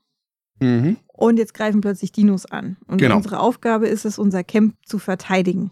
[0.59, 0.97] Mhm.
[1.07, 2.77] und jetzt greifen plötzlich Dinos an.
[2.87, 3.17] Und Genau.
[3.17, 5.71] unsere Aufgabe ist es, unser Camp zu verteidigen.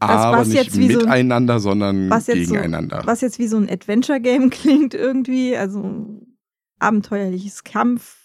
[0.00, 3.02] Aber was nicht jetzt wie so ein- miteinander, sondern was jetzt so- gegeneinander.
[3.04, 6.36] Was jetzt wie so ein Adventure-Game klingt irgendwie, also ein
[6.80, 8.16] abenteuerliches Kampf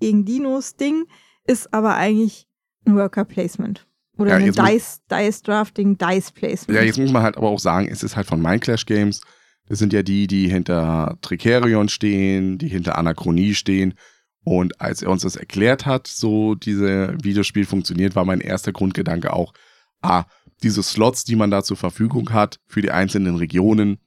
[0.00, 1.04] gegen Dinos-Ding,
[1.46, 2.46] ist aber eigentlich
[2.86, 3.86] ein Worker-Placement.
[4.16, 6.78] Oder Ja, ein Dice, Dice Drafting, Dice Placement.
[6.78, 9.20] Ja, jetzt muss man halt aber auch sagen, es ist halt von Mindclash Games.
[9.66, 13.94] Das sind ja die, die hinter Tricerion stehen, die hinter Anachronie stehen.
[14.44, 19.32] Und als er uns das erklärt hat, so diese Videospiel funktioniert, war mein erster Grundgedanke
[19.32, 19.52] auch,
[20.00, 20.24] ah,
[20.62, 23.98] diese Slots, die man da zur Verfügung hat für die einzelnen Regionen,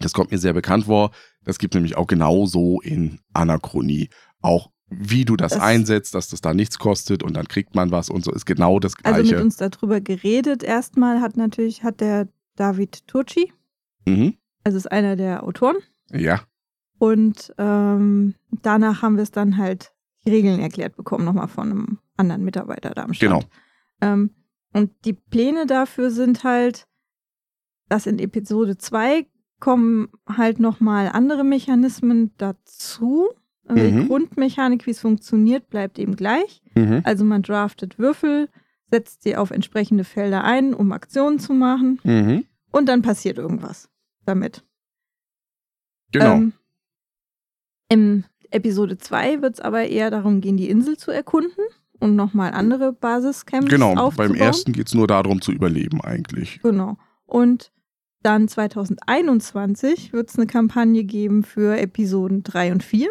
[0.00, 1.10] das kommt mir sehr bekannt vor.
[1.44, 4.08] Das gibt nämlich auch genauso in Anachronie.
[4.40, 7.90] Auch wie du das, Das- einsetzt, dass das da nichts kostet und dann kriegt man
[7.90, 9.36] was und so ist genau das also Gleiche.
[9.36, 10.62] mit uns darüber geredet.
[10.62, 13.52] Erstmal hat natürlich, hat der David Turci,
[14.06, 14.34] mhm.
[14.64, 15.76] also ist einer der Autoren.
[16.10, 16.42] Ja,
[17.02, 19.92] Und ähm, danach haben wir es dann halt
[20.24, 23.32] die Regeln erklärt bekommen, nochmal von einem anderen Mitarbeiter da am Stand.
[23.32, 23.44] genau.
[24.00, 24.30] Ähm,
[24.72, 26.86] und die Pläne dafür sind halt,
[27.88, 29.26] dass in Episode 2
[29.58, 33.30] kommen halt nochmal andere Mechanismen dazu.
[33.68, 34.06] Die Mhm.
[34.06, 36.62] Grundmechanik, wie es funktioniert, bleibt eben gleich.
[36.76, 37.00] Mhm.
[37.02, 38.48] Also man draftet Würfel,
[38.92, 41.98] setzt sie auf entsprechende Felder ein, um Aktionen zu machen.
[42.04, 42.44] Mhm.
[42.70, 43.90] Und dann passiert irgendwas
[44.24, 44.64] damit.
[46.12, 46.34] Genau.
[46.36, 46.52] Ähm,
[47.92, 51.64] Im Episode 2 wird es aber eher darum gehen, die Insel zu erkunden
[52.00, 53.94] und nochmal andere Basiscamps genau.
[53.94, 54.30] aufzubauen.
[54.32, 56.60] Beim ersten geht es nur darum zu überleben eigentlich.
[56.62, 56.96] Genau.
[57.26, 57.72] Und
[58.22, 63.08] dann 2021 wird es eine Kampagne geben für Episoden 3 und 4.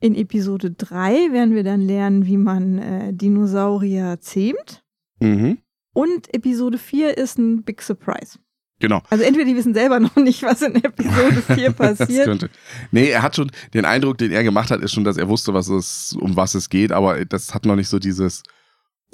[0.00, 4.82] In Episode 3 werden wir dann lernen, wie man äh, Dinosaurier zähmt.
[5.20, 5.58] Mhm.
[5.92, 8.38] Und Episode 4 ist ein Big Surprise.
[8.80, 9.02] Genau.
[9.10, 12.24] Also entweder die wissen selber noch nicht, was in Episode 4 Das passiert.
[12.24, 12.50] könnte.
[12.90, 15.54] Nee, er hat schon, den Eindruck, den er gemacht hat, ist schon, dass er wusste,
[15.54, 18.42] was es, um was es geht, aber das hat noch nicht so dieses,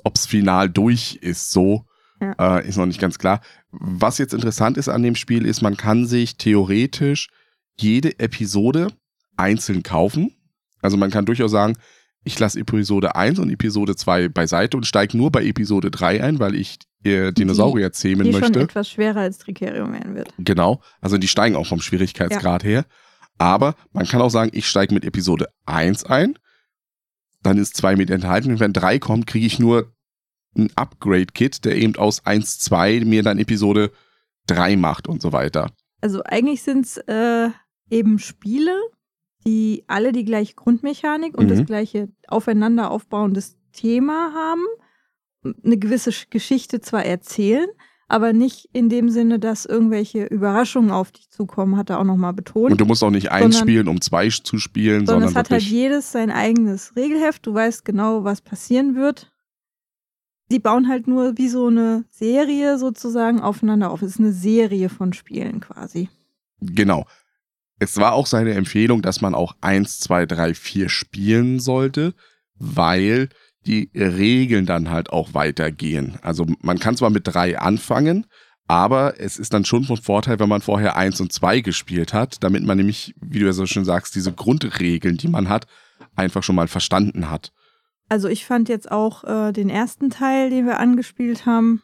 [0.04, 1.84] ob's final durch ist, so,
[2.20, 2.58] Ja.
[2.58, 3.40] äh, ist noch nicht ganz klar.
[3.72, 7.28] Was jetzt interessant ist an dem Spiel, ist, man kann sich theoretisch
[7.78, 8.88] jede Episode
[9.36, 10.32] einzeln kaufen.
[10.80, 11.74] Also man kann durchaus sagen,
[12.24, 16.38] ich lasse Episode 1 und Episode 2 beiseite und steige nur bei Episode 3 ein,
[16.38, 16.78] weil ich
[17.12, 18.60] äh, Dinosaurier zähmen die schon möchte.
[18.60, 20.32] etwas schwerer als Tricerium werden wird.
[20.38, 22.84] Genau, also die steigen auch vom Schwierigkeitsgrad her.
[23.38, 26.38] Aber man kann auch sagen, ich steige mit Episode 1 ein,
[27.42, 29.92] dann ist 2 mit enthalten und wenn 3 kommt, kriege ich nur
[30.56, 33.92] ein Upgrade-Kit, der eben aus 1, 2 mir dann Episode
[34.46, 35.70] 3 macht und so weiter.
[36.00, 37.50] Also eigentlich sind es äh,
[37.90, 38.74] eben Spiele,
[39.46, 41.50] die alle die gleiche Grundmechanik und Mhm.
[41.50, 44.64] das gleiche aufeinander aufbauendes Thema haben,
[45.64, 47.68] eine gewisse Sch- Geschichte zwar erzählen,
[48.08, 52.32] aber nicht in dem Sinne, dass irgendwelche Überraschungen auf dich zukommen, hat er auch nochmal
[52.32, 52.70] betont.
[52.72, 55.34] Und du musst auch nicht eins Sondern- spielen, um zwei zu spielen, sondern sondern, es
[55.36, 57.46] hat halt jedes sein eigenes Regelheft.
[57.46, 59.32] Du weißt genau, was passieren wird.
[60.48, 64.02] Sie bauen halt nur wie so eine Serie sozusagen aufeinander auf.
[64.02, 66.08] Es ist eine Serie von Spielen quasi.
[66.60, 67.04] Genau.
[67.80, 72.14] Es war auch seine Empfehlung, dass man auch 1, 2, 3, 4 spielen sollte,
[72.54, 73.28] weil
[73.66, 76.18] die Regeln dann halt auch weitergehen.
[76.22, 78.26] Also man kann zwar mit 3 anfangen,
[78.68, 82.42] aber es ist dann schon von Vorteil, wenn man vorher 1 und 2 gespielt hat,
[82.42, 85.66] damit man nämlich, wie du ja so schön sagst, diese Grundregeln, die man hat,
[86.14, 87.52] einfach schon mal verstanden hat.
[88.08, 91.82] Also ich fand jetzt auch äh, den ersten Teil, den wir angespielt haben,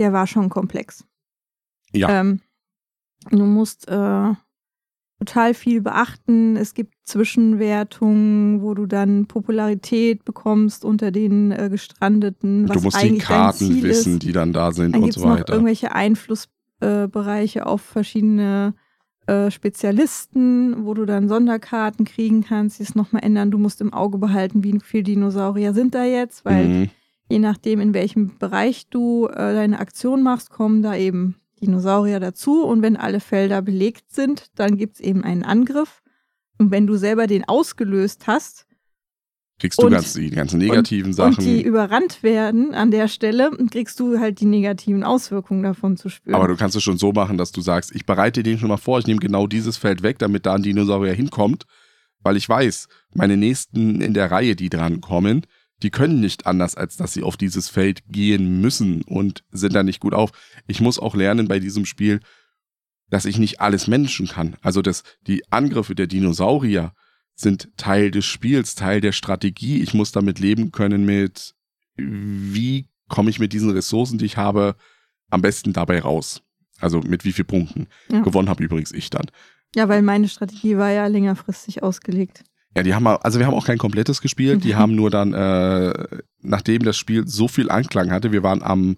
[0.00, 1.04] der war schon komplex.
[1.92, 2.20] Ja.
[2.20, 2.40] Ähm,
[3.30, 4.32] du musst äh,
[5.18, 6.56] total viel beachten.
[6.56, 12.66] Es gibt Zwischenwertungen, wo du dann Popularität bekommst unter den äh, Gestrandeten.
[12.66, 14.22] du musst die Karten wissen, ist.
[14.22, 15.52] die dann da sind Dann und gibt es so noch weiter.
[15.52, 18.74] irgendwelche Einflussbereiche auf verschiedene
[19.26, 23.50] äh, Spezialisten, wo du dann Sonderkarten kriegen kannst, die es nochmal ändern.
[23.50, 26.90] Du musst im Auge behalten, wie viele Dinosaurier sind da jetzt, weil Mhm.
[27.28, 32.64] je nachdem, in welchem Bereich du äh, deine Aktion machst, kommen da eben Dinosaurier dazu.
[32.64, 36.01] Und wenn alle Felder belegt sind, dann gibt es eben einen Angriff.
[36.62, 38.66] Und wenn du selber den ausgelöst hast
[39.58, 41.38] Kriegst du und- ganz, die ganzen negativen Sachen.
[41.38, 46.08] und die überrannt werden an der Stelle, kriegst du halt die negativen Auswirkungen davon zu
[46.08, 46.36] spüren.
[46.36, 48.76] Aber du kannst es schon so machen, dass du sagst, ich bereite den schon mal
[48.76, 51.64] vor, ich nehme genau dieses Feld weg, damit da ein Dinosaurier hinkommt,
[52.20, 55.46] weil ich weiß, meine nächsten in der Reihe, die dran kommen,
[55.82, 59.82] die können nicht anders, als dass sie auf dieses Feld gehen müssen und sind da
[59.82, 60.30] nicht gut auf.
[60.68, 62.20] Ich muss auch lernen bei diesem Spiel,
[63.12, 64.56] dass ich nicht alles managen kann.
[64.62, 66.94] Also dass die Angriffe der Dinosaurier
[67.34, 69.82] sind Teil des Spiels, Teil der Strategie.
[69.82, 71.54] Ich muss damit leben können mit,
[71.96, 74.76] wie komme ich mit diesen Ressourcen, die ich habe,
[75.28, 76.40] am besten dabei raus.
[76.80, 77.86] Also mit wie viel Punkten.
[78.10, 78.20] Ja.
[78.22, 79.26] Gewonnen habe übrigens ich dann.
[79.76, 82.44] ja, weil meine Strategie war ja längerfristig ausgelegt.
[82.74, 84.64] Ja, die haben also wir haben auch kein komplettes gespielt.
[84.64, 84.76] Die Mhm.
[84.78, 85.92] haben nur dann, äh,
[86.40, 88.96] nachdem das Spiel so viel Anklang hatte, wir waren am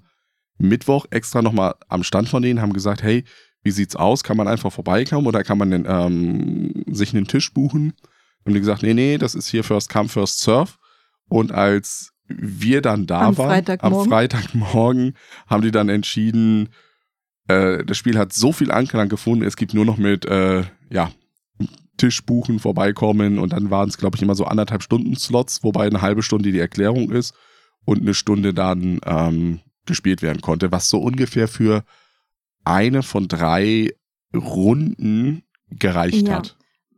[0.59, 3.25] Mittwoch extra nochmal am Stand von denen, haben gesagt, hey,
[3.65, 4.23] wie sieht's aus?
[4.23, 7.95] Kann man einfach vorbeikommen oder kann man denn, ähm, sich einen Tisch buchen?
[8.45, 10.73] Haben die gesagt, nee, nee, das ist hier First Come, First Serve.
[11.29, 13.99] Und als wir dann da Am waren, Freitagmorgen.
[13.99, 15.15] am Freitagmorgen,
[15.47, 16.69] haben die dann entschieden,
[17.49, 21.11] äh, das Spiel hat so viel Anklang gefunden, es gibt nur noch mit, äh, ja,
[21.97, 25.87] Tisch buchen, vorbeikommen und dann waren es, glaube ich, immer so anderthalb Stunden Slots, wobei
[25.87, 27.35] eine halbe Stunde die Erklärung ist
[27.85, 31.85] und eine Stunde dann ähm, gespielt werden konnte, was so ungefähr für
[32.65, 33.95] eine von drei
[34.35, 36.37] Runden gereicht Ja.
[36.37, 36.57] hat.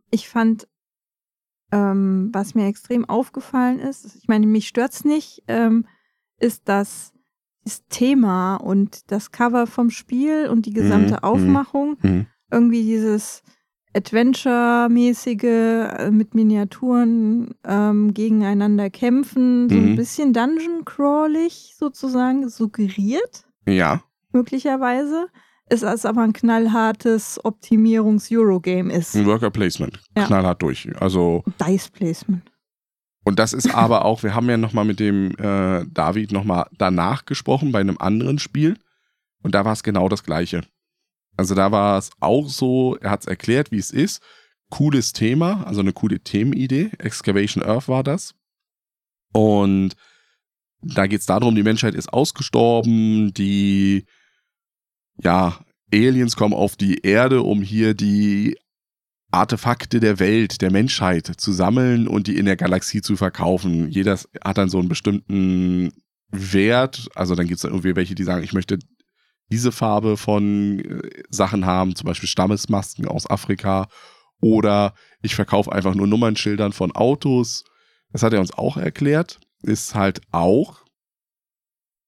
[0.09, 0.67] Ich fand,
[1.71, 5.85] ähm, was mir extrem aufgefallen ist, ich meine, mich stört's nicht, ähm,
[6.39, 7.13] ist, dass
[7.65, 12.27] das Thema und das Cover vom Spiel und die gesamte Mhm, Aufmachung Mhm.
[12.49, 13.43] irgendwie dieses
[13.93, 19.91] Adventure-mäßige äh, mit Miniaturen ähm, gegeneinander kämpfen, so Mhm.
[19.91, 24.01] ein bisschen Dungeon-crawlig sozusagen suggeriert, Ja,
[24.31, 25.27] möglicherweise.
[25.69, 29.15] Es ist aber ein knallhartes Optimierungs-Eurogame ist.
[29.15, 30.25] ein Worker Placement, Ja.
[30.25, 30.89] knallhart durch.
[31.01, 32.49] Also Dice Placement.
[33.25, 37.25] Und das ist aber auch, wir haben ja nochmal mit dem äh, David nochmal danach
[37.25, 38.77] gesprochen bei einem anderen Spiel.
[39.43, 40.61] Und da war es genau das Gleiche.
[41.35, 44.21] Also da war es auch so, er hat es erklärt, wie es ist.
[44.69, 46.91] Cooles Thema, also eine coole Themenidee.
[46.97, 48.33] Excavation Earth war das.
[49.33, 49.95] Und
[50.81, 54.05] da geht es darum, die Menschheit ist ausgestorben, die
[55.23, 55.59] ja,
[55.93, 58.57] Aliens kommen auf die Erde, um hier die
[59.31, 63.89] Artefakte der Welt, der Menschheit zu sammeln und die in der Galaxie zu verkaufen.
[63.89, 65.91] Jeder hat dann so einen bestimmten
[66.29, 67.09] Wert.
[67.15, 68.79] Also dann gibt es irgendwie welche, die sagen, ich möchte
[69.49, 73.87] diese Farbe von äh, Sachen haben, zum Beispiel Stammesmasken aus Afrika.
[74.39, 77.63] Oder ich verkaufe einfach nur Nummernschildern von Autos.
[78.11, 79.39] Das hat er uns auch erklärt.
[79.63, 80.85] Ist halt auch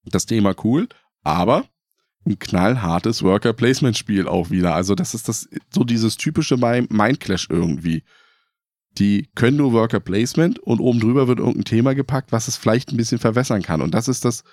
[0.05, 0.87] das Thema cool,
[1.23, 1.65] aber
[2.25, 4.75] ein knallhartes Worker Placement Spiel auch wieder.
[4.75, 8.03] Also das ist das so dieses typische Mi- Mindclash irgendwie.
[8.97, 12.91] Die können nur Worker Placement und oben drüber wird irgendein Thema gepackt, was es vielleicht
[12.91, 13.81] ein bisschen verwässern kann.
[13.81, 14.43] Und das ist das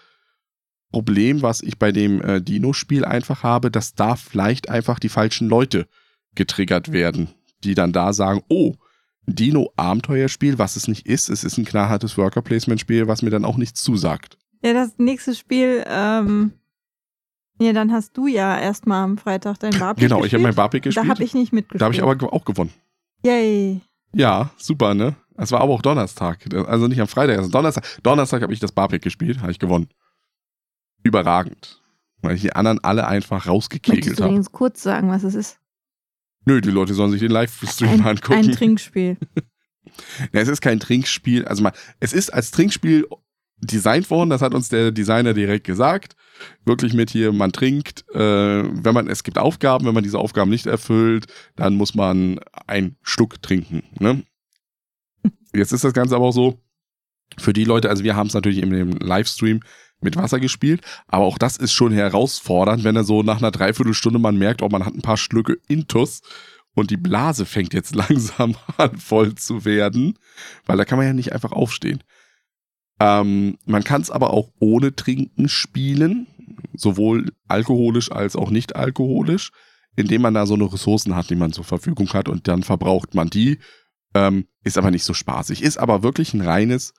[0.93, 5.49] Problem, was ich bei dem äh, Dino-Spiel einfach habe, dass da vielleicht einfach die falschen
[5.49, 5.89] Leute
[6.35, 7.31] getriggert werden,
[7.64, 8.75] die dann da sagen, oh,
[9.27, 13.45] Dino-Abenteuerspiel, was es nicht ist, es ist ein knallhartes Worker Placement Spiel, was mir dann
[13.45, 14.39] auch nichts zusagt.
[14.62, 16.53] Ja, das nächste Spiel, ähm,
[17.59, 20.81] ja, dann hast du ja erstmal am Freitag dein Barbie Genau, ich habe mein Barbie
[20.81, 21.09] Da gespielt.
[21.09, 21.81] habe ich nicht mitgespielt.
[21.81, 22.73] Da habe ich aber auch gewonnen.
[23.25, 23.81] Yay.
[24.15, 25.17] Ja, super, ne?
[25.37, 26.39] Es war aber auch Donnerstag.
[26.67, 27.85] Also nicht am Freitag, also Donnerstag.
[28.03, 29.89] Donnerstag habe ich das Barpick gespielt, habe ich gewonnen.
[31.03, 31.83] Überragend.
[32.23, 34.31] Weil ich die anderen alle einfach rausgekegelt du habe.
[34.33, 35.59] übrigens kurz sagen, was es ist?
[36.47, 38.35] Nö, die Leute sollen sich den Livestream angucken.
[38.35, 39.17] ein Trinkspiel.
[40.33, 41.47] Ja, es ist kein Trinkspiel.
[41.47, 43.07] Also mal, es ist als Trinkspiel
[43.59, 46.17] designt worden, das hat uns der Designer direkt gesagt.
[46.65, 50.51] Wirklich mit hier, man trinkt, äh, wenn man, es gibt Aufgaben, wenn man diese Aufgaben
[50.51, 51.27] nicht erfüllt,
[51.57, 53.83] dann muss man ein Stück trinken.
[53.99, 54.23] Ne?
[55.55, 56.61] Jetzt ist das Ganze aber auch so,
[57.39, 59.61] für die Leute, also wir haben es natürlich in dem Livestream
[60.01, 64.19] mit Wasser gespielt, aber auch das ist schon herausfordernd, wenn er so nach einer Dreiviertelstunde
[64.19, 66.21] man merkt, oh, man hat ein paar Schlücke Intus
[66.75, 70.19] Und die Blase fängt jetzt langsam an, voll zu werden,
[70.67, 72.03] weil da kann man ja nicht einfach aufstehen.
[73.01, 76.27] Ähm, man kann es aber auch ohne Trinken spielen,
[76.75, 79.53] sowohl alkoholisch als auch nicht alkoholisch,
[79.97, 83.15] indem man da so eine Ressourcen hat, die man zur Verfügung hat und dann verbraucht
[83.15, 83.59] man die.
[84.15, 85.63] Ähm, ist aber nicht so spaßig.
[85.63, 86.95] Ist aber wirklich ein reines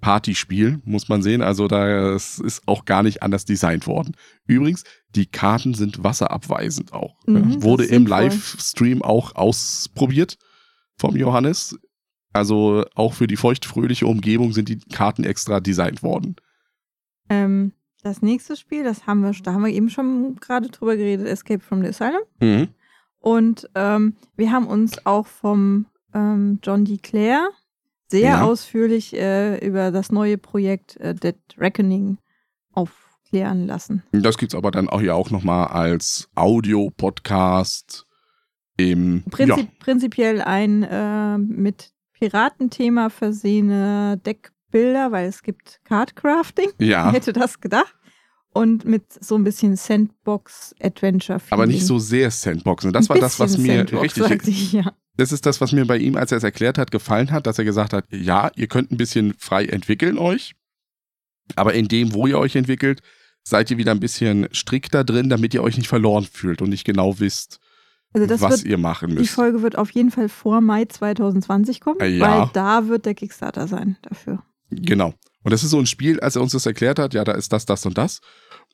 [0.00, 1.42] Partyspiel, muss man sehen.
[1.42, 4.16] Also das ist auch gar nicht anders designt worden.
[4.46, 4.84] Übrigens,
[5.14, 7.16] die Karten sind wasserabweisend auch.
[7.26, 8.06] Mhm, Wurde im.
[8.06, 10.38] Livestream auch ausprobiert
[10.96, 11.78] vom Johannes.
[12.32, 16.36] Also auch für die feuchtfröhliche Umgebung sind die Karten extra designt worden.
[17.28, 17.72] Ähm,
[18.02, 21.60] das nächste Spiel, das haben wir, da haben wir eben schon gerade drüber geredet, Escape
[21.60, 22.22] from the Asylum.
[22.40, 22.68] Mhm.
[23.18, 26.96] Und ähm, wir haben uns auch vom ähm, John D.
[26.98, 27.50] Clare
[28.08, 28.42] sehr Ja.
[28.44, 32.18] ausführlich äh, über das neue Projekt äh, Dead Reckoning
[32.72, 34.02] aufklären lassen.
[34.12, 38.06] Das gibt's aber dann auch ja auch nochmal als Audio-Podcast
[38.76, 46.70] im Prinzip, Prinzipiell ein äh, mit Piratenthema versehene Deckbilder, weil es gibt Cardcrafting.
[46.78, 47.94] ja, Wer hätte das gedacht?
[48.52, 51.40] Und mit so ein bisschen Sandbox-Adventure.
[51.50, 52.92] aber nicht so sehr Sandboxen.
[52.92, 54.92] Das war das, was mir richtig Ich, ja.
[55.16, 57.58] das ist das, was mir bei ihm, als er es erklärt hat, gefallen hat, dass
[57.58, 60.56] er gesagt hat, ja, ihr könnt ein bisschen frei entwickeln euch,
[61.54, 63.02] aber in dem, wo ihr euch entwickelt,
[63.44, 66.84] seid ihr wieder ein bisschen strikter drin, damit ihr euch nicht verloren fühlt und nicht
[66.84, 67.60] genau wisst,
[68.12, 69.30] Also das was wird, ihr machen die müsst.
[69.34, 72.20] Folge wird auf jeden Fall vor Mai 2020 kommen, ja.
[72.20, 74.42] weil da wird der Kickstarter sein dafür.
[74.70, 75.14] Genau.
[75.42, 77.52] Und das ist so ein Spiel, als er uns das erklärt hat, ja, da ist
[77.52, 78.20] das, das und das.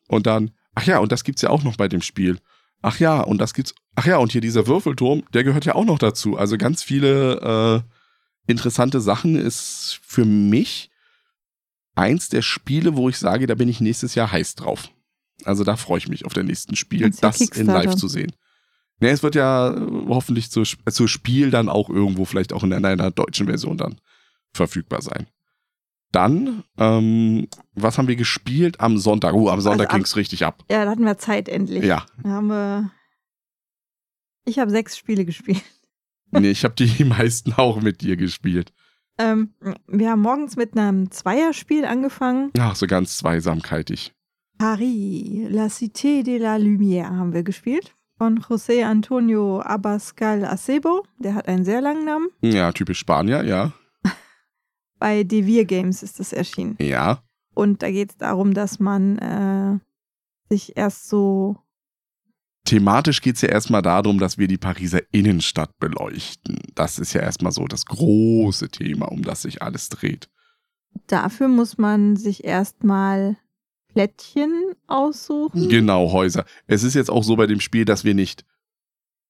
[0.09, 2.39] Und dann, ach ja, und das gibt's ja auch noch bei dem Spiel.
[2.83, 5.85] Ach ja, und das gibt's, ach ja, und hier dieser Würfelturm, der gehört ja auch
[5.85, 6.37] noch dazu.
[6.37, 7.85] Also ganz viele
[8.47, 10.91] äh, interessante Sachen ist für mich
[11.95, 14.91] eins der Spiele, wo ich sage, da bin ich nächstes Jahr heiß drauf.
[15.45, 18.33] Also da freue ich mich auf der nächsten Spiel, das in live zu sehen.
[19.01, 22.73] Ne, es wird ja äh, hoffentlich zu, zu Spiel dann auch irgendwo, vielleicht auch in
[22.73, 24.01] einer deutschen Version dann
[24.55, 25.27] verfügbar sein.
[26.13, 29.35] Dann, ähm, was haben wir gespielt am Sonntag?
[29.35, 30.65] Oh, am Sonntag Also am- ging's richtig ab.
[30.71, 31.85] Ja, da hatten wir Zeit endlich.
[31.85, 32.91] Ja, Da haben wir.
[34.47, 35.63] Ich habe sechs Spiele gespielt.
[36.31, 38.73] nee, ich habe die meisten auch mit dir gespielt.
[39.19, 39.55] Ähm,
[39.89, 42.51] wir haben morgens mit einem Zweierspiel angefangen.
[42.59, 44.15] Ach, so ganz zweisamkeitig.
[44.59, 47.95] Paris, La Cité de la Lumière haben wir gespielt.
[48.19, 51.05] Von José Antonio Abascal Acebo.
[51.19, 52.29] Der hat einen sehr langen Namen.
[52.41, 53.73] Ja, typisch Spanier, ja.
[54.99, 56.77] Bei Devir Games ist das erschienen.
[56.81, 57.23] Ja.
[57.55, 59.79] Und da geht es darum, dass man äh,
[60.49, 61.57] sich erst so.
[62.65, 66.59] Thematisch geht's ja erstmal darum, dass wir die Pariser Innenstadt beleuchten.
[66.75, 70.31] Das ist ja erstmal so das große Thema, um das sich alles dreht.
[71.07, 73.37] Dafür muss man sich erstmal
[73.97, 75.71] Plättchen aussuchen.
[75.71, 76.45] Genau, Häuser.
[76.67, 78.45] Es ist jetzt auch so bei dem Spiel, dass wir nicht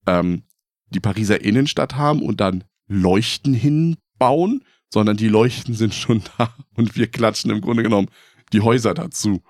[0.09, 0.43] ähm,
[0.89, 6.97] die Pariser Innenstadt haben und dann Leuchten hinbauen, sondern die Leuchten sind schon da und
[6.97, 8.09] wir klatschen im Grunde genommen
[8.53, 9.41] die Häuser dazu.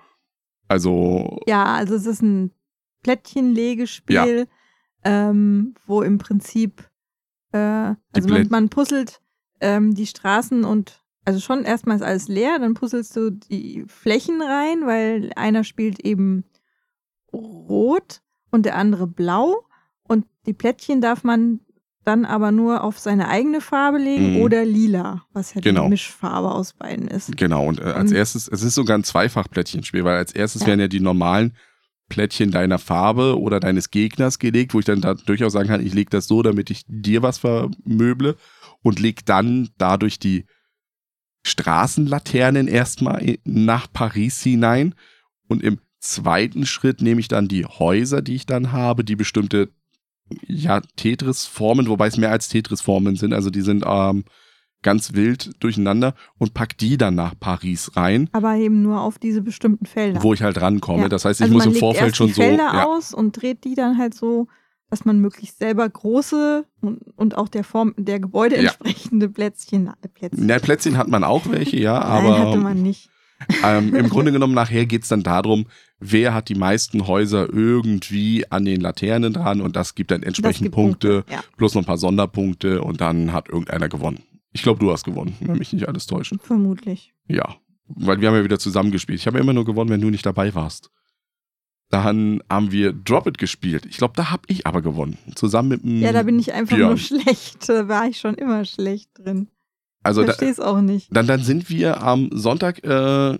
[0.67, 2.51] Also, Ja, also es ist ein
[3.01, 4.47] Plättchenlegespiel,
[5.03, 6.87] ähm, wo im Prinzip,
[7.53, 9.19] äh, also man, man puzzelt
[9.61, 14.41] ähm, die Straßen und also schon erstmal ist alles leer, dann puzzelst du die Flächen
[14.41, 16.45] rein, weil einer spielt eben
[17.33, 18.21] rot
[18.51, 19.65] und der andere blau
[20.07, 21.59] und die Plättchen darf man
[22.05, 24.41] dann aber nur auf seine eigene Farbe legen Mhm.
[24.41, 25.83] oder lila, was ja Genau.
[25.83, 27.35] die Mischfarbe aus beiden ist.
[27.35, 27.65] genau.
[27.67, 30.67] Und äh, als Und- erstes, es ist sogar ein Zweifach-Plättchenspiel, weil als erstes Ja.
[30.67, 31.53] werden ja die normalen
[32.07, 35.93] Plättchen deiner Farbe oder deines Gegners gelegt, wo ich dann da durchaus sagen kann, ich
[35.93, 38.37] lege das so, damit ich dir was vermöble
[38.81, 40.45] und leg dann dadurch die
[41.47, 44.93] Straßenlaternen erstmal nach Paris hinein
[45.47, 49.69] und im zweiten Schritt nehme ich dann die Häuser, die ich dann habe, die bestimmte
[50.45, 54.25] ja, Tetris-Formen, wobei es mehr als Tetris-Formen sind, also die sind ähm,
[54.83, 59.41] ganz wild durcheinander und pack die dann nach Paris rein, Aber eben nur auf diese
[59.41, 60.21] bestimmten Felder.
[60.21, 61.03] wo ich halt rankomme.
[61.03, 61.09] Ja.
[61.09, 62.41] Das heißt, ich also muss im Vorfeld schon die so.
[62.41, 64.47] Felder Ja, aus und dreht die dann halt so,
[64.89, 68.61] dass man möglichst selber große und, und auch der Form der Gebäude Ja.
[68.63, 70.45] entsprechende Plätzchen, äh, Plätzchen.
[70.45, 73.09] Na, Plätzchen hat man auch welche, ja, Nein, hatte aber man nicht.
[73.63, 75.67] ähm, im Grunde genommen nachher geht's dann darum,
[75.99, 80.63] wer hat die meisten Häuser irgendwie an den Laternen dran und das gibt dann entsprechend
[80.63, 84.19] gibt Punkte, Ja, plus noch ein paar Sonderpunkte und dann hat irgendeiner gewonnen.
[84.53, 86.33] Ich glaube, du hast gewonnen, wenn mich nicht alles täuscht.
[86.41, 87.13] vermutlich.
[87.27, 87.55] Ja,
[87.89, 89.19] weil wir haben ja wieder zusammengespielt.
[89.19, 90.89] Ich habe ja immer nur gewonnen, wenn du nicht dabei warst.
[91.89, 93.85] Dann haben wir Drop It gespielt.
[93.85, 95.17] Ich glaube, da habe ich aber gewonnen.
[95.35, 96.01] Zusammen mit dem.
[96.01, 96.89] Ja, da bin ich einfach Björn.
[96.89, 97.69] nur schlecht.
[97.69, 99.47] Da war ich schon immer schlecht drin.
[100.03, 101.07] also da, Verstehe es auch nicht.
[101.15, 103.37] dann, dann sind wir am Sonntag, äh,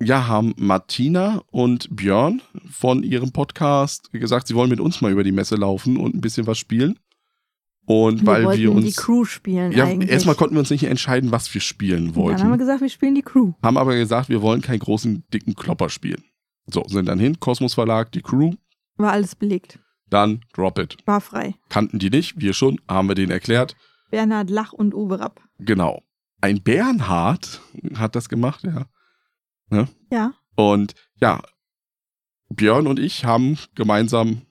[0.00, 5.24] ja, haben Martina und Björn von ihrem Podcast gesagt, sie wollen mit uns mal über
[5.24, 6.98] die Messe laufen und ein bisschen was spielen.
[7.86, 8.86] Und Wir weil wollten wir uns.
[8.86, 10.10] die Crew spielen ja, eigentlich.
[10.10, 12.58] erstmal konnten wir uns nicht entscheiden, was wir spielen Und Dann haben wir wollten.
[12.60, 13.52] gesagt, wir spielen die Crew.
[13.62, 16.22] Haben aber gesagt, wir wollen keinen großen, dicken Klopper spielen.
[16.66, 18.52] So, sind dann hin, Kosmos Verlag, die Crew,
[18.96, 19.78] War alles belegt.
[20.08, 20.96] dann Drop It.
[21.06, 21.54] War frei.
[21.68, 23.76] Kannten die nicht, wir schon, haben wir denen erklärt.
[24.10, 25.40] Bernhard Lach und Uwe Rapp.
[25.58, 26.02] Genau.
[26.40, 27.60] Ein Bernhard
[27.96, 28.86] hat das gemacht, ja.
[30.10, 30.34] Ja.
[30.56, 31.40] Und ja,
[32.50, 34.42] Björn und ich haben gemeinsam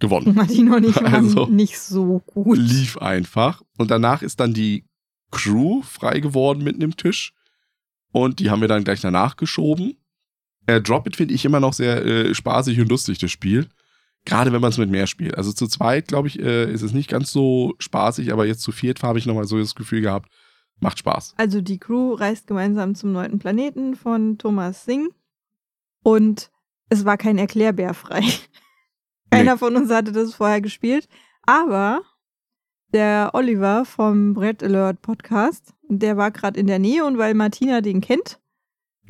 [0.00, 0.34] gewonnen.
[0.36, 2.58] Martino und ich waren Also, nicht so gut.
[2.58, 3.62] Lief einfach.
[3.78, 4.84] Und danach ist dann die
[5.30, 7.32] Crew frei geworden mit einem Tisch.
[8.12, 9.96] Und die haben wir dann gleich danach geschoben.
[10.70, 13.68] Äh, Drop It finde ich immer noch sehr äh, spaßig und lustig, das Spiel.
[14.24, 15.36] Gerade wenn man es mit mehr spielt.
[15.36, 18.70] Also zu zweit, glaube ich, äh, ist es nicht ganz so spaßig, aber jetzt zu
[18.70, 20.30] viert habe ich nochmal so das Gefühl gehabt,
[20.78, 21.34] macht Spaß.
[21.38, 25.08] Also die Crew reist gemeinsam zum neunten Planeten von Thomas Singh
[26.02, 26.50] und
[26.90, 28.22] es war kein Erklärbär frei.
[29.30, 31.08] Keiner von uns hatte das vorher gespielt,
[31.42, 32.02] aber
[32.92, 37.80] der Oliver vom Brett Alert Podcast, der war gerade in der Nähe und weil Martina
[37.80, 38.38] den kennt,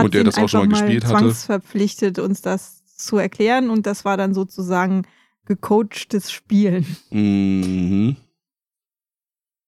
[0.00, 1.18] hat Und der das auch schon mal gespielt hatte.
[1.18, 5.06] zwangsverpflichtet, uns das zu erklären und das war dann sozusagen
[5.46, 6.84] gecoachtes Spielen.
[7.10, 8.16] Mhm.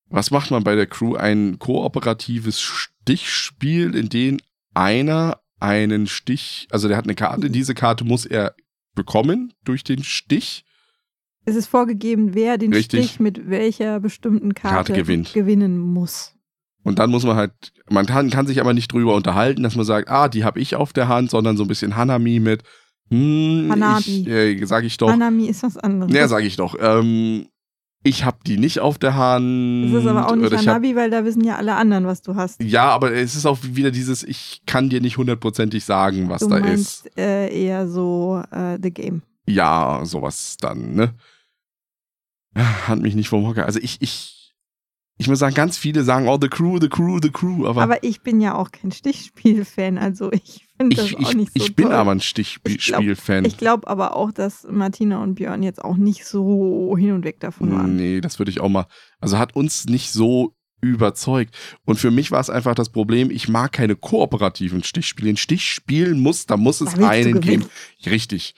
[0.08, 1.14] Was macht man bei der Crew?
[1.14, 4.38] Ein kooperatives Stichspiel, in dem
[4.74, 8.54] einer einen Stich, also der hat eine Karte, diese Karte muss er
[8.94, 10.64] bekommen durch den Stich.
[11.44, 13.04] Es ist vorgegeben, wer den Richtig.
[13.06, 15.32] Stich mit welcher bestimmten Karte, Karte gewinnt.
[15.32, 16.34] gewinnen muss.
[16.84, 17.52] Und dann muss man halt,
[17.88, 20.74] man kann, kann sich aber nicht drüber unterhalten, dass man sagt, ah, die habe ich
[20.74, 22.62] auf der Hand, sondern so ein bisschen Hanami mit,
[23.10, 24.02] hm, Hanabi.
[24.22, 26.12] ich, äh, sag ich doch, Hanami ist was anderes.
[26.12, 27.46] ja, sag ich doch, ähm,
[28.04, 29.86] ich habe die nicht auf der Hand.
[29.94, 32.20] Es ist aber auch nicht ich hab- Hanabi, weil da wissen ja alle anderen, was
[32.22, 32.60] du hast.
[32.60, 36.48] Ja, aber es ist auch wieder dieses, ich kann dir nicht hundertprozentig sagen, was du
[36.48, 36.64] da ist.
[36.64, 39.22] meinst äh, eher so äh, The Game.
[39.46, 41.14] Ja, sowas dann, ne?
[42.54, 43.64] Hat mich nicht vom Hocker.
[43.66, 44.31] Also ich, ich,
[45.22, 48.02] ich muss sagen, ganz viele sagen, oh, the crew, the crew, the crew, aber, Aber
[48.02, 51.64] ich bin ja auch kein Stichspiel-Fan, also ich finde das ich, auch ich, nicht so
[51.64, 51.94] ich bin toll.
[51.94, 53.44] aber ein Ich Stichspiel-Fan.
[53.44, 57.38] Ich glaube aber auch, dass Martina und Björn jetzt auch nicht so hin und weg
[57.38, 57.94] davon waren.
[57.94, 58.86] Nee, das würde ich auch mal.
[59.20, 61.54] Also hat uns nicht so überzeugt.
[61.84, 65.30] Und für mich war es einfach das Problem, ich mag keine kooperativen Stichspiele.
[65.30, 67.66] Ein Stichspiel muss, da muss es einen geben.
[68.04, 68.54] Richtig.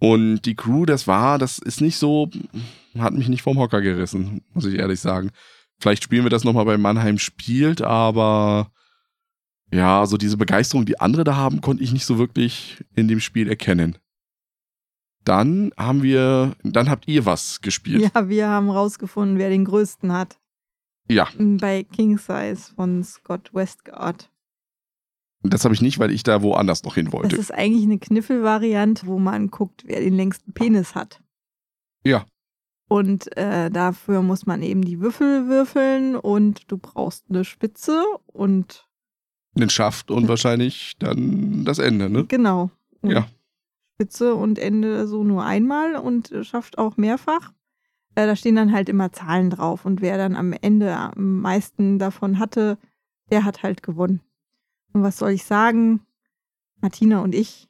[0.00, 2.28] Und die Crew, das war, das ist nicht so,
[2.98, 5.30] hat mich nicht vom Hocker gerissen, muss ich ehrlich sagen.
[5.80, 8.70] Vielleicht spielen wir das nochmal bei Mannheim spielt, aber
[9.72, 13.20] ja, so diese Begeisterung, die andere da haben, konnte ich nicht so wirklich in dem
[13.20, 13.96] Spiel erkennen.
[15.24, 18.10] Dann haben wir, dann habt ihr was gespielt.
[18.14, 20.38] Ja, wir haben rausgefunden, wer den größten hat.
[21.08, 21.28] Ja.
[21.38, 24.30] Bei King Size von Scott Westgard.
[25.42, 27.36] Das habe ich nicht, weil ich da woanders noch hin Das wollte.
[27.36, 31.22] ist eigentlich eine Kniffelvariante, wo man guckt, wer den längsten Penis hat.
[32.04, 32.26] Ja.
[32.90, 38.88] Und äh, dafür muss man eben die Würfel würfeln und du brauchst eine Spitze und
[39.54, 42.24] Den Schaft und wahrscheinlich dann das Ende, ne?
[42.26, 42.72] genau.
[43.00, 43.28] Und Ja.
[43.94, 47.52] Spitze und Ende so nur einmal und äh, schafft auch mehrfach.
[48.16, 52.00] Äh, da stehen dann halt immer Zahlen drauf und wer dann am Ende am meisten
[52.00, 52.76] davon hatte,
[53.30, 54.20] der hat halt gewonnen.
[54.92, 56.00] Und was soll ich sagen?
[56.80, 57.68] Martina und ich,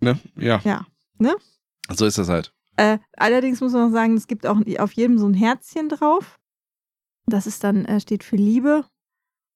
[0.00, 0.20] Ne?
[0.36, 0.60] Ja.
[0.64, 0.86] ja.
[1.18, 1.34] Ne?
[1.90, 2.52] So ist das halt.
[2.76, 6.38] Äh, allerdings muss man sagen, es gibt auch auf jedem so ein Herzchen drauf.
[7.26, 8.84] Das ist dann, äh, steht für Liebe.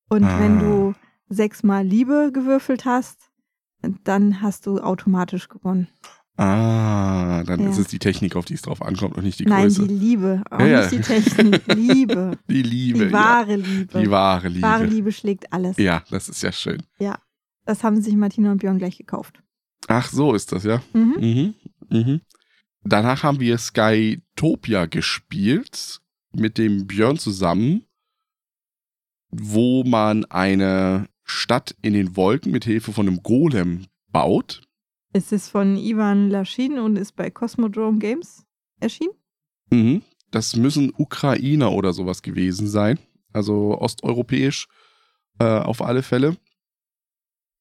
[0.09, 0.39] Und Ah.
[0.41, 0.95] wenn du
[1.29, 3.31] sechsmal Liebe gewürfelt hast,
[4.05, 5.89] dann hast du automatisch gewonnen.
[6.39, 7.71] Ah, dann Ja.
[7.71, 9.87] ist es die Technik, auf die es drauf ankommt und nicht die Nein, Größe.
[9.89, 10.81] die Liebe, auch Ja, ja.
[10.83, 11.63] nicht die Technik.
[11.75, 12.39] Liebe.
[12.49, 13.07] Die Liebe.
[13.07, 13.95] Die wahre Liebe.
[13.95, 14.01] ja.
[14.05, 14.63] Die wahre Liebe.
[14.63, 15.79] Wahre Liebe schlägt alles.
[15.79, 16.83] Ja, das ist ja schön.
[17.65, 19.43] Das haben sich Martina und Björn gleich gekauft.
[19.89, 20.81] Ach, so ist das, ja.
[20.93, 21.15] Mhm.
[21.19, 21.55] Mhm.
[21.91, 22.21] Mhm.
[22.89, 26.01] Danach haben wir Skytopia gespielt
[26.33, 27.85] mit dem Björn zusammen,
[29.31, 34.63] wo man eine Stadt in den Wolken mit Hilfe von einem Golem baut.
[35.13, 38.45] Es ist von Ivan Laschin und ist bei Cosmodrome Games
[38.79, 39.15] erschienen.
[39.71, 40.03] Mhm.
[40.31, 43.01] Das müssen Ukrainer oder sowas gewesen sein.
[43.33, 44.69] Also osteuropäisch
[45.41, 46.37] äh, auf alle Fälle.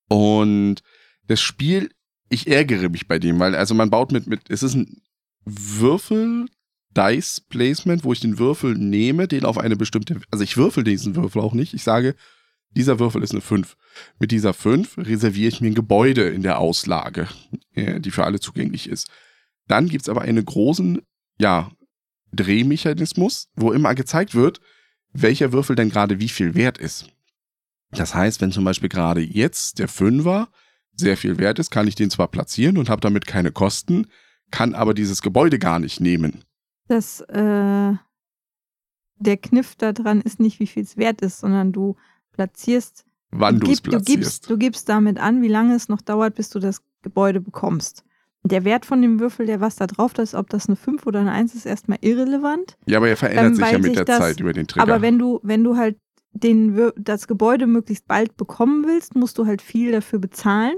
[0.08, 0.84] Und
[1.28, 1.90] das Spiel,
[2.30, 5.02] ich ärgere mich bei dem, weil also man baut mit, mit es ist ein
[5.46, 11.42] Würfel-Dice-Placement, wo ich den Würfel nehme, den auf eine bestimmte, also ich würfel diesen Würfel
[11.42, 11.74] auch nicht.
[11.74, 12.16] Ich sage,
[12.72, 13.78] dieser Würfel ist eine 5.
[14.20, 17.28] Mit dieser 5 reserviere ich mir ein Gebäude in der Auslage,
[17.74, 19.10] äh, die für alle zugänglich ist.
[19.68, 21.02] Dann gibt's aber einen großen,
[21.40, 21.72] ja,
[22.34, 24.60] Drehmechanismus, wo immer gezeigt wird,
[25.14, 27.08] welcher Würfel denn gerade wie viel wert ist.
[27.92, 30.50] Das heißt, wenn zum Beispiel gerade jetzt der Fünfer
[30.96, 34.08] sehr viel wert ist, kann ich den zwar platzieren und habe damit keine Kosten,
[34.52, 36.44] kann aber dieses Gebäude gar nicht nehmen.
[36.88, 37.94] Das, äh,
[39.18, 41.96] der Kniff daran ist nicht, wie viel es wert ist, sondern du
[42.34, 44.50] platzierst, Wann du es gib, du, gibst, platzierst.
[44.50, 48.04] du gibst damit an, wie lange es noch dauert, bis du das Gebäude bekommst.
[48.44, 51.22] Der Wert von dem Würfel, der was da drauf ist, ob das eine 5 oder
[51.22, 52.78] eine 1 ist, erstmal irrelevant.
[52.86, 54.84] Ja, aber er verändert Ähm, sich ja mit der das- Zeit über den Trigger.
[54.84, 55.98] Aber wenn du, wenn du halt
[56.34, 60.76] den, das Gebäude möglichst bald bekommen willst, musst du halt viel dafür bezahlen.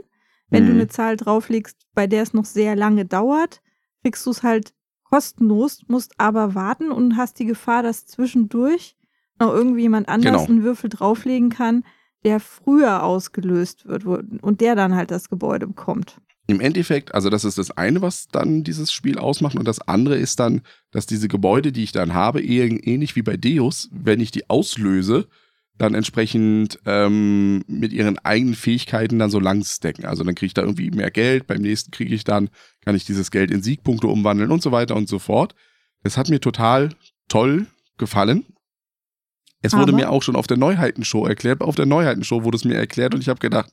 [0.49, 0.79] Wenn du Mhm.
[0.79, 3.61] eine Zahl drauflegst, bei der es noch sehr lange dauert,
[4.03, 4.73] kriegst du es halt
[5.03, 8.95] kostenlos, musst aber warten und hast die Gefahr, dass zwischendurch
[9.39, 10.45] noch irgendwie jemand anders Genau.
[10.45, 11.83] einen Würfel drauflegen kann,
[12.25, 16.19] der früher ausgelöst wird und der dann halt das Gebäude bekommt.
[16.47, 19.55] Im Endeffekt, also das ist das eine, was dann dieses Spiel ausmacht.
[19.57, 23.35] Und das andere ist dann, dass diese Gebäude, die ich dann habe, ähnlich wie bei
[23.37, 25.27] Deus, wenn ich die auslöse,
[25.77, 30.05] dann entsprechend ähm, mit ihren eigenen Fähigkeiten dann so lang stacken.
[30.05, 32.49] Also dann kriege ich da irgendwie mehr Geld, beim nächsten kriege ich dann,
[32.83, 35.53] kann ich dieses Geld in Siegpunkte umwandeln und so weiter und so fort.
[36.03, 36.89] Das hat mir total
[37.27, 37.67] toll
[37.97, 38.45] gefallen.
[39.61, 41.61] Es wurde Aber- mir auch schon auf der Neuheitenshow erklärt.
[41.61, 43.71] Auf der Neuheitenshow wurde es mir erklärt und ich habe gedacht,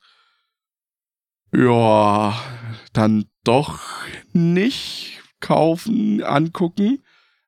[1.53, 2.35] ja,
[2.93, 3.81] dann doch
[4.33, 7.03] nicht kaufen, angucken.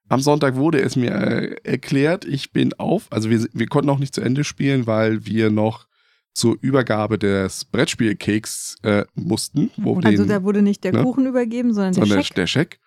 [0.09, 2.25] Am Sonntag wurde es mir äh, erklärt.
[2.25, 3.07] Ich bin auf.
[3.11, 5.87] Also wir, wir konnten auch nicht zu Ende spielen, weil wir noch
[6.33, 11.03] zur Übergabe des Brettspielcakes äh, mussten, wo Also den, da wurde nicht der ne?
[11.03, 12.35] Kuchen übergeben, sondern der sondern Scheck.
[12.35, 12.79] der Scheck.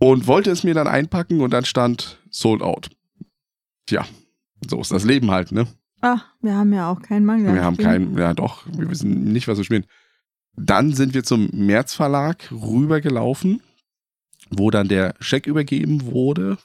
[0.00, 2.90] Und wollte es mir dann einpacken und dann stand sold out.
[3.86, 4.04] Tja,
[4.68, 5.68] so ist das Leben halt, ne?
[6.00, 7.48] Ach, wir haben ja auch keinen Mangel.
[7.48, 9.86] an Wir haben keinen, ja doch, wir wissen nicht, was wir spielen.
[10.56, 13.62] Dann sind wir zum März Verlag rübergelaufen,
[14.50, 16.58] wo dann der Scheck übergeben wurde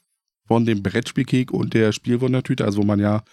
[0.48, 3.24] von dem Brettspielkek und der Spielwundertüte, also wo man ja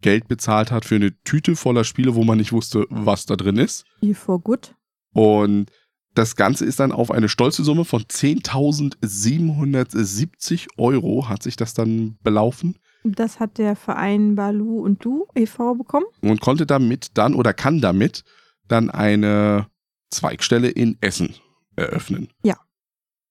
[0.00, 3.56] Geld bezahlt hat für eine Tüte voller Spiele, wo man nicht wusste, was da drin
[3.56, 3.84] ist.
[4.00, 4.74] Feel for good.
[5.12, 5.70] Und
[6.14, 12.18] das Ganze ist dann auf eine stolze Summe von 10.770 Euro hat sich das dann
[12.22, 15.74] belaufen Das hat der Verein Balu und Du e.V.
[15.74, 16.06] bekommen.
[16.20, 18.24] und konnte damit dann oder kann damit
[18.68, 19.66] dann eine
[20.10, 21.34] Zweigstelle in Essen
[21.76, 22.28] eröffnen.
[22.44, 22.56] Ja.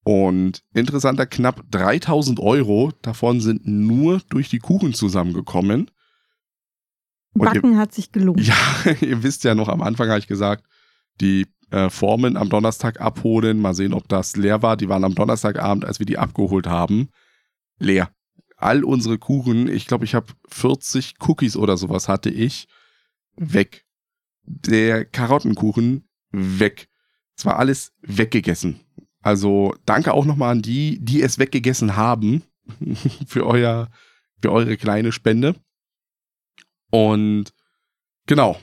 [0.04, 5.92] Und interessanter, knapp 3000 Euro davon sind nur durch die Kuchen zusammengekommen.
[7.34, 8.42] Und ihr- Backen hat sich gelohnt.
[8.42, 8.56] Ja,
[9.02, 10.66] ihr wisst ja noch, am Anfang habe ich gesagt,
[11.20, 14.76] die äh, Formen am Donnerstag abholen, mal sehen, ob das leer war.
[14.76, 17.10] Die waren am Donnerstagabend, als wir die abgeholt haben,
[17.78, 18.10] leer.
[18.58, 22.68] All unsere Kuchen, ich glaube, ich habe 40 Cookies oder sowas hatte ich,
[23.36, 23.86] weg.
[24.44, 26.90] Der Karottenkuchen, weg.
[27.38, 28.80] Es war alles weggegessen.
[29.22, 32.44] Also danke auch nochmal an die, die es weggegessen haben,
[33.28, 33.90] für, euer,
[34.42, 35.56] für eure kleine Spende.
[36.92, 37.54] Und
[38.28, 38.58] genau,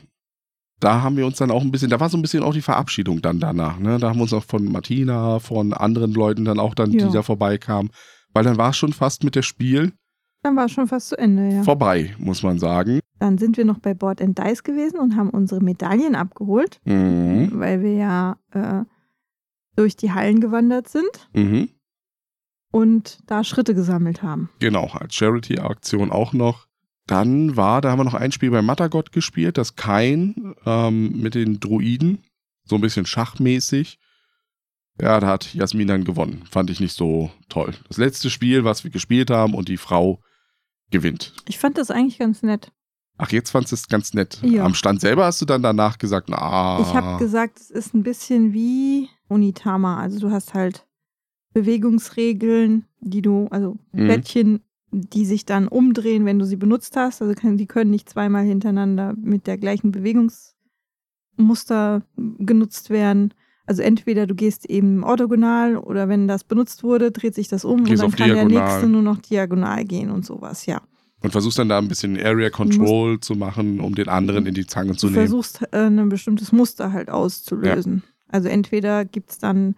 [0.81, 2.63] da haben wir uns dann auch ein bisschen, da war so ein bisschen auch die
[2.63, 3.79] Verabschiedung dann danach.
[3.79, 3.99] Ne?
[3.99, 7.07] Da haben wir uns auch von Martina, von anderen Leuten dann auch dann, Ja.
[7.07, 7.91] die da vorbeikamen.
[8.33, 9.93] Weil dann war es schon fast mit der Spiel
[10.43, 11.63] Dann war es schon fast zu Ende, ja.
[11.65, 13.01] vorbei, muss man sagen.
[13.19, 17.51] Dann sind wir noch bei Board and Dice gewesen und haben unsere Medaillen abgeholt, Mhm.
[17.55, 18.85] weil wir ja äh,
[19.79, 21.69] durch die Hallen gewandert sind Mhm.
[22.73, 24.51] und da Schritte gesammelt haben.
[24.59, 26.67] Genau, als Charity-Aktion auch noch.
[27.07, 31.35] Dann war, da haben wir noch ein Spiel bei Matagot gespielt, das Kain ähm, mit
[31.35, 32.23] den Druiden,
[32.65, 33.99] so ein bisschen schachmäßig.
[35.01, 36.43] Ja, da hat Jasmin dann gewonnen.
[36.51, 37.73] Fand ich nicht so toll.
[37.87, 40.21] Das letzte Spiel, was wir gespielt haben und die Frau
[40.91, 41.35] gewinnt.
[41.49, 42.73] Ich fand das eigentlich ganz nett.
[43.19, 44.39] Ach, jetzt fandst du es ganz nett.
[44.43, 44.65] Ja.
[44.65, 46.79] Am Stand selber hast du dann danach gesagt, na.
[46.81, 49.99] Ich habe gesagt, es ist ein bisschen wie Unitama.
[50.01, 50.87] Also du hast halt
[51.53, 54.05] Bewegungsregeln, die du, also Mhm.
[54.07, 57.21] Plättchen, die sich dann umdrehen, wenn du sie benutzt hast.
[57.21, 62.03] Also kann, die können nicht zweimal hintereinander mit der gleichen Bewegungsmuster
[62.39, 63.35] genutzt werden.
[63.67, 67.85] Also entweder du gehst eben orthogonal oder wenn das benutzt wurde, dreht sich das um
[67.85, 68.65] Gehst und dann kann der diagonal.
[68.71, 70.81] nächste nur noch diagonal gehen und sowas, ja.
[71.21, 74.67] Und versuchst dann da ein bisschen Area Control zu machen, um den anderen in die
[74.67, 75.27] Zange zu du nehmen.
[75.27, 78.05] versuchst äh, ein bestimmtes Muster halt auszulösen.
[78.29, 79.75] Also entweder gibt es dann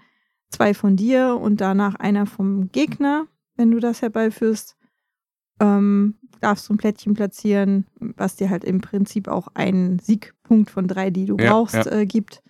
[0.50, 3.26] zwei von dir und danach einer vom Gegner,
[3.56, 4.76] wenn du das herbeiführst,
[5.60, 10.88] ähm, darfst du ein Plättchen platzieren, was dir halt im Prinzip auch einen Siegpunkt von
[10.88, 11.86] drei, die du Ja, brauchst, ja.
[11.90, 12.42] Äh, gibt.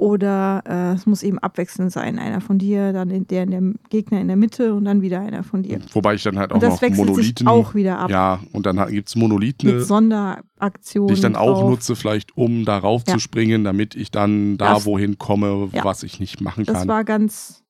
[0.00, 2.18] Oder äh, es muss eben abwechselnd sein.
[2.18, 5.20] Einer von dir, dann in der, in der Gegner in der Mitte und dann wieder
[5.20, 5.78] einer von dir.
[5.92, 7.36] Wobei ich dann halt auch Und das noch wechselt Monolithen.
[7.36, 8.10] sich auch wieder ab.
[8.10, 11.08] Ja, und dann gibt es Monolithen, Mit Sonderaktionen.
[11.08, 11.70] die ich dann auch drauf.
[11.70, 13.12] nutze, vielleicht um darauf Ja.
[13.12, 15.84] zu springen, damit ich dann da Das- wohin komme, Ja.
[15.84, 16.88] was ich nicht machen Das kann.
[16.88, 17.62] war ganz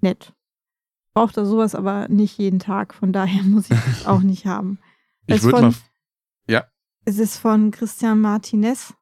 [0.00, 0.34] nett.
[1.14, 4.78] Braucht da sowas aber nicht jeden Tag, von daher muss ich das auch nicht haben.
[5.26, 5.74] ich würde mal.
[7.08, 8.92] Es ist von Christian Martinez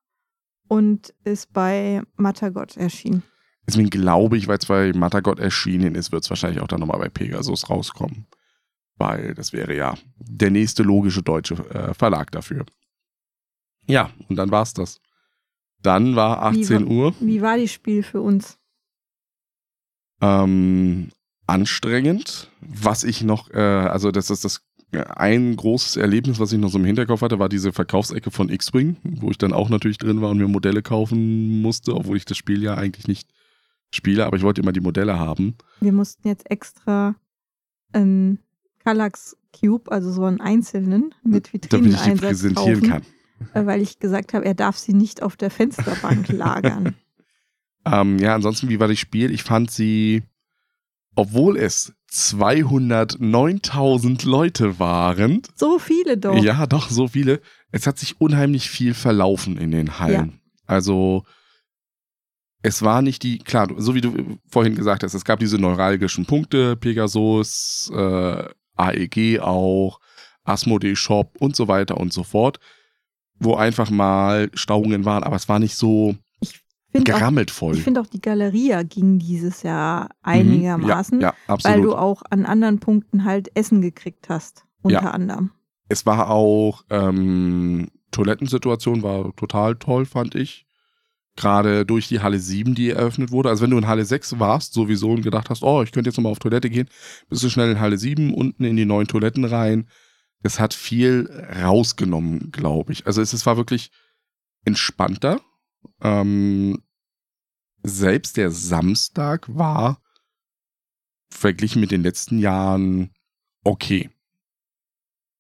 [0.69, 3.23] und ist bei Matagot erschienen.
[3.66, 6.99] Deswegen glaube ich, weil es bei Matagot erschienen ist, wird es wahrscheinlich auch dann nochmal
[6.99, 8.27] bei Pegasus rauskommen.
[8.97, 12.65] Weil das wäre ja der nächste logische deutsche äh, Verlag dafür.
[13.86, 15.01] Ja, und dann war's das.
[15.82, 17.15] Dann war 18 Wie Uhr.
[17.20, 18.59] Wie war das Spiel für uns?
[20.20, 21.11] Ähm,
[21.47, 22.51] anstrengend.
[22.61, 24.62] Was ich noch, äh, also das ist das
[24.97, 28.97] ein großes Erlebnis, was ich noch so im Hinterkopf hatte, war diese Verkaufsecke von X-Wing,
[29.03, 32.37] wo ich dann auch natürlich drin war und mir Modelle kaufen musste, obwohl ich das
[32.37, 33.29] Spiel ja eigentlich nicht
[33.93, 35.55] spiele, aber ich wollte immer die Modelle haben.
[35.81, 37.15] Wir mussten jetzt extra
[37.93, 38.39] einen
[38.81, 43.03] Kallax Cube, also so einen einzelnen mit damit ich die präsentieren kaufen, kann.
[43.55, 46.95] äh, weil ich gesagt habe, er darf sie nicht auf der Fensterbank lagern.
[47.87, 49.31] Ähm, ja, ansonsten, wie war das Spiel?
[49.31, 50.23] Ich fand sie,
[51.15, 56.43] obwohl es 209.000 Leute waren, So viele doch.
[56.43, 57.41] Ja, doch, so viele.
[57.73, 60.41] Es hat sich unheimlich viel verlaufen in den Hallen.
[60.66, 61.24] Also,
[62.62, 66.24] es war nicht die, klar, so wie du vorhin gesagt hast, es gab diese neuralgischen
[66.24, 70.01] Punkte, Pegasus, äh, AEG auch,
[70.45, 72.59] Asmodee Shop und so weiter und so fort,
[73.39, 76.16] wo einfach mal Stauungen waren, aber es war nicht so
[76.97, 77.75] Find auch, gerammelt voll.
[77.75, 81.23] ich finde auch, die Galeria ging dieses Jahr einigermaßen, Mhm.
[81.23, 85.11] Ja, ja weil du auch an anderen Punkten halt Essen gekriegt hast, unter Ja.
[85.11, 85.51] anderem.
[85.89, 90.66] Es war auch, ähm, Toilettensituation war total toll, fand ich.
[91.37, 93.49] Gerade durch die Halle 7, die eröffnet wurde.
[93.49, 96.16] Also wenn du in Halle 6 warst, sowieso und gedacht hast, oh, ich könnte jetzt
[96.16, 96.89] nochmal auf Toilette gehen,
[97.29, 99.89] bist du schnell in Halle 7, unten in die neuen Toiletten rein.
[100.45, 101.29] Das hat viel
[101.65, 103.05] rausgenommen, glaube ich.
[103.07, 103.91] Also es, es war wirklich
[104.65, 105.41] entspannter.
[106.01, 106.79] Ähm,
[107.85, 110.01] selbst der Samstag war
[111.31, 113.11] verglichen mit den letzten Jahren
[113.62, 114.11] okay.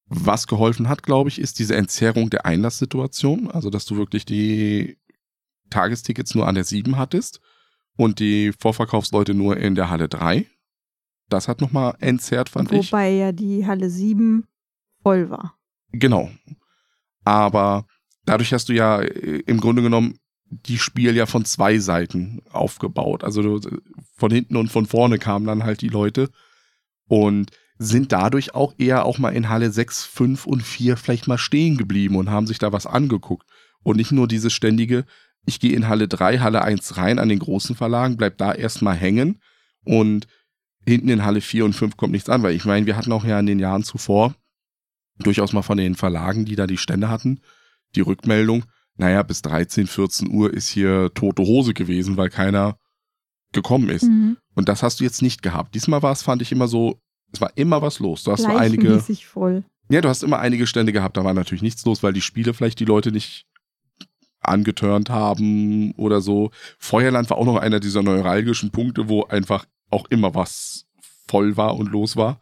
[0.06, 3.50] Was geholfen hat, glaube ich, ist diese Entzerrung der Einlasssituation.
[3.50, 4.98] Also, dass du wirklich die
[5.70, 7.40] Tagestickets nur an der 7 hattest
[7.96, 10.46] und die Vorverkaufsleute nur in der Halle 3.
[11.30, 12.92] Das hat nochmal entzerrt, fand ich.
[12.92, 14.46] Wobei ja die Halle 7
[15.02, 15.58] voll war.
[15.92, 16.30] Genau.
[17.24, 17.86] Aber
[18.26, 20.18] dadurch hast du ja äh, im Grunde genommen
[20.66, 23.24] die Spiel ja von zwei Seiten aufgebaut.
[23.24, 23.60] Also
[24.16, 26.30] von hinten und von vorne kamen dann halt die Leute
[27.08, 31.38] und sind dadurch auch eher auch mal in Halle 6, 5 und 4 vielleicht mal
[31.38, 33.48] stehen geblieben und haben sich da was angeguckt.
[33.82, 35.04] Und nicht nur dieses ständige,
[35.44, 38.96] ich gehe in Halle 3, Halle 1 rein an den großen Verlagen, bleib da erstmal
[38.96, 39.40] hängen
[39.84, 40.26] und
[40.86, 43.24] hinten in Halle 4 und 5 kommt nichts an, weil ich meine, wir hatten auch
[43.24, 44.34] ja in den Jahren zuvor
[45.18, 47.40] durchaus mal von den Verlagen, die da die Stände hatten,
[47.94, 48.64] die Rückmeldung,
[48.96, 52.76] naja, bis 13, 14 Uhr ist hier tote Hose gewesen, weil keiner
[53.52, 54.04] gekommen ist.
[54.04, 54.36] Mhm.
[54.54, 55.74] Und das hast du jetzt nicht gehabt.
[55.74, 56.98] Diesmal war es, fand ich immer so,
[57.32, 58.22] es war immer was los.
[58.22, 59.64] Du hast so einige, voll.
[59.88, 62.54] ja, du hast immer einige Stände gehabt, da war natürlich nichts los, weil die Spiele
[62.54, 63.46] vielleicht die Leute nicht
[64.40, 66.50] angeturnt haben oder so.
[66.78, 70.86] Feuerland war auch noch einer dieser neuralgischen Punkte, wo einfach auch immer was
[71.28, 72.40] voll war und los war.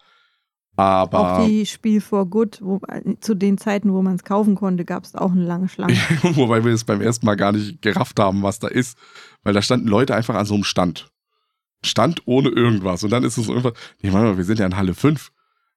[0.76, 2.80] Aber Auch die Spiel for Good, wo,
[3.20, 5.94] zu den Zeiten, wo man es kaufen konnte, gab es auch eine lange Schlange.
[6.22, 8.96] Wobei wir es beim ersten Mal gar nicht gerafft haben, was da ist.
[9.42, 11.10] Weil da standen Leute einfach an so einem Stand.
[11.84, 13.04] Stand ohne irgendwas.
[13.04, 15.30] Und dann ist es so irgendwas, nee, warte mal, wir sind ja in Halle 5.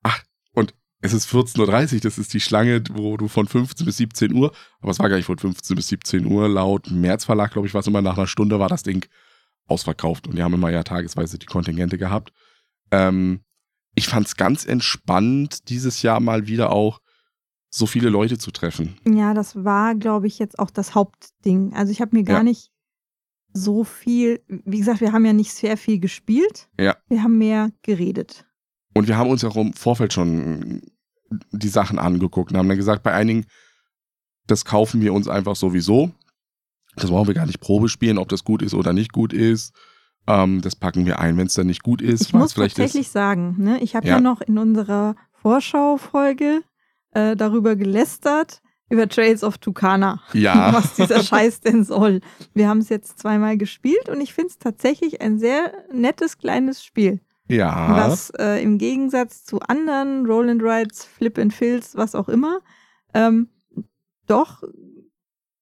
[0.04, 0.22] Ach,
[0.54, 4.34] und es ist 14.30 Uhr, das ist die Schlange, wo du von 15 bis 17
[4.34, 7.74] Uhr, aber es war gar nicht von 15 bis 17 Uhr, laut Märzverlag, glaube ich,
[7.74, 9.06] war es immer nach einer Stunde, war das Ding
[9.68, 10.28] ausverkauft.
[10.28, 12.32] Und die haben immer ja tagesweise die Kontingente gehabt.
[12.92, 13.42] Ähm,
[13.96, 17.00] ich fand es ganz entspannt, dieses Jahr mal wieder auch
[17.70, 18.98] so viele Leute zu treffen.
[19.08, 21.74] Ja, das war, glaube ich, jetzt auch das Hauptding.
[21.74, 22.44] Also ich habe mir gar Ja.
[22.44, 22.72] nicht
[23.54, 26.70] so viel, wie gesagt, wir haben ja nicht sehr viel gespielt.
[26.80, 26.96] Ja.
[27.08, 28.46] Wir haben mehr geredet.
[28.94, 30.82] Und wir haben uns auch im Vorfeld schon
[31.52, 33.46] die Sachen angeguckt und haben dann gesagt, bei einigen,
[34.48, 36.12] das kaufen wir uns einfach sowieso.
[36.96, 39.74] Das brauchen wir gar nicht Probe spielen, ob das gut ist oder nicht gut ist.
[40.27, 42.22] Ähm, das packen wir ein, wenn es dann nicht gut ist.
[42.23, 43.14] Ich muss vielleicht tatsächlich ist.
[43.14, 44.15] sagen, ne, ich habe ja.
[44.15, 44.19] Ja.
[44.22, 46.61] noch in unserer Vorschau-Folge
[47.11, 52.22] äh, darüber gelästert, über Trails of Tucana, Ja, was dieser Scheiß denn soll.
[52.53, 56.84] Wir haben es jetzt zweimal gespielt und ich finde es tatsächlich ein sehr nettes kleines
[56.84, 57.19] Spiel.
[57.47, 57.95] ja.
[57.95, 62.60] was äh, im Gegensatz zu anderen Roll and Rides, Flip and Fills, was auch immer,
[63.14, 63.49] ähm,
[64.27, 64.64] doch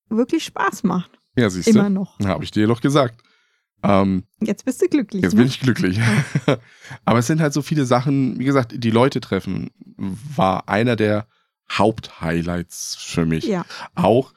[0.10, 1.11] wirklich Spaß macht.
[1.35, 1.90] ja, siehst Immer du.
[1.95, 2.19] noch.
[2.19, 3.23] Habe ich dir doch gesagt.
[3.84, 5.24] Ähm, Jetzt bist du glücklich.
[5.24, 5.40] Jetzt ne?
[5.40, 6.00] bin ich glücklich.
[7.06, 11.28] Aber es sind halt so viele Sachen, wie gesagt, die Leute treffen war einer der
[11.72, 13.46] Haupthighlights für mich.
[13.46, 13.66] Ja,
[13.96, 14.34] Auch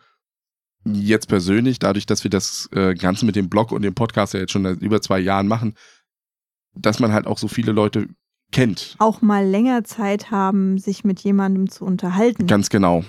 [0.84, 4.40] jetzt persönlich, dadurch, dass wir das äh, Ganze mit dem Blog und dem Podcast ja
[4.40, 5.74] jetzt schon seit über zwei Jahren machen,
[6.74, 8.08] dass man halt auch so viele Leute
[8.52, 8.94] kennt.
[8.98, 12.46] auch mal länger Zeit haben, sich mit jemandem zu unterhalten.
[12.46, 13.04] Ganz genau.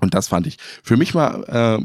[0.00, 0.58] Und das fand ich.
[0.82, 1.84] Für mich war äh,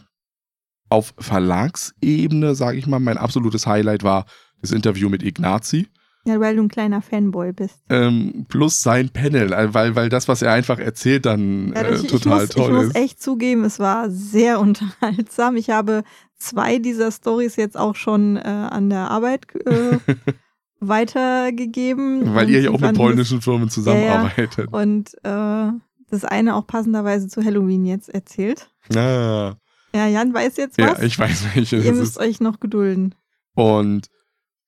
[0.89, 4.25] auf Verlagsebene, sage ich mal, mein absolutes Highlight war
[4.61, 5.87] das Interview mit Ignazi.
[6.25, 7.79] Ja, weil du ein kleiner Fanboy bist.
[7.89, 11.95] Ähm, plus sein Panel, äh, weil, weil das, was er einfach erzählt, dann Ja, äh,
[11.95, 12.95] ich, total ich muss, toll ich muss ist.
[12.95, 15.55] echt zugeben, es war sehr unterhaltsam.
[15.55, 16.03] Ich habe
[16.37, 19.97] zwei dieser Stories jetzt auch schon äh, an der Arbeit äh,
[20.81, 22.33] weitergegeben.
[22.35, 24.67] Weil ihr ja auch mit polnischen Firmen zusammenarbeitet.
[24.71, 25.71] das- Und äh,
[26.09, 28.69] das eine auch passenderweise zu Halloween jetzt erzählt.
[28.95, 29.53] Ah,
[29.93, 30.99] Ja, Jan weiß jetzt was.
[30.99, 32.19] ja, ich weiß welches Ihr müsst ist.
[32.19, 33.15] euch noch gedulden.
[33.55, 34.07] Und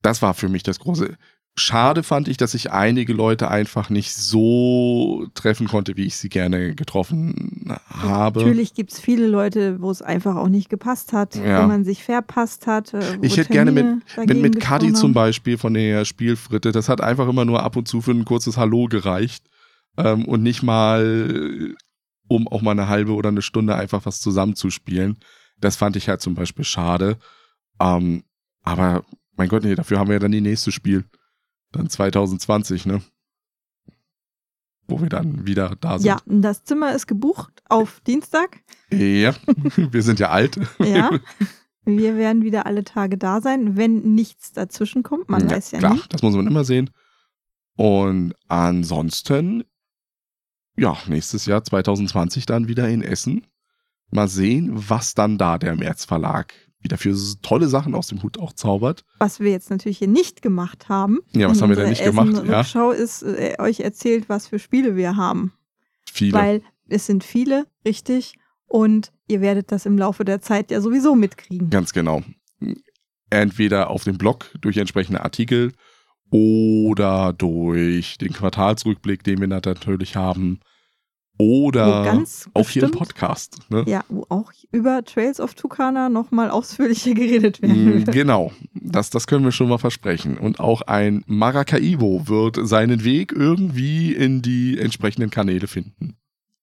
[0.01, 1.15] das war für mich das große.
[1.57, 6.29] Schade fand ich, dass ich einige Leute einfach nicht so treffen konnte, wie ich sie
[6.29, 8.39] gerne getroffen habe.
[8.39, 11.61] Natürlich gibt es viele Leute, wo es einfach auch nicht gepasst hat, Ja.
[11.61, 12.93] wo man sich verpasst hat.
[12.93, 15.11] äh, Ich hätte gerne mit- Termine Mit, mit Kadi zum.
[15.13, 18.55] Beispiel von der Spielfritte, das hat einfach immer nur ab und zu für ein kurzes
[18.55, 19.43] Hallo gereicht
[19.97, 21.75] ähm, und nicht mal,
[22.31, 25.17] um auch mal eine halbe oder eine Stunde einfach was zusammenzuspielen.
[25.59, 27.17] Das fand ich halt zum Beispiel schade.
[27.79, 28.23] Ähm,
[28.63, 29.03] aber
[29.35, 31.05] mein Gott, nee, dafür haben wir ja dann die nächste Spiel.
[31.71, 33.01] Dann 2020, ne?
[34.87, 36.07] Wo wir dann wieder da sind.
[36.07, 38.59] Ja, das Zimmer ist gebucht auf Dienstag.
[38.91, 39.35] Ja,
[39.75, 40.59] wir sind ja alt.
[40.79, 41.11] Ja.
[41.83, 45.29] Wir werden wieder alle Tage da sein, wenn nichts dazwischen kommt.
[45.29, 46.01] Man Ja, weiß ja klar, nie.
[46.09, 46.91] das muss man immer sehen.
[47.75, 49.63] Und ansonsten,
[50.77, 53.47] ja, nächstes Jahr 2020 dann wieder in Essen.
[54.09, 56.53] Mal sehen, was dann da der März Verlag
[56.83, 59.03] wieder für tolle Sachen aus dem Hut auch zaubert.
[59.19, 61.19] Was wir jetzt natürlich hier nicht gemacht haben.
[61.31, 62.33] Ja, was haben wir denn nicht gemacht?
[62.33, 65.53] Ja, Essen-Rückschau ist äh, euch erzählt, was für Spiele wir haben.
[66.11, 66.33] viele.
[66.33, 68.33] Weil es sind viele, richtig.
[68.65, 71.69] Und ihr werdet das im Laufe der Zeit ja sowieso mitkriegen.
[71.69, 72.23] Ganz genau.
[73.29, 75.73] Entweder auf dem Blog durch entsprechende Artikel
[76.31, 80.59] oder durch den Quartalsrückblick, den wir natürlich haben.
[81.37, 83.57] Oder auch hier im Podcast.
[83.69, 83.83] Ne?
[83.87, 88.11] Ja, wo auch über Trails of Tucana nochmal ausführlicher geredet werden Mm, wird.
[88.11, 90.37] Genau, das, das können wir schon mal versprechen.
[90.37, 96.15] Und auch ein Maracaibo wird seinen Weg irgendwie in die entsprechenden Kanäle finden.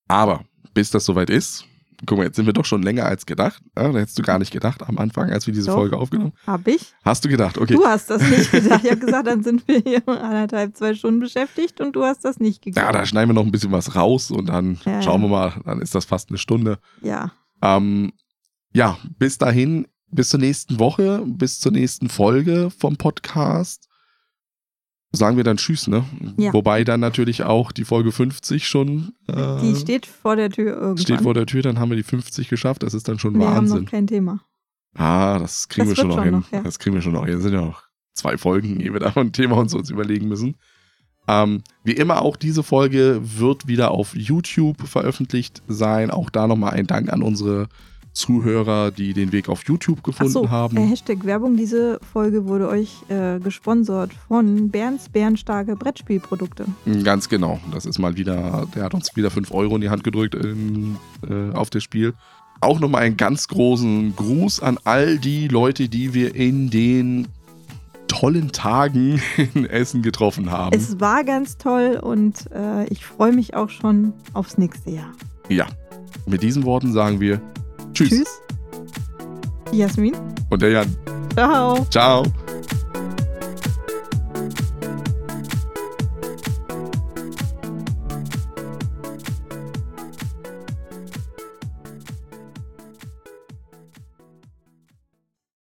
[0.06, 1.64] Aber bis das soweit ist,
[2.06, 3.62] guck mal, jetzt sind wir doch schon länger als gedacht.
[3.76, 5.74] Ja, da hättest du gar nicht gedacht am Anfang, als wir diese Doch.
[5.74, 6.94] Folge aufgenommen Hab ich?
[7.04, 7.74] Hast du gedacht, okay.
[7.74, 8.84] Du hast das nicht gesagt.
[8.84, 12.38] Ich habe gesagt, dann sind wir hier anderthalb, zwei Stunden beschäftigt und du hast das
[12.38, 12.94] nicht Ja, geglaubt.
[12.94, 15.28] da schneiden wir noch ein bisschen was raus und dann Ja, schauen ja.
[15.28, 16.78] wir mal, dann ist das fast eine Stunde.
[17.02, 18.12] Ja, Ähm,
[18.72, 23.87] ja, bis dahin, bis zur nächsten Woche, bis zur nächsten Folge vom Podcast.
[25.10, 26.04] Sagen wir dann Tschüss, ne?
[26.36, 26.52] Ja.
[26.52, 30.98] Wobei dann natürlich auch die Folge 50 schon äh, die steht vor der Tür irgendwann.
[30.98, 32.82] steht vor der Tür, dann haben wir die 50 geschafft.
[32.82, 33.84] Das ist dann schon wir haben Wahnsinn.
[33.84, 34.40] noch kein Thema.
[34.94, 36.32] ah, das kriegen Das wir schon noch hin.
[36.32, 36.62] noch, ja.
[36.62, 37.36] Das kriegen wir schon noch hin.
[37.38, 40.56] Es sind ja noch zwei Folgen, ehe wir da ein Thema uns, uns überlegen müssen.
[41.26, 46.10] Ähm, wie immer, auch diese Folge wird wieder auf YouTube veröffentlicht sein.
[46.10, 47.68] Auch da nochmal ein Dank an unsere
[48.12, 50.76] Zuhörer, die den Weg auf YouTube gefunden Achso, haben.
[50.76, 51.56] äh, Hashtag Werbung.
[51.56, 56.66] Diese Folge wurde euch äh, gesponsert von Berns Bärenstarke Brettspielprodukte.
[57.04, 57.60] Ganz genau.
[57.72, 60.96] Das ist mal wieder, der hat uns wieder 5 Euro in die Hand gedrückt in,
[61.28, 62.14] äh, auf das Spiel.
[62.60, 67.28] Auch nochmal einen ganz großen Gruß an all die Leute, die wir in den
[68.08, 69.20] tollen Tagen
[69.54, 70.74] in Essen getroffen haben.
[70.76, 75.12] Es war ganz toll und äh, ich freue mich auch schon aufs nächste Jahr.
[75.48, 75.66] ja.
[76.26, 77.40] Mit diesen Worten sagen wir
[77.92, 78.10] Tschüss.
[78.10, 78.42] Tschüss.
[79.72, 80.14] Jasmin.
[80.50, 80.96] Und der Jan.
[81.34, 81.86] Ciao.
[81.90, 82.22] Ciao.